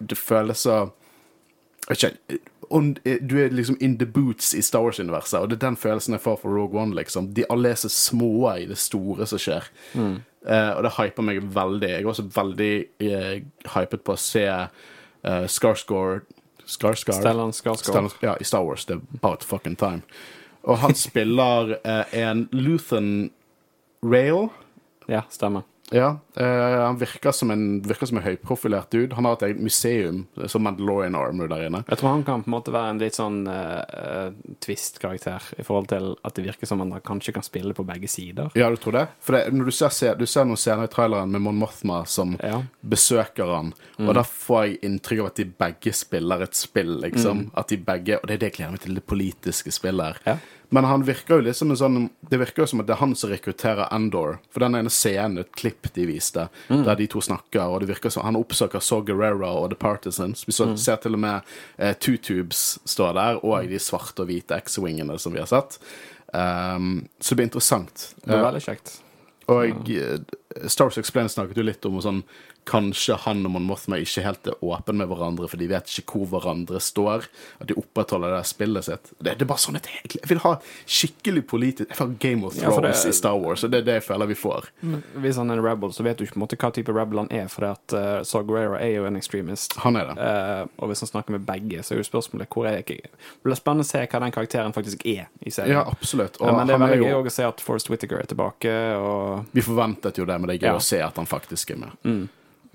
det 0.00 0.16
føles 0.16 0.64
så 0.64 0.86
jeg 1.88 1.92
vet 1.92 2.04
ikke, 2.08 2.38
on, 2.70 2.94
du 3.02 3.34
er 3.42 3.54
liksom 3.54 3.76
in 3.80 3.98
the 3.98 4.06
boots 4.06 4.54
i 4.54 4.62
Star 4.62 4.82
Wars-universet, 4.84 5.40
og 5.40 5.50
det 5.50 5.58
er 5.58 5.66
den 5.66 5.76
følelsen 5.76 6.16
jeg 6.16 6.24
får 6.24 6.40
for 6.42 6.54
Rogue 6.54 6.80
One. 6.80 6.94
liksom. 6.94 7.32
De 7.34 7.44
alle 7.50 7.72
er 7.72 7.80
så 7.80 7.88
små 7.88 8.50
i 8.56 8.66
det 8.66 8.78
store 8.78 9.26
som 9.26 9.40
skjer. 9.42 9.70
Eh, 10.46 10.70
og 10.76 10.82
det 10.86 10.94
hyper 10.96 11.26
meg 11.26 11.42
veldig. 11.54 11.88
Jeg 11.90 12.02
er 12.02 12.08
også 12.08 12.26
veldig 12.34 12.72
uh, 13.02 13.36
hypet 13.74 14.04
på 14.06 14.14
å 14.14 14.20
se 14.22 14.46
uh, 14.48 15.46
Skarsgård 15.50 16.28
Skarsgård? 16.68 17.16
Stellan 17.16 17.52
Skarsgård. 17.52 18.12
Ja, 18.20 18.36
i 18.40 18.44
Star 18.44 18.64
Wars. 18.64 18.84
Det 18.84 18.98
er 18.98 19.00
about 19.18 19.44
fucking 19.44 19.76
time. 19.76 20.02
Og 20.62 20.78
han 20.78 20.94
spiller 21.08 21.78
uh, 21.80 22.04
en 22.12 22.46
Luthan 22.52 23.30
Rail. 24.04 24.48
Ja, 25.08 25.24
stemmer. 25.32 25.64
Ja, 25.94 26.18
uh, 26.40 26.84
han 26.84 26.98
virker 27.00 27.32
som 27.32 27.50
en, 27.50 27.80
virker 27.82 28.06
som 28.10 28.18
en 28.20 28.24
høyprofilert 28.26 28.90
dude. 28.92 29.14
Han 29.16 29.24
har 29.24 29.38
et 29.38 29.42
eget 29.48 29.60
museum 29.64 30.26
som 30.46 30.62
Mandalorian 30.66 31.14
Armor 31.16 31.48
der 31.48 31.66
inne. 31.68 31.80
Jeg 31.88 31.98
tror 32.02 32.10
han 32.12 32.24
kan 32.26 32.42
på 32.44 32.50
en 32.50 32.56
måte 32.58 32.74
være 32.74 32.90
en 32.92 33.00
litt 33.00 33.16
sånn 33.16 33.38
uh, 33.48 34.28
twist-karakter 34.64 35.42
i 35.58 35.64
forhold 35.66 35.88
til 35.92 36.10
at 36.26 36.36
det 36.36 36.44
virker 36.48 36.68
som 36.68 36.82
han 36.84 36.92
kanskje 37.04 37.32
kan 37.38 37.46
spille 37.46 37.74
på 37.76 37.86
begge 37.88 38.08
sider. 38.10 38.50
Ja, 38.58 38.68
du 38.70 38.76
tror 38.80 38.98
det? 38.98 39.06
For 39.24 39.36
det, 39.38 39.46
når 39.54 39.70
du 39.70 39.74
ser, 39.78 39.94
se- 39.94 40.14
du 40.18 40.26
ser 40.28 40.44
noen 40.48 40.60
scener 40.60 40.88
i 40.88 40.92
traileren 40.92 41.32
med 41.32 41.40
Mon 41.46 41.58
Mothma 41.58 42.02
som 42.06 42.36
Ja. 42.42 42.60
besøker 42.84 43.54
han, 43.54 43.72
og 43.98 44.12
da 44.14 44.22
får 44.22 44.66
jeg 44.66 44.78
inntrykk 44.88 45.20
av 45.24 45.26
at 45.32 45.40
de 45.40 45.44
begge 45.64 45.92
spiller 45.96 46.42
et 46.44 46.54
spill, 46.54 46.98
liksom. 47.02 47.50
At 47.56 47.68
de 47.72 47.76
begge, 47.78 48.18
Og 48.20 48.26
det 48.28 48.34
er 48.34 48.38
det 48.44 48.50
jeg 48.52 48.56
gleder 48.58 48.72
meg 48.72 48.80
til, 48.80 48.94
det 48.94 49.06
politiske 49.06 49.72
spillet 49.72 50.04
her. 50.04 50.18
Ja. 50.26 50.36
Men 50.70 50.84
han 50.84 51.02
virker 51.02 51.38
jo 51.38 51.44
litt 51.46 51.56
som 51.56 51.70
en 51.72 51.78
sånn 51.80 52.10
Det 52.28 52.36
virker 52.42 52.62
jo 52.62 52.66
som 52.68 52.82
at 52.82 52.88
det 52.88 52.92
er 52.92 53.00
han 53.00 53.14
som 53.16 53.30
rekrutterer 53.30 53.88
Endor. 53.94 54.36
For 54.52 54.60
den 54.60 54.76
ene 54.76 54.90
scenen, 54.92 55.38
et 55.40 55.54
klipp 55.56 55.88
de 55.94 56.04
viste, 56.10 56.48
der 56.68 56.98
de 56.98 57.06
to 57.08 57.22
snakker, 57.24 57.64
og 57.64 57.80
det 57.80 57.88
virker 57.88 58.12
som 58.12 58.26
han 58.26 58.36
oppsøker 58.36 58.82
Saw 58.84 59.00
Gerrera 59.08 59.48
og 59.56 59.70
The 59.72 59.78
Partisans. 59.80 60.44
Vi 60.46 60.52
så, 60.52 60.68
ser 60.76 61.00
til 61.00 61.16
og 61.16 61.22
med 61.24 61.40
eh, 61.78 61.94
Two 61.96 62.20
Tubes 62.20 62.78
står 62.84 63.16
der, 63.16 63.40
og 63.44 63.68
de 63.70 63.80
svarte 63.80 64.24
og 64.26 64.28
hvite 64.28 64.60
X-wingene 64.60 65.16
som 65.18 65.32
vi 65.32 65.40
har 65.40 65.48
sett. 65.48 65.78
Um, 66.32 67.08
så 67.20 67.32
det 67.32 67.36
blir 67.40 67.48
interessant. 67.48 68.10
Det 68.24 68.34
var 68.34 68.42
Eh, 68.42 68.48
veldig 68.50 68.64
kjekt. 68.66 68.98
og 69.48 69.88
ja. 69.88 70.18
Star 70.68 70.84
Wars 70.90 70.98
Explained 70.98 71.32
snakket 71.32 71.56
jo 71.56 71.64
litt 71.64 71.86
om 71.88 71.96
sånn 72.04 72.22
Kanskje 72.68 73.16
han 73.24 73.40
og 73.48 73.52
Mon 73.54 73.64
Mothma 73.64 73.96
ikke 74.02 74.22
helt 74.26 74.48
er 74.50 74.58
åpne 74.64 74.94
med 75.00 75.08
hverandre, 75.08 75.48
for 75.48 75.56
de 75.60 75.68
vet 75.70 75.88
ikke 76.02 76.18
hvor 76.20 76.26
hverandre 76.34 76.80
står. 76.84 77.24
At 77.62 77.70
de 77.70 77.76
opprettholder 77.80 78.34
det 78.36 78.42
spillet 78.50 78.84
sitt. 78.84 79.12
Det, 79.18 79.36
det 79.38 79.46
er 79.46 79.48
bare 79.48 79.62
sånn 79.62 79.78
at 79.80 79.88
jeg, 79.88 80.10
jeg 80.18 80.28
vil 80.28 80.42
ha 80.44 80.52
skikkelig 80.84 81.42
politisk 81.48 81.88
Jeg 81.88 81.96
vil 81.98 82.10
ha 82.10 82.18
Game 82.26 82.44
of 82.48 82.58
Ja, 82.58 82.68
Thrones 82.74 83.02
det- 83.06 83.14
i 83.14 83.16
Star 83.16 83.38
Wars, 83.40 83.64
og 83.64 83.72
det 83.72 83.80
er 83.80 83.86
det 83.88 83.94
jeg 84.00 84.04
føler 84.10 84.28
vi 84.28 84.36
får. 84.38 84.68
Hvis 85.24 85.36
han 85.40 85.50
er 85.50 85.58
en 85.58 85.64
rebel, 85.64 85.92
så 85.96 86.04
vet 86.04 86.18
du 86.20 86.24
ikke 86.26 86.36
på 86.36 86.40
en 86.42 86.44
måte 86.46 86.58
hva 86.60 86.70
type 86.76 86.92
rebel 86.96 87.22
han 87.24 87.32
er, 87.32 87.48
for 87.48 87.64
at 87.70 87.94
uh, 87.96 88.22
Saw 88.28 88.44
Gerrera 88.48 88.80
er 88.84 88.92
jo 88.98 89.06
en 89.08 89.16
extremist. 89.16 89.78
Han 89.84 89.96
er 89.96 90.10
det. 90.12 90.18
Uh, 90.20 90.68
og 90.82 90.92
hvis 90.92 91.00
han 91.06 91.12
snakker 91.14 91.36
med 91.38 91.46
begge, 91.48 91.82
så 91.86 91.94
er 91.96 92.02
jo 92.02 92.08
spørsmålet 92.10 92.48
hvor 92.52 92.68
er 92.68 92.80
jeg 92.82 92.86
Det 93.08 93.44
blir 93.44 93.56
spennende 93.58 93.86
å 93.86 93.88
se 93.88 94.04
hva 94.04 94.20
den 94.22 94.32
karakteren 94.34 94.74
faktisk 94.76 95.04
er 95.08 95.26
i 95.40 95.50
serien. 95.54 95.72
Ja, 95.78 95.84
absolutt. 95.88 96.36
Ja, 96.40 96.48
Og 96.52 96.56
men 96.60 96.66
det 96.68 96.74
er 96.76 96.84
veldig 96.84 97.04
gøy 97.08 97.16
å 97.24 97.32
se 97.32 97.44
at 97.48 97.60
Forrest 97.64 97.88
Whittaker 97.90 98.20
er 98.20 98.28
tilbake, 98.28 98.74
og 99.00 99.46
Vi 99.56 99.64
forventet 99.64 100.18
jo 100.20 100.24
det, 100.28 100.36
men 100.40 100.48
det 100.50 100.58
er 100.58 100.66
gøy 100.66 100.72
Ja. 100.74 100.76
å 100.76 100.82
se 100.84 101.00
at 101.02 101.16
han 101.16 101.26
faktisk 101.26 101.70
er 101.72 101.76
med. 101.86 101.96
Eh, 102.04 102.26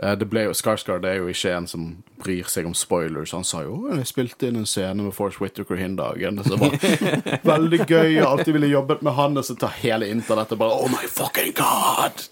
Det 0.01 0.25
ble 0.25 0.47
jo, 0.47 0.53
Skarsgård 0.57 1.05
er 1.05 1.19
jo 1.19 1.27
ikke 1.29 1.51
en 1.53 1.67
som 1.69 1.83
bryr 2.23 2.47
seg 2.49 2.65
om 2.65 2.73
spoilers. 2.73 3.31
Han 3.35 3.43
sa 3.45 3.61
jo 3.61 3.75
jeg 3.93 4.07
spilte 4.09 4.47
inn 4.49 4.57
en 4.63 4.65
scene 4.69 5.03
med 5.05 5.13
Force 5.13 5.37
Whittaker 5.41 5.77
hin 5.77 5.95
dagen. 5.99 6.41
Så 6.43 6.55
det 6.55 6.61
var 6.63 7.43
veldig 7.53 7.79
gøy. 7.85 8.09
Jeg 8.15 8.25
alltid 8.25 8.53
ville 8.57 8.71
jobbet 8.71 9.03
med 9.05 9.13
han, 9.19 9.37
og 9.37 9.45
så 9.45 9.55
tar 9.61 9.75
hele 9.83 10.09
internettet 10.09 10.57
bare 10.59 10.73
Oh 10.81 10.89
my 10.89 11.05
fucking 11.07 11.53
god! 11.59 12.25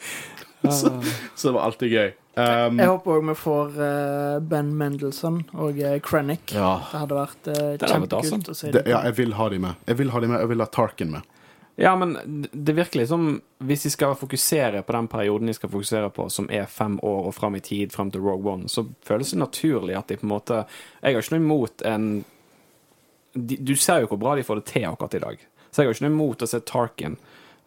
Så, 0.62 0.90
så 1.36 1.48
det 1.48 1.54
var 1.56 1.64
alltid 1.70 1.94
gøy. 1.94 2.10
Um, 2.38 2.78
Jeg 2.80 2.88
håper 2.88 3.12
òg 3.18 3.26
vi 3.28 3.34
får 3.36 3.72
uh, 3.82 4.36
Ben 4.48 4.70
Mendelsohn 4.78 5.42
og 5.58 5.80
uh, 5.82 5.96
Krennic. 6.06 6.54
ja, 6.56 6.76
Det 6.92 7.02
hadde 7.02 7.18
vært 7.18 7.50
uh, 7.52 7.72
kjempekult 7.82 8.52
å 8.54 8.56
se 8.56 8.70
dem. 8.72 8.86
ja, 8.88 9.02
jeg 9.10 9.18
vil 9.18 9.34
ha 9.36 9.48
dem 9.52 9.66
med. 9.68 9.82
Jeg 9.90 10.00
vil 10.00 10.14
ha 10.14 10.22
med, 10.24 10.38
jeg 10.40 10.52
vil 10.54 10.64
ha 10.64 10.70
Tarkin 10.72 11.12
med. 11.18 11.28
Ja, 11.76 11.96
men 11.96 12.48
det 12.52 12.74
virker 12.74 13.00
liksom 13.00 13.42
Hvis 13.58 13.84
de 13.84 13.90
skal 13.90 14.16
fokusere 14.16 14.82
på 14.84 14.92
den 14.92 15.08
perioden 15.08 15.48
de 15.48 15.54
skal 15.54 15.70
fokusere 15.70 16.10
på, 16.10 16.28
som 16.30 16.50
er 16.52 16.66
fem 16.66 17.00
år 17.00 17.30
og 17.30 17.36
fram 17.36 17.56
i 17.56 17.62
tid, 17.64 17.94
fram 17.94 18.12
til 18.12 18.22
Rogue 18.22 18.54
One, 18.54 18.70
så 18.70 18.86
føles 19.08 19.32
det 19.32 19.40
naturlig 19.40 19.96
at 19.98 20.08
de 20.12 20.18
på 20.20 20.28
en 20.28 20.34
måte 20.34 20.64
Jeg 21.02 21.16
har 21.16 21.24
ikke 21.24 21.38
noe 21.38 21.46
imot 21.46 21.86
en 21.88 22.10
de, 23.34 23.58
Du 23.58 23.76
ser 23.76 24.04
jo 24.04 24.12
hvor 24.12 24.20
bra 24.20 24.36
de 24.36 24.44
får 24.44 24.60
det 24.62 24.66
til 24.74 24.86
akkurat 24.90 25.16
i 25.16 25.24
dag. 25.24 25.48
Så 25.72 25.82
jeg 25.82 25.88
har 25.88 25.96
ikke 25.96 26.08
noe 26.10 26.16
imot 26.18 26.44
å 26.44 26.50
se 26.52 26.60
Tarkin 26.68 27.16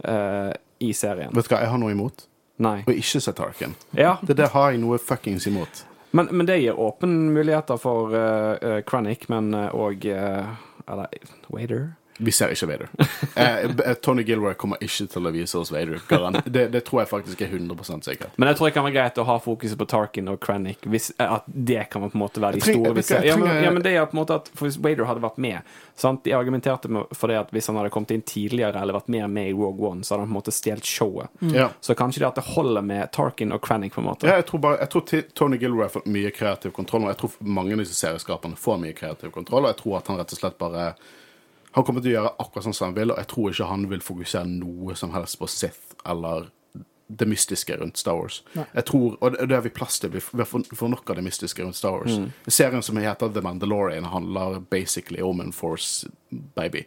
uh, 0.05 0.53
i 0.85 0.91
serien. 0.93 1.33
Vet 1.33 1.49
du 1.49 1.55
hva 1.55 1.63
jeg 1.65 1.73
har 1.73 1.81
noe 1.81 1.95
imot? 1.95 2.27
Nei. 2.61 2.83
Å 2.85 2.93
ikke 2.93 3.23
se 3.25 3.33
Tarkin. 3.33 3.73
Ja, 3.97 4.19
Det, 4.21 4.37
der 4.37 4.53
har 4.53 4.75
jeg 4.75 4.83
noe 4.83 4.99
fuckings 5.01 5.49
imot. 5.49 5.87
men, 6.13 6.29
men 6.31 6.47
det 6.47 6.59
gir 6.61 6.77
åpne 6.77 7.33
muligheter 7.33 7.81
for 7.81 8.13
uh, 8.13 8.83
Krennic, 8.85 9.25
men 9.33 9.55
òg 9.55 10.05
Eller 10.05 11.09
Wader? 11.49 11.95
Vi 12.19 12.33
ser 12.33 12.55
ikke 12.55 12.71
Vader. 12.73 12.89
Eh, 13.35 13.65
eh, 13.65 13.95
Tony 13.99 14.23
Gilroy 14.23 14.55
kommer 14.55 14.79
ikke 14.85 15.09
til 15.11 15.27
å 15.27 15.31
vise 15.35 15.59
oss 15.59 15.73
Vader. 15.75 15.99
Det, 16.47 16.69
det 16.71 16.85
tror 16.87 17.01
jeg 17.01 17.09
faktisk 17.11 17.41
er 17.43 17.49
100% 17.57 18.07
sikkert. 18.07 18.37
Men 18.39 18.53
jeg 18.53 18.59
tror 18.61 18.69
det 18.69 18.75
kan 18.77 18.85
være 18.87 18.95
greit 18.95 19.17
å 19.19 19.25
ha 19.27 19.35
fokuset 19.43 19.79
på 19.81 19.87
Tarkin 19.91 20.31
og 20.31 20.39
Krennic. 20.45 20.85
Hvis, 20.87 21.09
eh, 21.19 21.33
at 21.39 21.49
det 21.49 21.89
kan 21.91 22.05
på 22.05 22.12
en 22.12 22.23
måte 22.23 22.43
være 22.43 22.61
de 22.61 22.69
store 22.69 22.93
jeg. 23.03 23.27
Ja, 23.27 23.35
men, 23.41 23.51
ja, 23.65 23.73
men 23.75 23.83
det 23.83 23.97
er 23.97 24.07
på 24.07 24.15
en 24.15 24.21
måte 24.21 24.37
at 24.39 24.51
for 24.55 24.69
Hvis 24.69 24.79
Vader 24.79 25.09
hadde 25.11 25.25
vært 25.25 25.41
med 25.43 25.75
sant? 25.99 26.23
De 26.23 26.35
argumenterte 26.37 26.91
for 27.15 27.33
det 27.33 27.41
at 27.41 27.51
hvis 27.55 27.67
han 27.71 27.81
hadde 27.81 27.91
kommet 27.95 28.15
inn 28.15 28.23
tidligere 28.23 28.79
eller 28.79 29.01
vært 29.01 29.11
mer 29.17 29.27
med 29.35 29.51
i 29.51 29.57
Rogue 29.57 29.91
One, 29.91 30.07
så 30.07 30.15
hadde 30.15 30.29
han 30.29 30.31
på 30.31 30.37
en 30.37 30.39
måte 30.39 30.55
stjålet 30.55 30.87
showet. 30.87 31.43
Ja. 31.57 31.69
Så 31.81 31.99
kanskje 31.99 32.23
det 32.23 32.31
at 32.31 32.39
det 32.39 32.47
holder 32.53 32.87
med 32.87 33.11
Tarkin 33.17 33.55
og 33.57 33.65
Krennic, 33.67 33.97
på 33.97 34.05
en 34.05 34.09
måte. 34.12 34.31
Ja, 34.31 34.39
jeg 34.39 34.47
tror, 34.53 34.62
bare, 34.69 34.79
jeg 34.85 34.95
tror 34.95 35.27
Tony 35.35 35.59
Gilroy 35.59 35.89
har 35.89 35.93
fått 35.97 36.07
mye 36.11 36.31
kreativ 36.35 36.77
kontroll, 36.77 37.09
og 37.09 37.15
jeg 37.15 37.23
tror 37.25 37.37
mange 37.59 37.75
av 37.75 37.83
disse 37.83 37.99
serieskaperne 37.99 38.59
får 38.61 38.81
mye 38.87 38.97
kreativ 38.97 39.35
kontroll, 39.35 39.67
og 39.67 39.75
jeg 39.75 39.81
tror 39.83 39.99
at 39.99 40.11
han 40.12 40.23
rett 40.23 40.39
og 40.39 40.43
slett 40.45 40.59
bare 40.62 40.89
Han 41.75 41.87
kommer 41.87 42.03
til 42.05 42.12
å 42.12 42.18
gjøre 42.18 42.35
akkurat 42.39 42.68
sånn 42.68 42.77
som 42.77 42.91
han 42.91 42.99
vil, 42.99 43.11
og 43.11 43.18
jeg 43.18 43.31
tror 43.33 43.51
ikke 43.51 43.70
han 43.70 43.89
vil 43.91 44.05
fokusere 44.05 44.51
noe 44.51 44.95
som 44.99 45.14
helst 45.14 45.41
på 45.41 45.49
Sith 45.51 45.97
eller 46.07 46.51
det 47.07 47.27
mystiske 47.29 47.77
rundt 47.77 47.99
Star 47.99 48.15
Wars. 48.17 48.43
Jeg 48.75 48.85
tror, 48.85 49.17
Og 49.21 49.33
det 49.49 49.55
har 49.55 49.63
vi 49.63 49.69
plass 49.69 49.99
til. 50.01 50.11
Vi 50.11 50.21
får- 50.21 50.89
nok 50.89 51.11
av 51.11 51.17
det 51.17 51.25
mystiske 51.25 51.63
rundt 51.63 51.77
Star 51.77 51.91
Wars. 51.91 52.31
Serien 52.49 52.83
som 52.83 52.97
heter 52.97 53.29
The 53.29 53.41
Mandalorian, 53.41 54.05
handler 54.05 54.61
basically 54.61 55.21
om 55.23 55.41
en 55.41 55.53
Force 55.53 56.09
baby. 56.55 56.87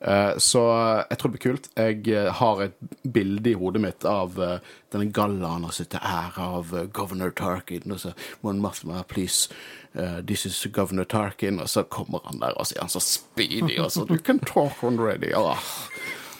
Eh, 0.00 0.36
så 0.38 0.62
jeg 1.10 1.18
tror 1.18 1.30
det 1.30 1.38
blir 1.38 1.52
kult. 1.52 1.68
Jeg 1.76 2.08
eh, 2.08 2.32
har 2.32 2.62
et 2.62 2.76
bilde 3.02 3.50
i 3.50 3.54
hodet 3.54 3.80
mitt 3.80 4.04
av 4.04 4.38
uh, 4.38 4.58
denne 4.92 5.12
gallaen 5.12 5.64
og 5.64 5.72
sitte 5.72 5.98
ære 6.02 6.38
av 6.42 6.72
uh, 6.74 6.84
governor 6.92 7.30
Tarkin, 7.30 7.92
og 7.92 8.00
så 8.00 8.12
Mon 8.42 8.60
Mothma, 8.60 9.02
please. 9.08 9.48
uh, 9.94 10.20
this 10.20 10.46
is 10.46 10.66
Governor 10.72 11.04
Tarkin, 11.04 11.60
og 11.60 11.68
så 11.68 11.82
kommer 11.82 12.20
han 12.24 12.40
der, 12.40 12.52
og 12.56 12.66
så 12.66 12.76
er 12.76 12.80
han 12.80 12.88
så 12.88 13.00
speedy, 13.00 13.78
og 13.78 13.92
så 13.92 14.06
You 14.10 14.18
can 14.18 14.38
talk 14.38 14.82
already. 14.82 15.32
Åh. 15.34 15.58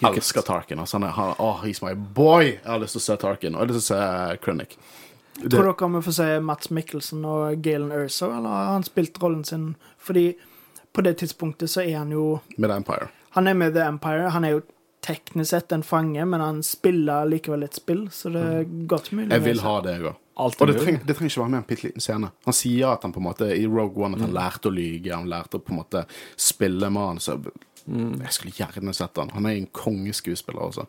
Jeg 0.03 0.17
elsker 0.23 0.43
Tarkin. 0.47 0.79
Altså, 0.83 0.99
han 0.99 1.09
er, 1.09 1.13
han, 1.17 1.35
åh, 1.39 1.63
he's 1.65 1.83
my 1.85 1.95
boy! 1.95 2.45
Jeg 2.45 2.67
har 2.67 2.79
lyst 2.83 2.97
til 2.99 3.01
å 3.03 3.07
se 3.07 3.17
Tarkin, 3.23 3.55
og 3.55 3.61
jeg 3.63 3.69
har 3.69 3.73
lyst 3.75 3.87
til 3.87 3.97
å 3.97 4.01
se 4.31 4.37
Krennic. 4.45 4.77
Det- 5.43 5.51
Tror 5.51 5.73
dere 5.73 5.89
vi 5.95 6.03
får 6.07 6.13
se 6.19 6.41
Mats 6.41 6.71
Mikkelsen 6.71 7.25
og 7.25 7.63
Galen 7.63 7.91
Erso, 7.93 8.27
eller 8.31 8.49
har 8.49 8.73
han 8.75 8.83
spilt 8.85 9.19
rollen 9.23 9.45
sin? 9.45 9.77
Fordi 9.99 10.35
på 10.93 11.03
det 11.03 11.17
tidspunktet 11.23 11.71
så 11.73 11.81
er 11.87 11.97
han 11.99 12.11
jo 12.13 12.41
Med 12.59 12.69
The 12.71 12.77
Empire. 12.77 13.09
Han 13.31 13.47
er 13.49 13.55
med 13.55 13.73
The 13.75 13.81
Empire. 13.89 14.29
Han 14.31 14.45
er 14.45 14.51
jo 14.59 14.63
teknisk 15.03 15.51
sett 15.51 15.73
en 15.73 15.83
fange, 15.83 16.25
men 16.29 16.41
han 16.41 16.63
spiller 16.63 17.25
likevel 17.27 17.65
et 17.65 17.75
spill, 17.75 18.05
så 18.13 18.31
det 18.31 18.43
er 18.43 18.65
godt 18.87 19.09
mulig. 19.13 19.31
Jeg 19.33 19.43
vil 19.43 19.61
ha 19.65 19.81
det, 19.81 19.95
jeg 19.97 20.03
òg. 20.11 20.17
Alt 20.43 20.61
Og 20.63 20.69
det 20.69 20.77
trenger, 20.81 21.01
det 21.07 21.17
trenger 21.17 21.31
ikke 21.33 21.41
være 21.43 21.51
med 21.51 21.59
en 21.59 21.65
bitte 21.69 21.85
liten 21.89 22.01
scene. 22.01 22.31
Han 22.47 22.55
sier 22.55 22.93
at 22.93 23.03
han 23.03 23.13
på 23.13 23.19
en 23.21 23.27
måte 23.27 23.49
i 23.53 23.67
Rogue 23.67 24.05
One 24.05 24.15
at 24.17 24.21
han 24.23 24.33
lærte 24.33 24.71
å 24.71 24.73
lyge, 24.73 25.11
han 25.13 25.27
lærte 25.29 25.59
å 25.59 25.65
på 25.65 25.73
en 25.75 25.81
måte 25.83 26.05
spille 26.37 26.89
med 26.91 27.03
han. 27.03 27.19
så 27.19 27.35
Jeg 27.87 28.33
skulle 28.33 28.55
gjerne 28.57 28.95
sett 28.95 29.17
han. 29.19 29.33
Han 29.35 29.47
er 29.47 29.59
en 29.59 29.69
kongeskuespiller 29.75 30.63
også. 30.63 30.87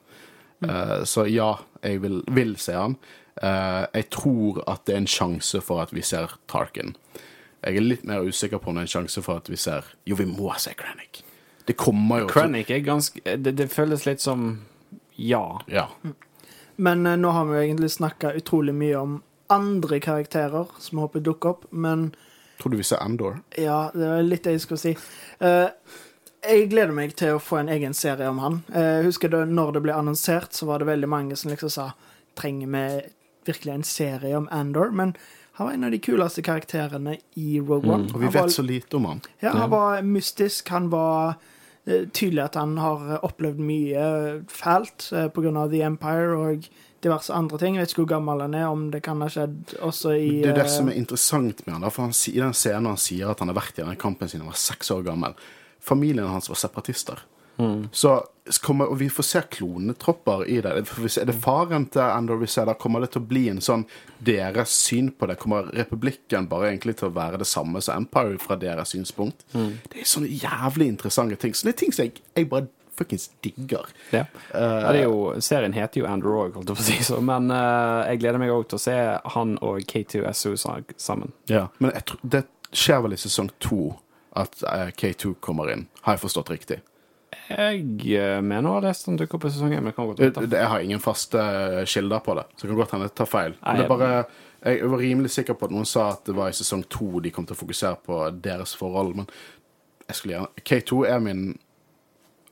Uh, 0.63 1.03
så 1.03 1.25
ja, 1.27 1.55
jeg 1.83 2.01
vil, 2.03 2.21
vil 2.31 2.55
se 2.61 2.75
han. 2.77 2.97
Uh, 3.41 3.89
jeg 3.93 4.09
tror 4.13 4.61
at 4.69 4.85
det 4.87 4.95
er 4.95 5.01
en 5.03 5.09
sjanse 5.09 5.61
for 5.61 5.81
at 5.83 5.93
vi 5.93 6.03
ser 6.05 6.37
Tarkin. 6.47 6.95
Jeg 7.63 7.79
er 7.79 7.85
litt 7.85 8.03
mer 8.05 8.23
usikker 8.27 8.59
på 8.61 8.69
om 8.69 8.77
det 8.77 8.83
er 8.83 8.89
en 8.89 8.93
sjanse 8.97 9.23
for 9.23 9.39
at 9.39 9.49
vi 9.49 9.57
ser 9.59 9.87
Jo, 10.05 10.17
vi 10.19 10.27
må 10.27 10.51
se 10.59 10.75
Krennic. 10.77 11.23
Det 11.67 11.77
kommer 11.79 12.25
jo 12.25 12.27
Krennic 12.27 12.69
er 12.75 12.83
ganske 12.83 13.21
det, 13.23 13.55
det 13.55 13.69
føles 13.71 14.03
litt 14.05 14.21
som 14.21 14.65
ja. 15.15 15.61
Ja. 15.71 15.87
Men 16.75 17.07
uh, 17.07 17.15
nå 17.17 17.31
har 17.31 17.47
vi 17.47 17.55
jo 17.55 17.63
egentlig 17.63 17.93
snakka 17.95 18.33
utrolig 18.37 18.75
mye 18.75 18.99
om 18.99 19.21
andre 19.53 19.99
karakterer 19.99 20.67
som 20.79 21.01
håper 21.03 21.23
dukker 21.23 21.55
opp, 21.55 21.65
men 21.71 22.11
Tror 22.61 22.71
du 22.71 22.77
vi 22.77 22.85
ser 22.87 23.01
Andor? 23.03 23.41
ja, 23.57 23.91
det 23.93 24.07
er 24.07 24.23
litt 24.23 24.43
det 24.45 24.55
jeg 24.55 24.63
skulle 24.63 24.79
si. 24.79 24.91
Eh, 25.43 25.69
jeg 26.47 26.69
gleder 26.71 26.93
meg 26.95 27.15
til 27.19 27.35
å 27.35 27.41
få 27.41 27.59
en 27.61 27.69
egen 27.73 27.93
serie 27.93 28.27
om 28.29 28.39
han. 28.43 28.63
Eh, 28.73 28.99
Jeg 29.01 29.05
husker 29.11 29.29
du 29.29 29.37
når 29.45 29.73
det 29.73 29.83
ble 29.85 29.93
annonsert, 29.95 30.51
så 30.53 30.65
var 30.69 30.79
det 30.79 30.87
veldig 30.87 31.09
mange 31.09 31.35
som 31.39 31.51
liksom 31.51 31.69
sa 31.71 31.91
trenger 32.35 32.67
vi 32.67 32.83
virkelig 33.51 33.73
en 33.73 33.83
serie 33.83 34.35
om 34.37 34.47
Andor? 34.51 34.91
Men 34.91 35.15
han 35.53 35.67
var 35.67 35.73
en 35.73 35.83
av 35.83 35.91
de 35.91 35.99
kuleste 35.99 36.41
karakterene 36.41 37.17
i 37.37 37.59
Rogue 37.59 37.89
One. 37.93 38.09
Og 38.13 38.19
vi 38.21 38.25
vet 38.27 38.41
var- 38.41 38.47
så 38.49 38.63
lite 38.65 38.95
om 38.97 39.05
han. 39.05 39.21
Ja, 39.41 39.51
han 39.51 39.69
var 39.69 40.01
mystisk. 40.01 40.69
Han 40.69 40.89
var 40.89 41.35
eh, 41.85 42.05
tydelig 42.11 42.43
at 42.43 42.55
han 42.55 42.77
har 42.77 43.03
eh, 43.13 43.19
opplevd 43.23 43.59
mye 43.59 44.43
fælt 44.47 45.11
eh, 45.13 45.29
av 45.57 45.69
The 45.71 45.81
Empire 45.83 46.37
og 46.37 46.67
diverse 47.03 47.29
andre 47.33 47.57
ting. 47.59 47.75
Jeg 47.75 47.83
vet 47.83 47.91
ikke 47.91 48.05
hvor 48.05 48.13
gammel 48.15 48.41
han 48.41 48.53
er, 48.55 48.65
om 48.71 48.89
det 48.91 49.03
kan 49.03 49.19
ha 49.21 49.27
skjedd 49.27 49.75
også 49.83 50.13
i 50.17 50.41
Det 50.41 50.49
er 50.53 50.55
det 50.55 50.65
eh, 50.65 50.71
som 50.77 50.87
er 50.89 50.93
interessant 50.95 51.65
med 51.67 51.75
han. 51.75 51.91
for 51.91 52.01
han, 52.03 52.11
I 52.33 52.39
den 52.39 52.53
scenen 52.53 52.85
han 52.87 52.97
sier 52.97 53.29
at 53.29 53.39
han 53.39 53.49
har 53.51 53.55
vært 53.59 53.77
i 53.77 53.81
denne 53.83 53.97
kampen 53.99 54.27
siden 54.27 54.41
han 54.45 54.53
var 54.53 54.57
seks 54.57 54.89
år 54.91 55.03
gammel. 55.03 55.35
Familien 55.83 56.31
hans 56.31 56.49
var 56.49 56.59
separatister. 56.59 57.25
Så 57.91 58.23
kommer, 58.61 58.89
og 58.89 58.97
vi 58.99 59.09
får 59.09 59.23
se 59.23 59.41
klonetropper 59.55 60.45
i 60.49 60.57
det. 60.61 60.71
Er 60.73 61.27
det 61.29 61.35
faren 61.43 61.85
til 61.93 62.01
Andor 62.01 62.41
vi 62.41 62.49
ser 62.51 62.67
der? 62.67 62.79
Kommer 62.79 63.03
det 63.03 63.13
til 63.13 63.21
å 63.21 63.27
bli 63.29 63.45
en 63.51 63.61
sånn 63.63 63.85
deres 64.25 64.73
syn 64.73 65.11
på 65.15 65.29
det? 65.29 65.37
Kommer 65.41 65.69
republikken 65.75 66.49
bare 66.51 66.71
egentlig 66.71 66.97
til 66.99 67.11
å 67.11 67.15
være 67.15 67.39
det 67.43 67.47
samme 67.47 67.81
som 67.83 68.03
Empire 68.03 68.39
fra 68.41 68.57
deres 68.59 68.95
synspunkt? 68.95 69.45
Det 69.53 70.01
er 70.01 70.09
sånne 70.09 70.31
jævlig 70.31 70.89
interessante 70.95 71.39
ting. 71.39 71.55
Sånne 71.55 71.75
ting 71.77 71.93
som 71.95 72.07
jeg, 72.07 72.23
jeg 72.35 72.49
bare 72.51 72.67
fuckings 72.97 73.29
digger. 73.45 73.87
Ja. 74.11 74.25
ja, 74.53 74.91
det 74.93 74.99
er 74.99 75.07
jo, 75.07 75.33
serien 75.41 75.73
heter 75.73 76.03
jo 76.03 76.09
Andrew 76.09 76.35
Roy, 76.35 76.75
si, 76.77 76.99
så, 77.05 77.17
men 77.25 77.49
uh, 77.49 78.03
jeg 78.05 78.21
gleder 78.21 78.41
meg 78.41 78.53
òg 78.53 78.67
til 78.69 78.77
å 78.77 78.83
se 78.83 78.97
han 79.35 79.55
og 79.65 79.81
K2SO 79.89 80.53
sammen. 80.61 81.33
Ja, 81.49 81.67
men 81.79 81.93
jeg 81.95 82.05
tror, 82.11 82.21
det 82.35 82.43
skjer 82.73 83.01
vel 83.05 83.15
i 83.15 83.21
sesong 83.21 83.49
to 83.63 83.93
at 84.39 84.63
eh, 84.63 84.89
K2 84.97 85.35
kommer 85.43 85.71
inn. 85.73 85.87
Har 86.01 86.17
jeg 86.17 86.23
forstått 86.25 86.51
riktig? 86.53 86.79
Jeg 87.49 87.83
eh, 88.15 88.39
mener 88.45 88.69
å 88.69 88.77
ha 88.77 88.83
lest 88.85 89.07
den 89.09 89.17
dukker 89.19 89.37
opp 89.37 89.47
i 89.47 89.51
sesong 89.53 89.75
én, 89.75 89.89
jeg 89.89 90.69
har 90.71 90.85
ingen 90.85 91.03
faste 91.03 91.41
eh, 91.41 91.83
kilder 91.89 92.23
på 92.23 92.37
det, 92.39 92.45
så 92.55 92.65
det 92.65 92.71
kan 92.71 92.79
godt 92.79 92.95
hende 92.95 93.09
jeg 93.09 93.17
tar 93.19 93.29
feil. 93.29 93.57
Men 93.61 93.79
det 93.79 93.85
er 93.85 93.91
bare, 93.91 94.11
jeg 94.63 94.93
var 94.93 95.03
rimelig 95.03 95.33
sikker 95.35 95.57
på 95.59 95.67
at 95.67 95.75
noen 95.75 95.89
sa 95.89 96.07
at 96.13 96.23
det 96.29 96.37
var 96.37 96.51
i 96.51 96.57
sesong 96.57 96.85
to 96.93 97.19
de 97.23 97.33
kom 97.33 97.47
til 97.49 97.57
å 97.57 97.61
fokusere 97.61 98.01
på 98.05 98.23
deres 98.45 98.75
forhold, 98.79 99.15
men 99.21 99.29
jeg 100.07 100.19
skulle 100.19 100.37
gjerne 100.37 100.65
K2 100.69 101.05
er 101.09 101.23
min 101.23 101.45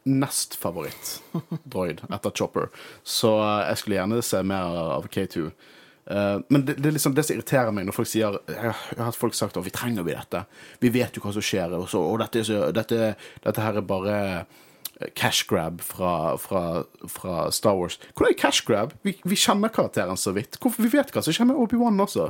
nest 0.08 0.56
favoritt-droid 0.58 2.02
etter 2.10 2.34
Chopper, 2.34 2.72
så 3.06 3.36
jeg 3.68 3.82
skulle 3.82 4.00
gjerne 4.00 4.24
se 4.26 4.42
mer 4.48 4.82
av 4.98 5.06
K2. 5.14 5.52
Eh, 6.10 6.38
men 6.50 6.66
det, 6.66 6.80
det 6.82 6.90
er 6.90 6.96
liksom 6.98 7.16
det 7.18 7.26
som 7.28 7.36
irriterer 7.36 7.76
meg 7.76 7.86
når 7.86 7.96
folk 7.96 8.10
sier 8.10 8.40
Jeg 8.50 8.74
har 8.74 9.06
hatt 9.06 9.20
folk 9.20 9.38
sagt 9.38 9.60
at 9.60 9.68
vi 9.68 9.74
trenger 9.76 10.08
vi 10.08 10.18
dette. 10.18 10.44
Vi 10.82 10.94
vet 10.94 11.16
jo 11.16 11.24
hva 11.24 11.36
som 11.36 11.46
skjer, 11.46 11.78
og, 11.78 11.88
så, 11.92 12.02
og 12.02 12.20
dette, 12.24 12.44
så, 12.48 12.66
dette, 12.76 13.14
dette 13.46 13.66
her 13.66 13.80
er 13.80 13.88
bare 13.88 14.18
cash 15.18 15.48
grab 15.50 15.82
fra, 15.82 16.38
fra, 16.38 16.84
fra 17.10 17.48
Star 17.54 17.78
Wars. 17.78 17.98
Hvordan 18.14 18.34
er 18.34 18.42
cash 18.42 18.66
grab? 18.68 18.94
Vi, 19.06 19.16
vi 19.24 19.40
kjenner 19.40 19.74
karakteren 19.74 20.20
så 20.20 20.34
vidt. 20.36 20.60
Hvorfor, 20.62 20.86
vi 20.86 20.94
vet 20.94 21.14
hva 21.14 21.24
som 21.26 21.36
skjer 21.36 21.50
med 21.50 21.62
Obi-Wan 21.62 22.02
også. 22.04 22.30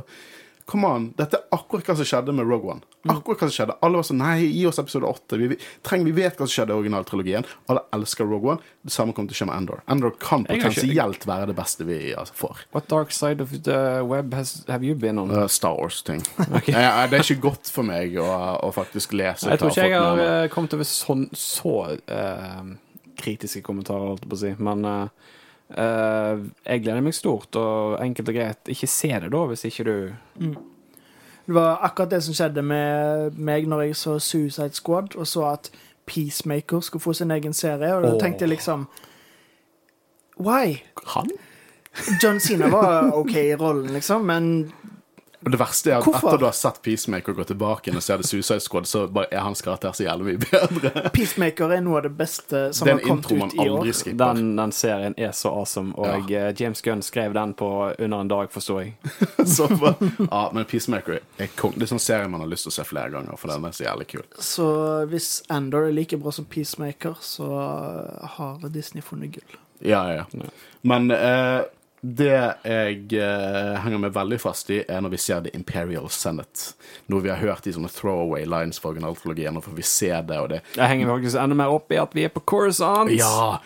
Come 0.70 0.88
on, 0.88 1.06
Dette 1.18 1.38
er 1.40 1.56
akkurat 1.56 1.88
hva 1.90 1.96
som 1.98 2.06
skjedde 2.06 2.34
med 2.36 2.46
Rogue 2.46 2.74
One. 2.76 2.86
Akkurat 3.10 3.42
hva 3.42 3.48
som 3.48 3.54
skjedde. 3.56 3.76
Alle 3.82 3.98
var 3.98 4.06
sånn 4.06 4.20
Nei, 4.22 4.36
gi 4.46 4.62
oss 4.70 4.78
episode 4.82 5.08
åtte. 5.08 5.38
Vi, 5.40 5.48
vi, 5.52 5.58
trenger, 5.82 6.06
vi 6.08 6.14
vet 6.22 6.38
hva 6.38 6.46
som 6.46 6.54
skjedde 6.54 6.74
i 6.74 6.78
originaltrilogien. 6.82 7.48
Alle 7.72 7.82
elsker 7.96 8.28
Rogue 8.28 8.54
One. 8.54 8.70
Det 8.86 8.94
samme 8.94 9.16
kommer 9.16 9.32
til 9.32 9.36
å 9.36 9.40
skje 9.42 9.48
med 9.50 9.58
Endor. 9.58 9.82
Endor 9.90 10.14
kan 10.22 10.46
potensielt 10.46 11.26
være 11.28 11.50
det 11.50 11.56
beste 11.58 11.86
vi 11.88 11.98
altså, 12.14 12.36
får. 12.38 12.62
What 12.76 12.88
dark 12.92 13.14
side 13.16 13.42
of 13.44 13.54
the 13.66 13.80
web 14.06 14.34
has, 14.38 14.60
have 14.70 14.86
you 14.86 14.94
been 14.94 15.18
on? 15.22 15.34
Uh, 15.34 15.48
Star 15.50 15.74
Wars-ting. 15.78 16.22
Eh, 16.38 16.62
det 16.70 16.78
er 16.78 17.18
ikke 17.26 17.40
godt 17.48 17.70
for 17.74 17.86
meg 17.86 18.16
å, 18.22 18.28
å 18.62 18.70
faktisk 18.74 19.16
lese 19.18 19.50
jeg 19.50 19.60
tror 19.60 19.74
ikke 19.74 19.88
jeg 19.90 19.98
har 19.98 20.16
mener. 20.16 20.32
eh, 20.44 20.48
kommet 20.52 20.74
over 20.78 20.88
sånn, 20.88 21.26
så 21.36 21.76
uh, 21.98 22.72
kritiske 23.18 23.62
kommentarer, 23.66 24.12
holdt 24.12 24.24
jeg 24.26 24.32
på 24.32 24.38
å 24.38 24.42
si, 24.42 24.52
men 24.62 24.86
eh, 24.88 25.30
jeg 25.76 26.82
gleder 26.82 27.00
meg 27.00 27.14
stort, 27.14 27.56
og 27.56 27.96
enkelt 28.04 28.28
og 28.28 28.34
greit, 28.36 28.68
ikke 28.68 28.86
se 28.90 29.08
det 29.08 29.30
da, 29.32 29.46
hvis 29.48 29.64
ikke 29.64 29.84
du 29.84 29.94
Det 31.42 31.54
var 31.54 31.80
akkurat 31.82 32.10
det 32.10 32.22
som 32.22 32.34
skjedde 32.34 32.62
med 32.62 33.38
meg 33.38 33.66
når 33.66 33.80
jeg 33.82 33.96
så 33.96 34.18
Suicide 34.18 34.76
Squad 34.76 35.16
og 35.16 35.26
så 35.26 35.46
at 35.52 35.70
Peacemaker 36.06 36.80
skulle 36.80 37.02
få 37.02 37.12
sin 37.12 37.30
egen 37.30 37.52
serie, 37.52 37.94
og 37.94 38.02
da 38.02 38.12
tenkte 38.20 38.44
jeg 38.44 38.56
liksom 38.56 38.86
Why? 40.40 40.82
Han? 41.14 41.30
John 42.22 42.40
Cena 42.40 42.68
var 42.72 43.12
OK 43.12 43.34
i 43.36 43.54
rollen, 43.54 43.92
liksom, 43.92 44.24
men 44.26 44.72
Og 45.42 45.50
det 45.50 45.58
verste 45.60 45.90
er 45.90 45.96
at 45.98 46.04
Hvorfor? 46.06 46.28
etter 46.28 46.38
du 46.38 46.44
har 46.46 46.54
sett 46.56 46.78
Peacemaker 46.82 47.34
gå 47.34 47.44
tilbake 47.48 47.88
igjen 47.90 47.98
og 47.98 48.04
ser 48.06 48.20
det 48.22 48.26
Suicide 48.28 48.60
Squad, 48.62 48.86
så 48.86 49.06
bare 49.10 49.26
er 49.34 49.42
hans 49.42 49.62
karakter 49.64 49.92
så 49.96 50.04
jævlig 50.06 50.26
mye 50.28 50.42
bedre. 50.44 51.10
Peacemaker 51.14 51.74
er 51.76 51.82
noe 51.82 51.98
av 51.98 52.06
det 52.06 52.12
beste 52.18 52.60
som 52.76 52.86
Den 52.88 53.00
har 53.00 53.06
kommet 53.08 53.30
ut 53.32 53.56
i 53.56 53.58
år. 53.66 53.72
aldri 53.80 53.94
skipper. 53.98 54.20
Den, 54.38 54.52
den 54.60 54.72
serien 54.76 55.16
er 55.18 55.32
så 55.34 55.50
awesome, 55.50 55.94
og 55.98 56.30
ja. 56.30 56.52
James 56.58 56.82
Gunn 56.86 57.02
skrev 57.02 57.34
den 57.34 57.54
på 57.58 57.70
under 57.98 58.20
en 58.20 58.30
dag, 58.30 58.50
forstår 58.54 58.80
jeg. 58.84 58.94
Så 59.56 59.66
ja, 60.30 60.42
men 60.54 60.64
Peacemaker 60.70 61.18
er 61.42 61.50
kong. 61.58 61.74
Det 61.76 61.88
er 61.88 61.90
sånn 61.96 62.02
serie 62.02 62.28
man 62.30 62.44
har 62.44 62.50
lyst 62.50 62.68
til 62.68 62.72
å 62.72 62.76
se 62.78 62.84
flere 62.86 63.10
ganger, 63.10 63.34
for 63.40 63.50
den 63.50 63.66
er 63.66 63.74
så 63.74 63.84
jævlig 63.88 64.06
kul. 64.14 64.24
Så 64.38 64.66
hvis 65.10 65.30
Endor 65.50 65.88
er 65.88 65.96
like 65.96 66.16
bra 66.22 66.30
som 66.32 66.46
Peacemaker, 66.46 67.18
så 67.20 67.48
har 68.38 68.62
Disney 68.70 69.02
funnet 69.02 69.34
gull. 69.34 69.58
Ja, 69.82 70.04
ja. 70.14 70.24
Men 70.86 71.10
eh, 71.10 71.60
Det 72.02 72.32
jeg 72.66 73.12
eh, 73.14 73.74
henger 73.84 74.00
meg 74.02 74.14
veldig 74.16 74.38
fast 74.42 74.72
i, 74.74 74.80
er 74.90 75.04
når 75.04 75.12
vi 75.12 75.20
ser 75.22 75.44
The 75.44 75.52
Imperial 75.54 76.08
Senate. 76.10 76.72
Når 77.06 77.22
vi 77.22 77.30
har 77.30 77.38
hørt 77.38 77.62
de 77.62 77.74
sånne 77.76 77.90
throwaway 77.94 78.42
lines 78.48 78.82
fra 78.82 78.90
originaltrilogien, 78.90 79.54
og 79.54 79.68
får 79.68 79.76
vi 79.76 79.86
se 79.86 80.10
det 80.10 80.40
og 80.42 80.48
det. 80.50 80.58
Jeg 80.74 80.90
henger 80.90 81.12
faktisk 81.12 81.38
enda 81.44 81.58
mer 81.62 81.74
opp 81.76 81.94
i 81.94 82.00
at 82.02 82.16
vi 82.18 82.26
er 82.26 82.34
på 82.34 82.42
Coruscant. 82.42 83.12
Ja! 83.14 83.60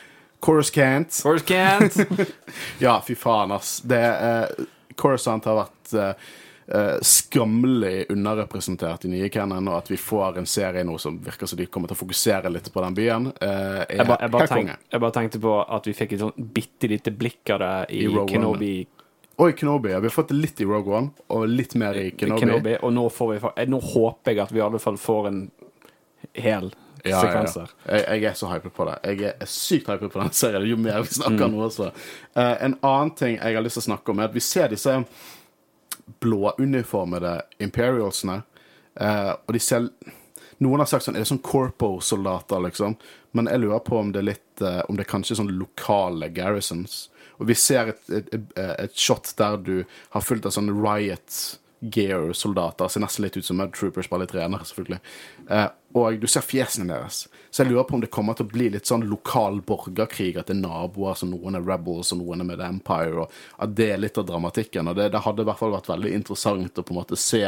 Coruscant. 0.44 1.16
Coruscant. 1.22 1.96
Ja, 2.84 2.98
fy 3.00 3.16
faen, 3.16 3.56
ass. 3.56 3.78
Det, 3.88 4.02
eh, 4.04 4.66
Coruscant 5.00 5.48
har 5.48 5.62
vært 5.62 5.96
eh, 5.96 6.28
eh, 6.68 6.96
skammelig 7.02 8.06
underrepresentert 8.10 9.04
i 9.04 9.08
nye 9.12 9.28
canon, 9.32 9.68
og 9.68 9.78
at 9.78 9.90
vi 9.90 9.96
får 10.00 10.38
en 10.40 10.46
serie 10.46 10.84
nå 10.84 10.98
som 10.98 11.18
virker 11.22 11.46
som 11.46 11.58
de 11.60 11.66
kommer 11.66 11.88
til 11.90 11.96
å 11.98 12.00
fokusere 12.02 12.50
litt 12.52 12.72
på 12.74 12.82
den 12.84 12.94
byen, 12.98 13.26
eh, 13.40 13.84
er 13.84 13.96
Jeg, 14.00 14.06
ba, 14.06 14.16
jeg, 14.20 14.30
bare 14.34 14.46
tenk, 14.50 14.72
jeg 14.92 15.00
bare 15.00 15.16
tenkte 15.20 15.40
på 15.40 15.56
at 15.78 15.86
vi 15.86 15.92
fikk 15.94 16.12
et 16.16 16.20
sånn 16.24 16.48
bitte 16.56 16.88
lite 16.90 17.10
blikk 17.14 17.50
av 17.56 17.58
det 17.64 17.72
i, 17.96 18.04
I. 18.06 18.26
Kenobi, 18.30 18.86
Og 19.38 19.50
i 19.50 19.52
Kenobi. 19.52 19.90
Ja, 19.92 20.00
vi 20.00 20.08
har 20.08 20.14
fått 20.16 20.28
det 20.32 20.38
litt 20.40 20.60
i 20.60 20.64
Rogue 20.64 20.96
One, 20.96 21.10
og 21.28 21.46
litt 21.48 21.74
mer 21.76 21.94
i 22.00 22.10
Kenobi. 22.16 22.40
Kenobi. 22.46 22.76
Og 22.82 22.92
nå, 22.96 23.08
får 23.12 23.32
vi, 23.34 23.40
eh, 23.56 23.66
nå 23.68 23.80
håper 23.82 24.32
jeg 24.32 24.40
at 24.46 24.52
vi 24.52 24.58
i 24.58 24.64
alle 24.64 24.78
fall 24.80 24.96
får 24.96 25.28
en 25.28 25.50
hel 26.34 26.72
Ja, 27.06 27.20
ja, 27.22 27.42
ja. 27.44 27.66
Jeg, 27.86 28.04
jeg 28.22 28.24
er 28.32 28.34
så 28.34 28.48
hypet 28.50 28.72
på 28.74 28.84
det. 28.88 28.94
Jeg 29.04 29.28
er 29.38 29.46
sykt 29.46 29.86
hypet 29.92 30.10
på 30.10 30.18
den 30.18 30.32
serien. 30.34 30.64
Jo 30.66 30.76
mer 30.76 31.02
vi 31.04 31.12
Mm. 31.12 31.18
snakker 31.20 31.50
nå 31.52 31.60
også. 31.68 31.92
Uh, 32.34 32.56
en 32.64 32.74
annen 32.82 33.12
ting 33.14 33.36
jeg 33.36 33.54
har 33.54 33.62
lyst 33.62 33.78
til 33.78 33.84
å 33.84 33.88
snakke 33.94 34.10
om, 34.10 34.18
er 34.18 34.24
at 34.24 34.34
vi 34.34 34.40
ser 34.42 34.68
disse 34.72 34.96
blåuniformede 36.20 37.40
Imperialsene, 37.62 38.42
eh, 39.00 39.32
og 39.34 39.52
de 39.56 39.62
selv 39.62 40.14
Noen 40.62 40.80
har 40.80 40.88
sagt 40.88 41.04
sånn 41.04 41.18
Er 41.18 41.24
det 41.24 41.28
sånn 41.28 41.42
Corpo-soldater, 41.44 42.62
liksom? 42.64 42.94
Men 43.36 43.50
jeg 43.50 43.60
lurer 43.60 43.82
på 43.84 43.98
om 44.00 44.12
det 44.14 44.22
er 44.22 44.30
litt 44.30 44.64
eh, 44.64 44.80
Om 44.88 44.96
det 44.96 45.04
er 45.04 45.10
kanskje 45.10 45.36
sånn 45.36 45.52
lokale 45.58 46.30
garrisons. 46.32 47.10
Og 47.36 47.50
vi 47.50 47.56
ser 47.60 47.92
et, 47.92 48.02
et, 48.08 48.52
et, 48.56 48.96
shot 48.96 49.34
der 49.36 49.58
du 49.60 49.74
har 50.14 50.24
fulgt 50.24 50.48
av 50.48 50.54
sånne 50.56 50.72
riot 50.72 51.58
gear-soldater. 51.80 52.88
Ser 52.88 53.04
nesten 53.04 53.26
litt 53.26 53.36
ut 53.36 53.44
som 53.44 53.58
Mud 53.60 53.74
Troopers, 53.76 54.08
bare 54.08 54.24
litt 54.24 54.32
renere, 54.32 54.64
selvfølgelig. 54.64 55.00
Eh, 55.52 55.66
og 56.00 56.16
du 56.22 56.26
ser 56.30 56.46
fjesene 56.46 56.88
deres. 56.88 57.26
Så 57.56 57.64
jeg 57.64 57.70
lurer 57.70 57.86
på 57.88 57.94
om 57.96 58.02
det 58.04 58.10
kommer 58.12 58.34
til 58.36 58.44
å 58.44 58.50
bli 58.52 58.66
litt 58.68 58.84
sånn 58.84 59.06
lokal 59.08 59.62
borgerkrig. 59.64 60.34
At 60.36 60.50
det 60.50 60.58
er 60.58 60.60
naboer, 60.60 61.14
som 61.16 61.30
noen 61.32 61.56
er 61.56 61.62
rebels, 61.64 62.10
og 62.12 62.18
noen 62.20 62.44
er 62.44 62.48
med 62.50 62.58
The 62.60 62.66
Empire. 62.68 63.22
Og 63.22 63.62
at 63.64 63.72
det 63.78 63.86
er 63.94 64.02
litt 64.02 64.20
av 64.20 64.26
dramatikken. 64.28 64.90
Og 64.92 64.98
det, 64.98 65.06
det 65.14 65.22
hadde 65.24 65.40
i 65.40 65.48
hvert 65.48 65.62
fall 65.62 65.72
vært 65.72 65.88
veldig 65.88 66.10
interessant 66.18 66.76
å 66.76 66.84
på 66.84 66.92
en 66.92 66.98
måte 67.00 67.16
se 67.16 67.40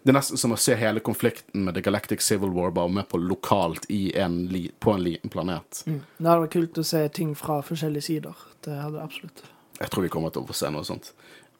det 0.00 0.12
er 0.12 0.16
nesten 0.16 0.38
som 0.38 0.54
å 0.54 0.56
se 0.62 0.76
hele 0.78 1.02
konflikten 1.04 1.66
med 1.66 1.74
The 1.74 1.82
Galactic 1.84 2.22
Civil 2.22 2.54
War 2.54 2.70
bare 2.72 2.94
med 3.00 3.08
på 3.10 3.18
lokalt 3.20 3.90
i 3.92 4.14
en 4.16 4.38
på 4.78 4.94
en 4.94 5.02
liten 5.02 5.34
planet. 5.34 5.82
Det 5.84 6.24
hadde 6.24 6.44
vært 6.46 6.54
kult 6.54 6.78
å 6.80 6.84
se 6.94 7.02
ting 7.18 7.34
fra 7.36 7.58
forskjellige 7.66 8.06
sider. 8.06 8.46
Det 8.64 8.78
hadde 8.78 9.02
absolutt. 9.02 9.42
Jeg 9.80 9.90
tror 9.90 10.06
vi 10.06 10.12
kommer 10.14 10.32
til 10.32 10.46
å 10.46 10.48
få 10.48 10.56
se 10.56 10.70
noe 10.72 10.86
sånt. 10.86 11.10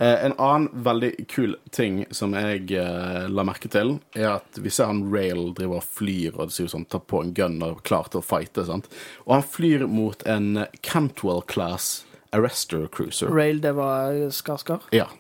Eh, 0.01 0.24
en 0.24 0.32
annen 0.40 0.84
veldig 0.84 1.12
kul 1.28 1.59
ting 1.76 2.07
som 2.16 2.32
jeg 2.32 2.70
eh, 2.72 3.26
la 3.28 3.44
merke 3.44 3.68
til, 3.68 3.98
er 4.16 4.38
at 4.38 4.61
vi 4.61 4.72
ser 4.72 4.88
han 4.88 5.03
Rail 5.12 5.51
driver 5.59 5.82
og 5.82 5.88
flyr 5.98 6.38
og 6.40 6.55
han 6.72 6.86
tar 6.88 7.05
på 7.05 7.20
en 7.20 7.34
gun 7.36 7.59
og 7.61 7.74
er 7.74 7.84
klar 7.84 8.09
til 8.09 8.22
å 8.22 8.24
fighte. 8.24 8.64
sant? 8.64 8.88
Og 9.26 9.36
han 9.36 9.44
flyr 9.44 9.84
mot 9.90 10.24
en 10.24 10.64
Cantwell-class 10.80 12.07
Arrestor 12.32 12.88
Cruiser. 12.88 13.28
Rail, 13.28 13.61
det 13.61 13.74
var 13.76 14.16
Skarskar? 14.32 14.88
Ja. 14.94 15.11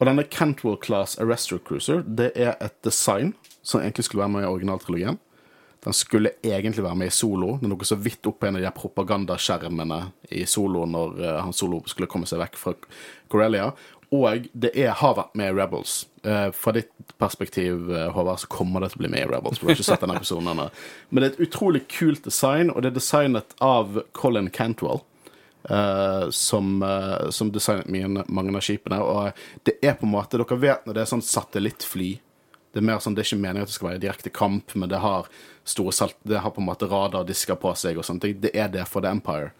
Og 0.00 0.08
denne 0.08 0.24
Cantwell 0.24 0.78
Class 0.80 1.18
Arrestor 1.20 1.60
Cruiser 1.64 2.00
det 2.04 2.32
er 2.34 2.56
et 2.60 2.76
design 2.84 3.34
som 3.62 3.82
egentlig 3.82 4.06
skulle 4.06 4.24
være 4.24 4.34
med 4.36 4.46
i 4.46 4.48
originaltrilogien. 4.50 5.18
Den 5.84 5.96
skulle 5.96 6.34
egentlig 6.44 6.84
være 6.84 6.96
med 6.96 7.08
i 7.08 7.14
Solo. 7.14 7.54
Den 7.60 7.72
lå 7.72 7.78
så 7.88 7.96
vidt 7.96 8.26
opp 8.28 8.44
en 8.44 8.58
av 8.58 8.64
de 8.64 8.72
propagandaskjermene 8.76 10.00
i 10.36 10.44
Solo 10.48 10.84
når 10.88 11.20
eh, 11.20 11.38
han 11.40 11.56
Solo 11.56 11.80
skulle 11.88 12.08
komme 12.10 12.28
seg 12.28 12.42
vekk 12.42 12.58
fra 12.60 12.74
Corellia. 13.32 13.70
Og 14.10 14.48
det 14.52 14.72
er, 14.74 14.90
har 14.98 15.14
vært 15.14 15.36
med 15.38 15.52
i 15.52 15.54
Rebels. 15.54 16.00
Uh, 16.26 16.50
fra 16.50 16.74
ditt 16.74 16.90
perspektiv, 17.20 17.90
eh, 17.94 18.08
Håvard, 18.10 18.40
så 18.42 18.48
kommer 18.50 18.82
det 18.82 18.90
til 18.90 19.00
å 19.00 19.02
bli 19.04 19.10
med 19.12 19.22
i 19.22 19.28
Rebels. 19.30 19.58
for 19.58 19.68
Du 19.68 19.70
har 19.70 19.78
ikke 19.78 19.86
sett 19.86 20.02
denne 20.02 20.16
episoden 20.18 20.50
ennå. 20.50 20.66
Men 21.10 21.22
det 21.22 21.28
er 21.28 21.34
et 21.36 21.48
utrolig 21.48 21.84
kult 21.92 22.24
design, 22.24 22.72
og 22.72 22.82
det 22.82 22.90
er 22.90 22.98
designet 22.98 23.54
av 23.60 24.02
Colin 24.16 24.50
Cantwell 24.50 25.04
Uh, 25.68 26.30
som, 26.30 26.82
uh, 26.82 27.30
som 27.30 27.50
designet 27.52 27.86
mine, 27.92 28.22
mange 28.32 28.54
av 28.56 28.64
skipene. 28.64 28.96
Og 29.04 29.66
det 29.68 29.74
er 29.84 29.98
på 30.00 30.06
en 30.08 30.14
måte 30.14 30.38
Dere 30.40 30.56
vet 30.56 30.86
når 30.86 30.96
det 30.96 31.02
er 31.02 31.10
sånn 31.10 31.20
satellittfly 31.20 32.14
Det 32.72 32.80
er 32.80 32.86
mer 32.88 33.02
sånn, 33.04 33.12
det 33.12 33.20
er 33.20 33.28
ikke 33.28 33.42
meningen 33.42 33.66
at 33.66 33.68
det 33.68 33.76
skal 33.76 33.90
være 33.90 34.00
direkte 34.00 34.32
kamp, 34.32 34.72
men 34.72 34.88
det 34.88 35.02
har 35.02 35.28
store 35.68 35.92
salt, 35.92 36.16
det 36.24 36.40
har 36.40 36.54
på 36.54 36.62
en 36.62 36.68
måte 36.70 36.88
radardisker 36.88 37.58
på 37.60 37.74
seg 37.76 38.00
og 38.00 38.06
sånne 38.08 38.24
ting. 38.24 38.40
Det 38.40 38.54
er 38.56 38.72
det 38.72 38.86
for 38.88 39.04
The 39.04 39.12
Empire. 39.12 39.50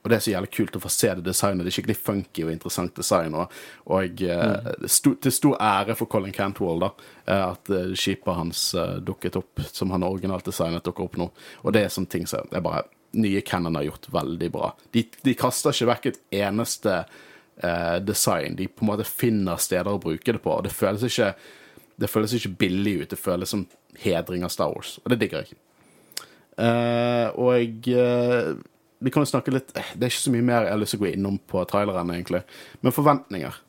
Og 0.00 0.08
det 0.08 0.16
er 0.16 0.22
så 0.24 0.32
jævlig 0.32 0.50
kult 0.56 0.76
å 0.78 0.80
få 0.80 0.90
se 0.92 1.10
det 1.18 1.26
designet. 1.26 1.66
Det 1.66 1.72
er 1.72 1.76
skikkelig 1.76 1.98
funky 2.00 2.44
og 2.46 2.52
interessant 2.54 2.94
design. 2.96 3.34
Og, 3.36 3.56
og 3.92 4.22
mm. 4.24 4.86
sto, 4.88 5.12
til 5.20 5.34
stor 5.34 5.58
ære 5.60 5.96
for 5.98 6.08
Colin 6.08 6.32
Cantwell, 6.32 6.80
da, 6.80 6.88
eh, 7.26 7.42
at 7.42 7.72
eh, 7.76 7.90
skipet 7.92 8.38
hans 8.38 8.62
eh, 8.72 8.96
dukket 9.04 9.36
opp, 9.42 9.60
som 9.68 9.92
han 9.92 10.06
originalt 10.08 10.48
designet, 10.48 10.86
dukker 10.88 11.04
opp 11.04 11.20
nå. 11.20 11.28
Og 11.64 11.76
det 11.76 11.84
er 11.84 11.92
sånne 11.92 12.14
ting 12.16 12.24
som 12.30 12.48
er 12.48 12.64
bare 12.64 12.86
nye 13.20 13.40
Cannon 13.44 13.76
har 13.76 13.82
gjort 13.90 14.08
veldig 14.14 14.50
bra. 14.54 14.72
De, 14.90 15.04
de 15.22 15.34
kaster 15.38 15.74
ikke 15.74 15.90
vekk 15.90 16.10
et 16.10 16.20
eneste 16.40 16.96
eh, 16.96 17.96
design. 18.00 18.56
De 18.56 18.68
på 18.70 18.86
en 18.86 18.92
måte 18.92 19.08
finner 19.08 19.60
steder 19.60 19.92
å 19.92 20.02
bruke 20.02 20.32
det 20.32 20.42
på. 20.42 20.54
Og 20.54 20.64
det 20.64 20.74
føles 20.74 21.04
ikke, 21.10 21.32
det 22.00 22.10
føles 22.10 22.36
ikke 22.38 22.56
billig 22.64 22.96
ut. 23.02 23.08
Det 23.12 23.20
føles 23.20 23.52
som 23.52 23.66
hedring 24.00 24.46
av 24.46 24.54
Star 24.54 24.72
Wars. 24.72 24.98
Og 25.04 25.12
det 25.12 25.20
digger 25.24 25.44
jeg. 25.44 25.60
Eh, 26.60 27.28
og 27.40 27.90
eh, 27.92 28.54
vi 29.00 29.10
kan 29.12 29.24
jo 29.24 29.30
snakke 29.30 29.52
litt 29.54 29.70
eh, 29.76 29.92
Det 29.96 30.06
er 30.06 30.12
ikke 30.12 30.22
så 30.26 30.32
mye 30.34 30.46
mer 30.46 30.66
jeg 30.66 30.74
har 30.74 30.80
lyst 30.80 30.94
til 30.94 31.00
å 31.00 31.04
gå 31.06 31.12
innom 31.14 31.38
på 31.50 31.62
traileren, 31.68 32.10
egentlig. 32.14 32.42
Men 32.84 32.94
forventninger. 32.96 33.60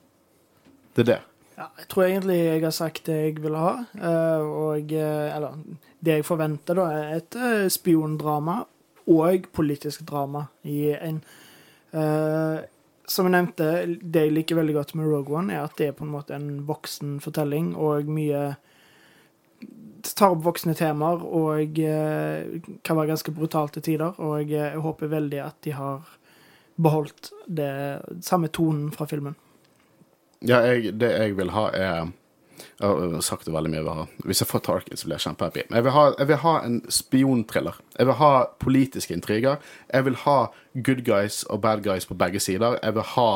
Det 0.96 1.06
er 1.06 1.10
det. 1.12 1.20
Ja, 1.58 1.68
jeg 1.78 1.88
tror 1.92 2.04
egentlig 2.08 2.38
jeg 2.40 2.64
har 2.66 2.76
sagt 2.76 3.06
det 3.08 3.18
jeg 3.20 3.38
vil 3.44 3.56
ha. 3.60 3.72
eh, 3.96 4.44
Og 4.44 4.92
eh, 4.98 5.30
Eller 5.36 5.56
det 6.02 6.18
jeg 6.20 6.28
forventer, 6.28 6.76
da, 6.80 6.88
er 6.92 7.16
et 7.20 7.40
spiondrama 7.72 8.62
og 9.12 9.48
politisk 9.54 10.04
drama 10.10 10.48
i 10.66 10.92
en. 10.96 11.20
Som 13.12 13.28
jeg 13.28 13.34
nevnte, 13.34 13.68
det 14.02 14.24
jeg 14.24 14.34
liker 14.34 14.58
veldig 14.58 14.76
godt 14.78 14.94
med 14.96 15.10
Rogue 15.12 15.36
One, 15.36 15.54
er 15.54 15.66
at 15.66 15.76
det 15.78 15.90
er 15.90 15.96
på 15.98 16.06
en 16.08 16.14
måte 16.14 16.34
en 16.38 16.64
voksen 16.70 17.20
fortelling 17.22 17.74
og 17.76 18.08
mye 18.10 18.56
tar 20.04 20.34
opp 20.34 20.44
voksne 20.46 20.76
temaer 20.78 21.22
og 21.24 21.80
eh, 21.80 22.62
kan 22.84 22.98
være 22.98 23.14
ganske 23.14 23.34
brutalt 23.36 23.76
til 23.78 23.86
tider. 23.86 24.18
Og 24.20 24.42
jeg, 24.44 24.74
jeg 24.74 24.84
håper 24.84 25.12
veldig 25.12 25.42
at 25.46 25.60
de 25.66 25.76
har 25.78 26.18
beholdt 26.82 27.32
det 27.48 27.72
samme 28.26 28.50
tonen 28.54 28.90
fra 28.96 29.06
filmen. 29.10 29.36
Ja, 30.42 30.64
jeg, 30.66 30.96
det 30.98 31.12
jeg 31.14 31.38
vil 31.38 31.54
ha, 31.54 31.70
er 31.78 32.12
Jeg 32.82 32.90
har 32.90 33.22
sagt 33.26 33.46
det 33.46 33.54
veldig 33.54 33.70
mye. 33.74 33.82
jeg. 33.82 34.26
Hvis 34.26 34.42
jeg 34.42 34.48
får 34.50 34.60
Tarkin, 34.66 34.98
så 34.98 35.06
blir 35.06 35.16
jeg 35.18 35.26
kjempehappy. 35.26 35.64
Men 35.70 35.78
jeg 35.78 35.84
vil, 35.84 35.94
ha, 35.94 36.04
jeg 36.18 36.28
vil 36.28 36.40
ha 36.44 36.54
en 36.66 36.78
spionthriller. 36.90 37.78
Jeg 37.98 38.08
vil 38.10 38.18
ha 38.18 38.32
politiske 38.60 39.14
intriger. 39.14 39.58
Jeg 39.94 40.06
vil 40.06 40.16
ha 40.26 40.38
good 40.74 41.04
guys 41.06 41.44
og 41.44 41.62
bad 41.62 41.84
guys 41.86 42.06
på 42.06 42.18
begge 42.18 42.40
sider. 42.40 42.78
Jeg 42.82 42.96
vil 42.98 43.08
ha 43.16 43.30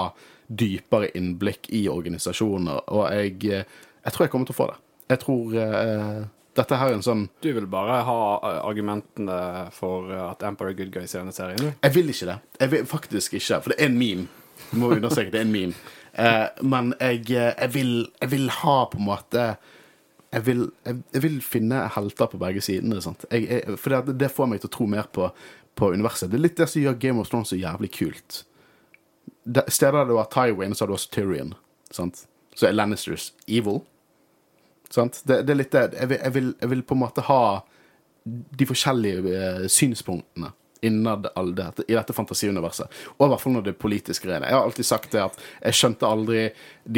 dypere 0.49 1.09
innblikk 1.17 1.69
i 1.73 1.87
organisasjoner, 1.89 2.83
og 2.93 3.13
jeg, 3.13 3.41
jeg 3.49 4.13
tror 4.13 4.25
jeg 4.25 4.31
kommer 4.33 4.49
til 4.49 4.53
å 4.53 4.59
få 4.59 4.67
det. 4.71 4.77
Jeg 5.09 5.21
tror 5.21 5.55
eh, 5.61 6.19
dette 6.55 6.79
her 6.79 6.91
er 6.91 6.97
en 6.97 7.05
sånn 7.05 7.25
Du 7.43 7.49
vil 7.55 7.67
bare 7.71 7.99
ha 8.07 8.19
eh, 8.37 8.61
argumentene 8.63 9.37
for 9.75 10.09
eh, 10.11 10.23
at 10.29 10.43
Empire 10.47 10.71
er 10.73 10.79
good 10.79 10.93
guys 10.93 11.13
i 11.15 11.19
denne 11.19 11.35
serien? 11.35 11.75
Jeg 11.83 11.95
vil 11.95 12.11
ikke 12.13 12.29
det. 12.31 12.39
Jeg 12.61 12.73
vil 12.73 12.89
faktisk 12.89 13.37
ikke, 13.39 13.61
for 13.61 13.73
det 13.73 13.79
er 13.79 13.91
en 13.91 13.99
meme. 13.99 14.27
Du 14.71 14.79
må 14.81 14.93
understreke 14.95 15.33
det 15.33 15.41
er 15.41 15.47
en 15.47 15.55
meme. 15.55 15.85
Eh, 16.15 16.45
men 16.63 16.93
jeg, 16.99 17.25
eh, 17.35 17.51
jeg, 17.51 17.73
vil, 17.75 17.93
jeg 18.21 18.31
vil 18.31 18.49
ha 18.61 18.77
på 18.91 19.01
en 19.01 19.09
måte 19.09 19.47
jeg 20.35 20.43
vil, 20.43 20.65
jeg, 20.83 21.21
vil 21.23 21.37
finne 21.43 21.85
helter 21.95 22.27
på 22.31 22.39
begge 22.39 22.63
sidene. 22.63 22.99
For 22.99 23.93
det, 23.93 24.17
det 24.19 24.31
får 24.33 24.49
meg 24.51 24.63
til 24.63 24.67
å 24.67 24.73
tro 24.73 24.87
mer 24.91 25.07
på, 25.15 25.29
på 25.79 25.91
universet. 25.95 26.27
Det 26.31 26.39
er 26.39 26.43
litt 26.43 26.59
det 26.59 26.67
som 26.71 26.83
gjør 26.83 26.97
Game 26.99 27.23
of 27.23 27.31
Thrones 27.31 27.53
så 27.53 27.59
jævlig 27.59 27.91
kult. 27.95 28.41
Det, 29.43 29.63
steder 29.71 30.01
der 30.01 30.09
du 30.09 30.17
har 30.19 30.27
Tywin, 30.33 30.75
så 30.75 30.83
har 30.83 30.91
du 30.91 30.97
også 30.97 31.13
Tyrion. 31.15 31.53
Sant? 31.93 32.25
Så 32.55 32.67
er 32.67 32.75
Lannisters 32.75 33.29
evil. 33.47 33.83
Det, 34.95 35.41
det 35.43 35.53
er 35.53 35.59
litt 35.59 35.73
det. 35.75 35.87
Jeg 35.99 36.11
vil, 36.11 36.19
jeg, 36.21 36.35
vil, 36.35 36.51
jeg 36.61 36.73
vil 36.73 36.83
på 36.87 36.97
en 36.97 37.03
måte 37.05 37.25
ha 37.27 37.41
de 38.25 38.67
forskjellige 38.69 39.33
eh, 39.37 39.65
synspunktene 39.71 40.53
innad 40.85 41.27
all 41.35 41.55
det, 41.55 41.71
i 41.87 41.93
dette 41.93 42.13
fantasiuniverset. 42.13 42.91
Og 43.17 43.25
i 43.25 43.29
hvert 43.31 43.41
fall 43.41 43.55
når 43.55 43.63
det 43.65 43.71
er 43.73 43.79
politiske 43.81 44.27
greiene. 44.27 44.49
Jeg 44.49 44.57
har 44.57 44.67
alltid 44.67 44.85
sagt 44.85 45.15
det 45.15 45.23
at 45.23 45.39
jeg 45.39 45.77
skjønte 45.79 46.09
aldri 46.09 46.43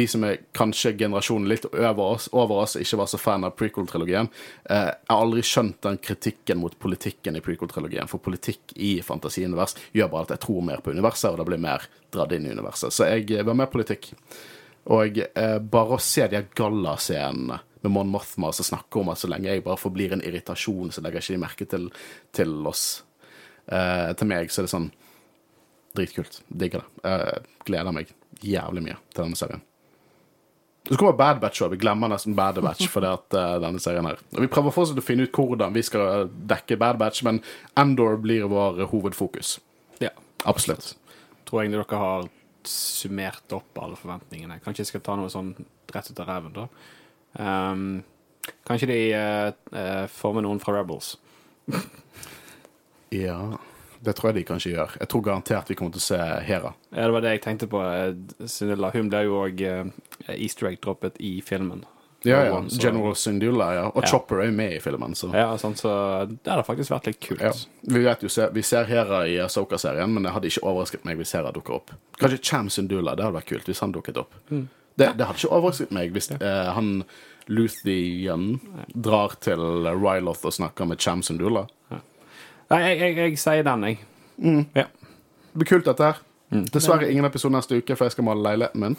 de 0.00 0.06
som 0.10 0.26
er 0.28 0.42
kanskje 0.56 0.92
generasjonen 0.98 1.48
litt 1.48 1.64
over 1.70 2.02
oss, 2.16 2.28
over 2.36 2.64
oss 2.64 2.76
ikke 2.80 3.00
var 3.00 3.08
så 3.08 3.20
fan 3.20 3.46
av 3.48 3.54
prequel-trilogien. 3.56 4.28
Eh, 4.68 4.90
jeg 4.90 5.12
har 5.12 5.22
aldri 5.22 5.44
skjønt 5.46 5.80
den 5.86 6.00
kritikken 6.04 6.60
mot 6.60 6.76
politikken 6.80 7.38
i 7.38 7.44
prequel-trilogien. 7.44 8.10
For 8.10 8.22
politikk 8.24 8.76
i 8.76 8.98
fantasiunivers 9.04 9.76
gjør 9.96 10.12
bare 10.12 10.28
at 10.28 10.36
jeg 10.36 10.44
tror 10.44 10.68
mer 10.68 10.84
på 10.84 10.92
universet, 10.92 11.30
og 11.32 11.40
det 11.40 11.48
blir 11.48 11.64
mer 11.64 11.88
dratt 12.12 12.36
inn 12.36 12.48
i 12.48 12.52
universet. 12.52 12.92
Så 12.92 13.08
jeg 13.08 13.30
eh, 13.32 13.46
var 13.46 13.56
med 13.56 13.72
politikk. 13.72 14.12
Og 14.88 15.18
bare 15.68 15.96
å 15.98 16.00
se 16.00 16.24
de 16.32 16.38
gallascenene 16.56 17.58
med 17.82 17.92
Mon 17.94 18.10
Mothma 18.12 18.52
som 18.52 18.66
snakker 18.66 19.02
om 19.02 19.12
at 19.12 19.20
så 19.20 19.30
lenge 19.30 19.50
jeg 19.50 19.64
bare 19.66 19.80
forblir 19.80 20.14
en 20.16 20.24
irritasjon, 20.24 20.92
så 20.94 21.04
legger 21.04 21.22
ikke 21.22 21.36
de 21.36 21.42
merke 21.42 21.68
til, 21.70 21.88
til 22.34 22.54
oss. 22.66 22.84
Eh, 23.66 24.10
til 24.18 24.30
meg 24.30 24.52
så 24.52 24.62
er 24.62 24.68
det 24.68 24.74
sånn 24.74 24.90
dritkult. 25.98 26.42
Digger 26.48 26.84
det. 26.84 27.08
Eh, 27.10 27.56
gleder 27.68 27.94
meg. 27.94 28.14
jævlig 28.38 28.84
mye 28.84 29.00
til 29.10 29.24
denne 29.24 29.38
serien. 29.38 29.62
Så 30.88 30.96
kommer 30.96 31.16
Bad 31.18 31.40
Batch 31.42 31.60
òg. 31.64 31.74
Vi 31.74 31.80
glemmer 31.82 32.08
nesten 32.08 32.36
Bad 32.38 32.60
Batch 32.64 32.88
for 32.88 33.04
det 33.04 33.10
at 33.12 33.34
uh, 33.36 33.56
denne 33.60 33.80
serien 33.82 34.06
her. 34.08 34.20
Og 34.36 34.44
Vi 34.44 34.48
prøver 34.48 34.72
fortsatt 34.72 35.00
å 35.00 35.04
finne 35.04 35.26
ut 35.26 35.36
hvordan 35.36 35.74
vi 35.74 35.82
skal 35.84 36.30
dekke 36.48 36.78
Bad 36.80 37.00
Batch, 37.02 37.24
men 37.26 37.42
Endor 37.76 38.16
blir 38.22 38.46
vår 38.48 38.86
hovedfokus. 38.92 39.58
Ja. 40.00 40.14
Absolutt. 40.48 40.94
Tror 41.48 41.64
egentlig 41.64 41.82
dere 41.82 42.00
har 42.00 42.30
summert 42.68 43.52
opp 43.56 43.82
alle 43.82 43.98
forventningene. 44.00 44.60
Kanskje 44.64 44.86
jeg 44.86 44.92
skal 44.94 45.04
ta 45.04 45.18
noe 45.18 45.32
sånn 45.32 45.52
rett 45.92 46.08
ut 46.08 46.22
av 46.24 46.30
ræven, 46.30 46.56
da. 46.56 46.68
Ehm, 47.38 48.02
kanskje 48.68 48.88
de 48.90 48.98
uh, 49.14 50.06
får 50.12 50.34
med 50.34 50.46
noen 50.46 50.60
fra 50.62 50.74
Rebels. 50.78 51.16
Ja 53.14 53.58
Det 54.00 54.14
tror 54.16 54.30
jeg 54.30 54.38
de 54.38 54.46
kanskje 54.48 54.72
gjør. 54.72 54.96
Jeg 55.00 55.08
tror 55.10 55.22
garantert 55.26 55.70
vi 55.70 55.74
kommer 55.78 55.94
til 55.96 56.02
å 56.02 56.06
se 56.06 56.18
Hera. 56.46 56.70
Ja, 56.92 57.06
det 57.08 57.14
var 57.16 57.24
det 57.24 57.32
jeg 57.36 57.42
tenkte 57.42 57.66
på. 57.70 57.80
Eh, 57.82 58.90
hun 58.94 59.08
ble 59.10 59.22
jo 59.26 59.40
òg 59.42 59.62
easter 60.36 60.68
egg-droppet 60.70 61.18
i 61.18 61.40
filmen. 61.42 61.82
Ja, 62.22 62.44
ja. 62.44 62.64
Så- 62.68 62.80
General 62.82 63.14
Syndula, 63.14 63.74
ja. 63.74 63.86
Og 63.94 64.02
Ja. 64.02 64.08
Chopper 64.08 64.40
er 64.40 64.46
jo 64.46 64.52
med 64.52 64.72
i 64.72 64.78
filmen. 64.80 65.14
Så. 65.14 65.32
Ja, 65.32 65.56
sånn, 65.56 65.74
så 65.76 66.26
det 66.26 66.50
hadde 66.50 66.64
faktisk 66.64 66.90
vært 66.90 67.06
litt 67.06 67.20
kult. 67.20 67.40
Ja. 67.40 67.52
Vi 67.82 68.02
vet 68.02 68.20
jo, 68.22 68.50
vi 68.52 68.62
ser 68.62 68.84
Hera 68.84 69.26
i 69.26 69.36
Asoka-serien, 69.38 70.12
men 70.12 70.22
det 70.22 70.32
hadde 70.32 70.46
ikke 70.46 70.62
overrasket 70.64 71.04
meg 71.04 71.16
hvis 71.18 71.32
Hera 71.32 71.52
dukker 71.52 71.74
opp. 71.74 71.90
Kanskje 72.18 72.42
Cham 72.42 72.68
Syndula, 72.68 73.14
det 73.14 73.24
hadde 73.24 73.36
vært 73.40 73.46
kult 73.46 73.64
hvis 73.66 73.80
han 73.80 73.92
dukket 73.92 74.16
opp. 74.16 74.34
Mm. 74.50 74.68
Det, 74.98 75.12
det 75.18 75.26
hadde 75.28 75.38
ikke 75.38 75.54
overrasket 75.54 75.92
meg 75.94 76.14
hvis 76.14 76.32
eh, 76.34 76.70
han 76.74 77.02
Luthien 77.48 78.48
drar 78.92 79.36
til 79.40 79.62
Ryloth 79.88 80.44
og 80.48 80.56
snakker 80.56 80.88
med 80.90 81.00
Cham 81.00 81.22
Syndula. 81.24 81.64
Nei, 82.68 82.80
jeg, 82.82 82.98
jeg, 83.00 83.14
jeg 83.22 83.38
sier 83.40 83.64
den, 83.64 83.86
jeg. 83.88 84.00
Ja. 84.76 84.84
Det 84.88 85.62
blir 85.62 85.70
kult, 85.70 85.86
dette 85.86 86.10
her. 86.10 86.18
Mm. 86.52 86.66
Dessverre 86.74 87.08
ingen 87.08 87.24
episode 87.28 87.54
neste 87.54 87.78
uke, 87.80 87.96
for 87.96 88.08
jeg 88.08 88.16
skal 88.16 88.26
male 88.28 88.44
leiligheten 88.44 88.84
min. 88.84 88.98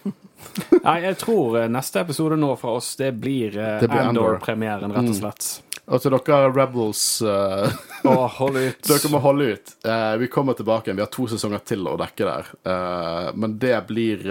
Nei, 0.86 0.94
jeg 1.08 1.18
tror 1.24 1.58
eh, 1.60 1.66
neste 1.72 2.04
episode 2.04 2.38
nå 2.38 2.52
fra 2.60 2.76
oss, 2.78 2.92
det 3.00 3.10
blir, 3.18 3.56
Det 3.56 3.88
blir 3.88 4.04
Andor. 4.04 4.36
Andor-premieren, 4.36 4.94
rett 4.94 5.10
og 5.10 5.18
slett. 5.18 5.50
Og 5.90 5.98
til 5.98 6.14
dere 6.14 6.50
Rebels 6.54 7.02
uh, 7.26 7.66
oh, 8.06 8.28
hold 8.36 8.60
ut. 8.60 8.84
Dere 8.86 9.10
må 9.10 9.18
holde 9.24 9.48
ut. 9.56 9.72
Uh, 9.82 10.14
vi 10.22 10.28
kommer 10.30 10.54
tilbake 10.54 10.86
igjen. 10.86 11.00
Vi 11.00 11.02
har 11.02 11.10
to 11.10 11.26
sesonger 11.32 11.64
til 11.66 11.82
å 11.90 11.96
dekke 11.98 12.28
der. 12.28 12.52
Uh, 12.62 13.30
men 13.34 13.56
det 13.58 13.74
blir 13.88 14.22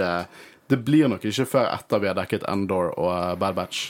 Det 0.69 0.77
blir 0.85 1.09
nok 1.09 1.23
ikke 1.25 1.45
før 1.49 1.71
etter 1.73 1.99
vi 2.03 2.07
har 2.11 2.17
dekket 2.19 2.45
Endor 2.49 2.91
og 2.99 3.09
eh, 3.15 3.35
Bad 3.41 3.55
Batch. 3.57 3.87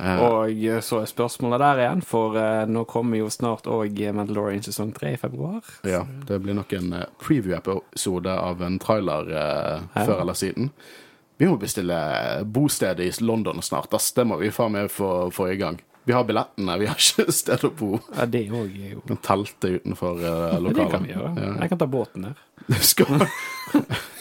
Eh, 0.00 0.20
Og 0.24 0.50
eh, 0.52 0.80
så 0.84 1.02
er 1.02 1.08
spørsmålet 1.10 1.60
der 1.60 1.80
igjen, 1.84 2.02
for 2.04 2.36
nå 2.68 2.84
kommer 2.88 3.18
jo 3.20 3.30
snart 3.32 3.66
òg 3.68 3.98
Mandalorian 4.16 4.62
sesong 4.64 4.92
tre 4.96 5.14
i 5.14 5.20
februar. 5.20 5.60
ja, 5.84 6.04
det 6.28 6.40
blir 6.44 6.54
nok 6.56 6.72
en 6.78 6.94
preview-episode 7.20 8.32
av 8.38 8.62
en 8.62 8.78
trailer 8.78 9.32
eh, 9.32 10.04
før 10.06 10.20
eller 10.20 10.34
siden. 10.38 10.70
Vi 11.40 11.48
må 11.48 11.56
bestille 11.58 11.96
bosted 12.44 13.00
i 13.00 13.10
London 13.20 13.62
snart. 13.62 13.92
ass. 13.94 14.12
Det 14.12 14.24
må 14.26 14.36
vi 14.38 14.50
faen 14.54 14.72
meg 14.76 14.90
få, 14.92 15.30
få 15.34 15.48
i 15.52 15.56
gang. 15.56 15.80
Vi 16.04 16.12
har 16.12 16.24
billettene, 16.24 16.78
vi 16.78 16.86
har 16.86 16.98
ikke 16.98 17.32
sted 17.42 17.64
å 17.66 17.70
bo. 17.78 17.98
Ja, 18.16 18.26
det 18.26 18.46
òg 18.50 18.72
er 18.74 18.94
jo 18.96 19.02
kan 19.06 19.20
telte 19.22 19.76
utenfor 19.76 20.18
uh, 20.18 20.56
lokalet. 20.58 20.78
Det 20.80 20.86
kan 20.90 21.04
vi 21.06 21.12
gjøre. 21.12 21.30
Ja. 21.38 21.52
Jeg 21.62 21.72
kan 21.72 21.80
ta 21.82 21.88
båten 21.90 22.26
der. 22.26 22.40
Skal, 22.92 23.26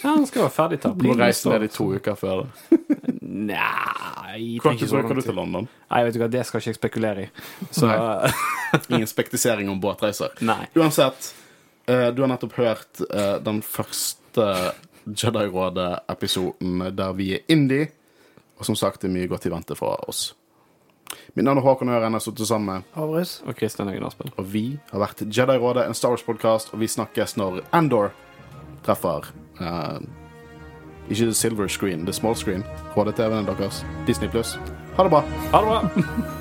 Ja, 0.02 0.16
den 0.16 0.26
skal 0.26 0.48
være 0.48 0.54
ferdig 0.56 0.80
Du 0.98 1.04
må 1.06 1.14
reise 1.20 1.52
ned 1.52 1.68
i 1.68 1.70
to 1.70 1.92
uker 1.94 2.16
før 2.18 2.44
det. 2.44 2.80
Nei, 3.52 4.58
Hvor 4.62 4.74
bruker 4.74 5.18
du 5.18 5.22
til 5.24 5.38
London? 5.38 5.68
Nei, 5.92 6.02
vet 6.08 6.16
du 6.16 6.20
hva, 6.22 6.30
det 6.32 6.42
skal 6.48 6.62
ikke 6.62 6.72
jeg 6.74 6.78
spekulere 6.80 7.26
i. 7.26 7.30
Så 7.74 7.90
Ingen 8.90 9.10
spektisering 9.10 9.70
om 9.72 9.80
båtreiser. 9.82 10.34
Nei. 10.46 10.66
Uansett, 10.78 11.32
uh, 11.90 12.10
du 12.14 12.22
har 12.24 12.32
nettopp 12.34 12.58
hørt 12.60 13.04
uh, 13.08 13.38
den 13.46 13.62
første 13.66 14.48
Jedi-rådet-episoden 15.06 16.86
der 16.98 17.18
vi 17.18 17.32
er 17.38 17.46
indie. 17.52 17.90
Og 18.62 18.68
som 18.68 18.78
sagt, 18.78 19.02
det 19.02 19.10
er 19.10 19.16
mye 19.16 19.30
godt 19.32 19.48
i 19.50 19.54
vente 19.54 19.78
fra 19.78 19.96
oss. 20.10 20.32
Mitt 21.34 21.46
navn 21.46 21.58
er 21.58 21.64
Håkon 21.64 21.90
Øren, 21.90 22.04
jeg 22.04 22.12
har 22.12 22.20
sittet 22.20 22.48
sammen 22.48 22.74
med, 22.74 22.82
Avrus. 22.96 23.44
Og 23.48 23.56
Kristian 23.56 23.90
Øyen 23.90 24.04
Aspen. 24.04 24.32
og 24.38 24.54
vi 24.54 24.80
har 24.92 25.00
vært 25.00 25.24
Jedi-rådet, 25.38 25.88
en 25.88 25.94
Star 25.94 26.12
Wars-podkast, 26.12 26.74
og 26.74 26.80
vi 26.80 26.88
snakkes 26.88 27.38
når 27.38 27.62
Andor 27.72 28.12
treffer 28.84 29.32
uh, 29.62 30.02
Ikke 31.10 31.26
the 31.26 31.34
silver 31.34 31.68
screen, 31.68 32.06
the 32.06 32.14
small 32.14 32.36
screen. 32.36 32.64
HD-TV-en 32.96 33.46
deres. 33.46 33.86
Disney 34.08 34.30
pluss. 34.30 34.60
Ha 34.98 35.04
det 35.04 35.12
bra. 35.12 35.24
Ha 35.52 35.60
det 35.60 35.68
bra! 35.68 36.41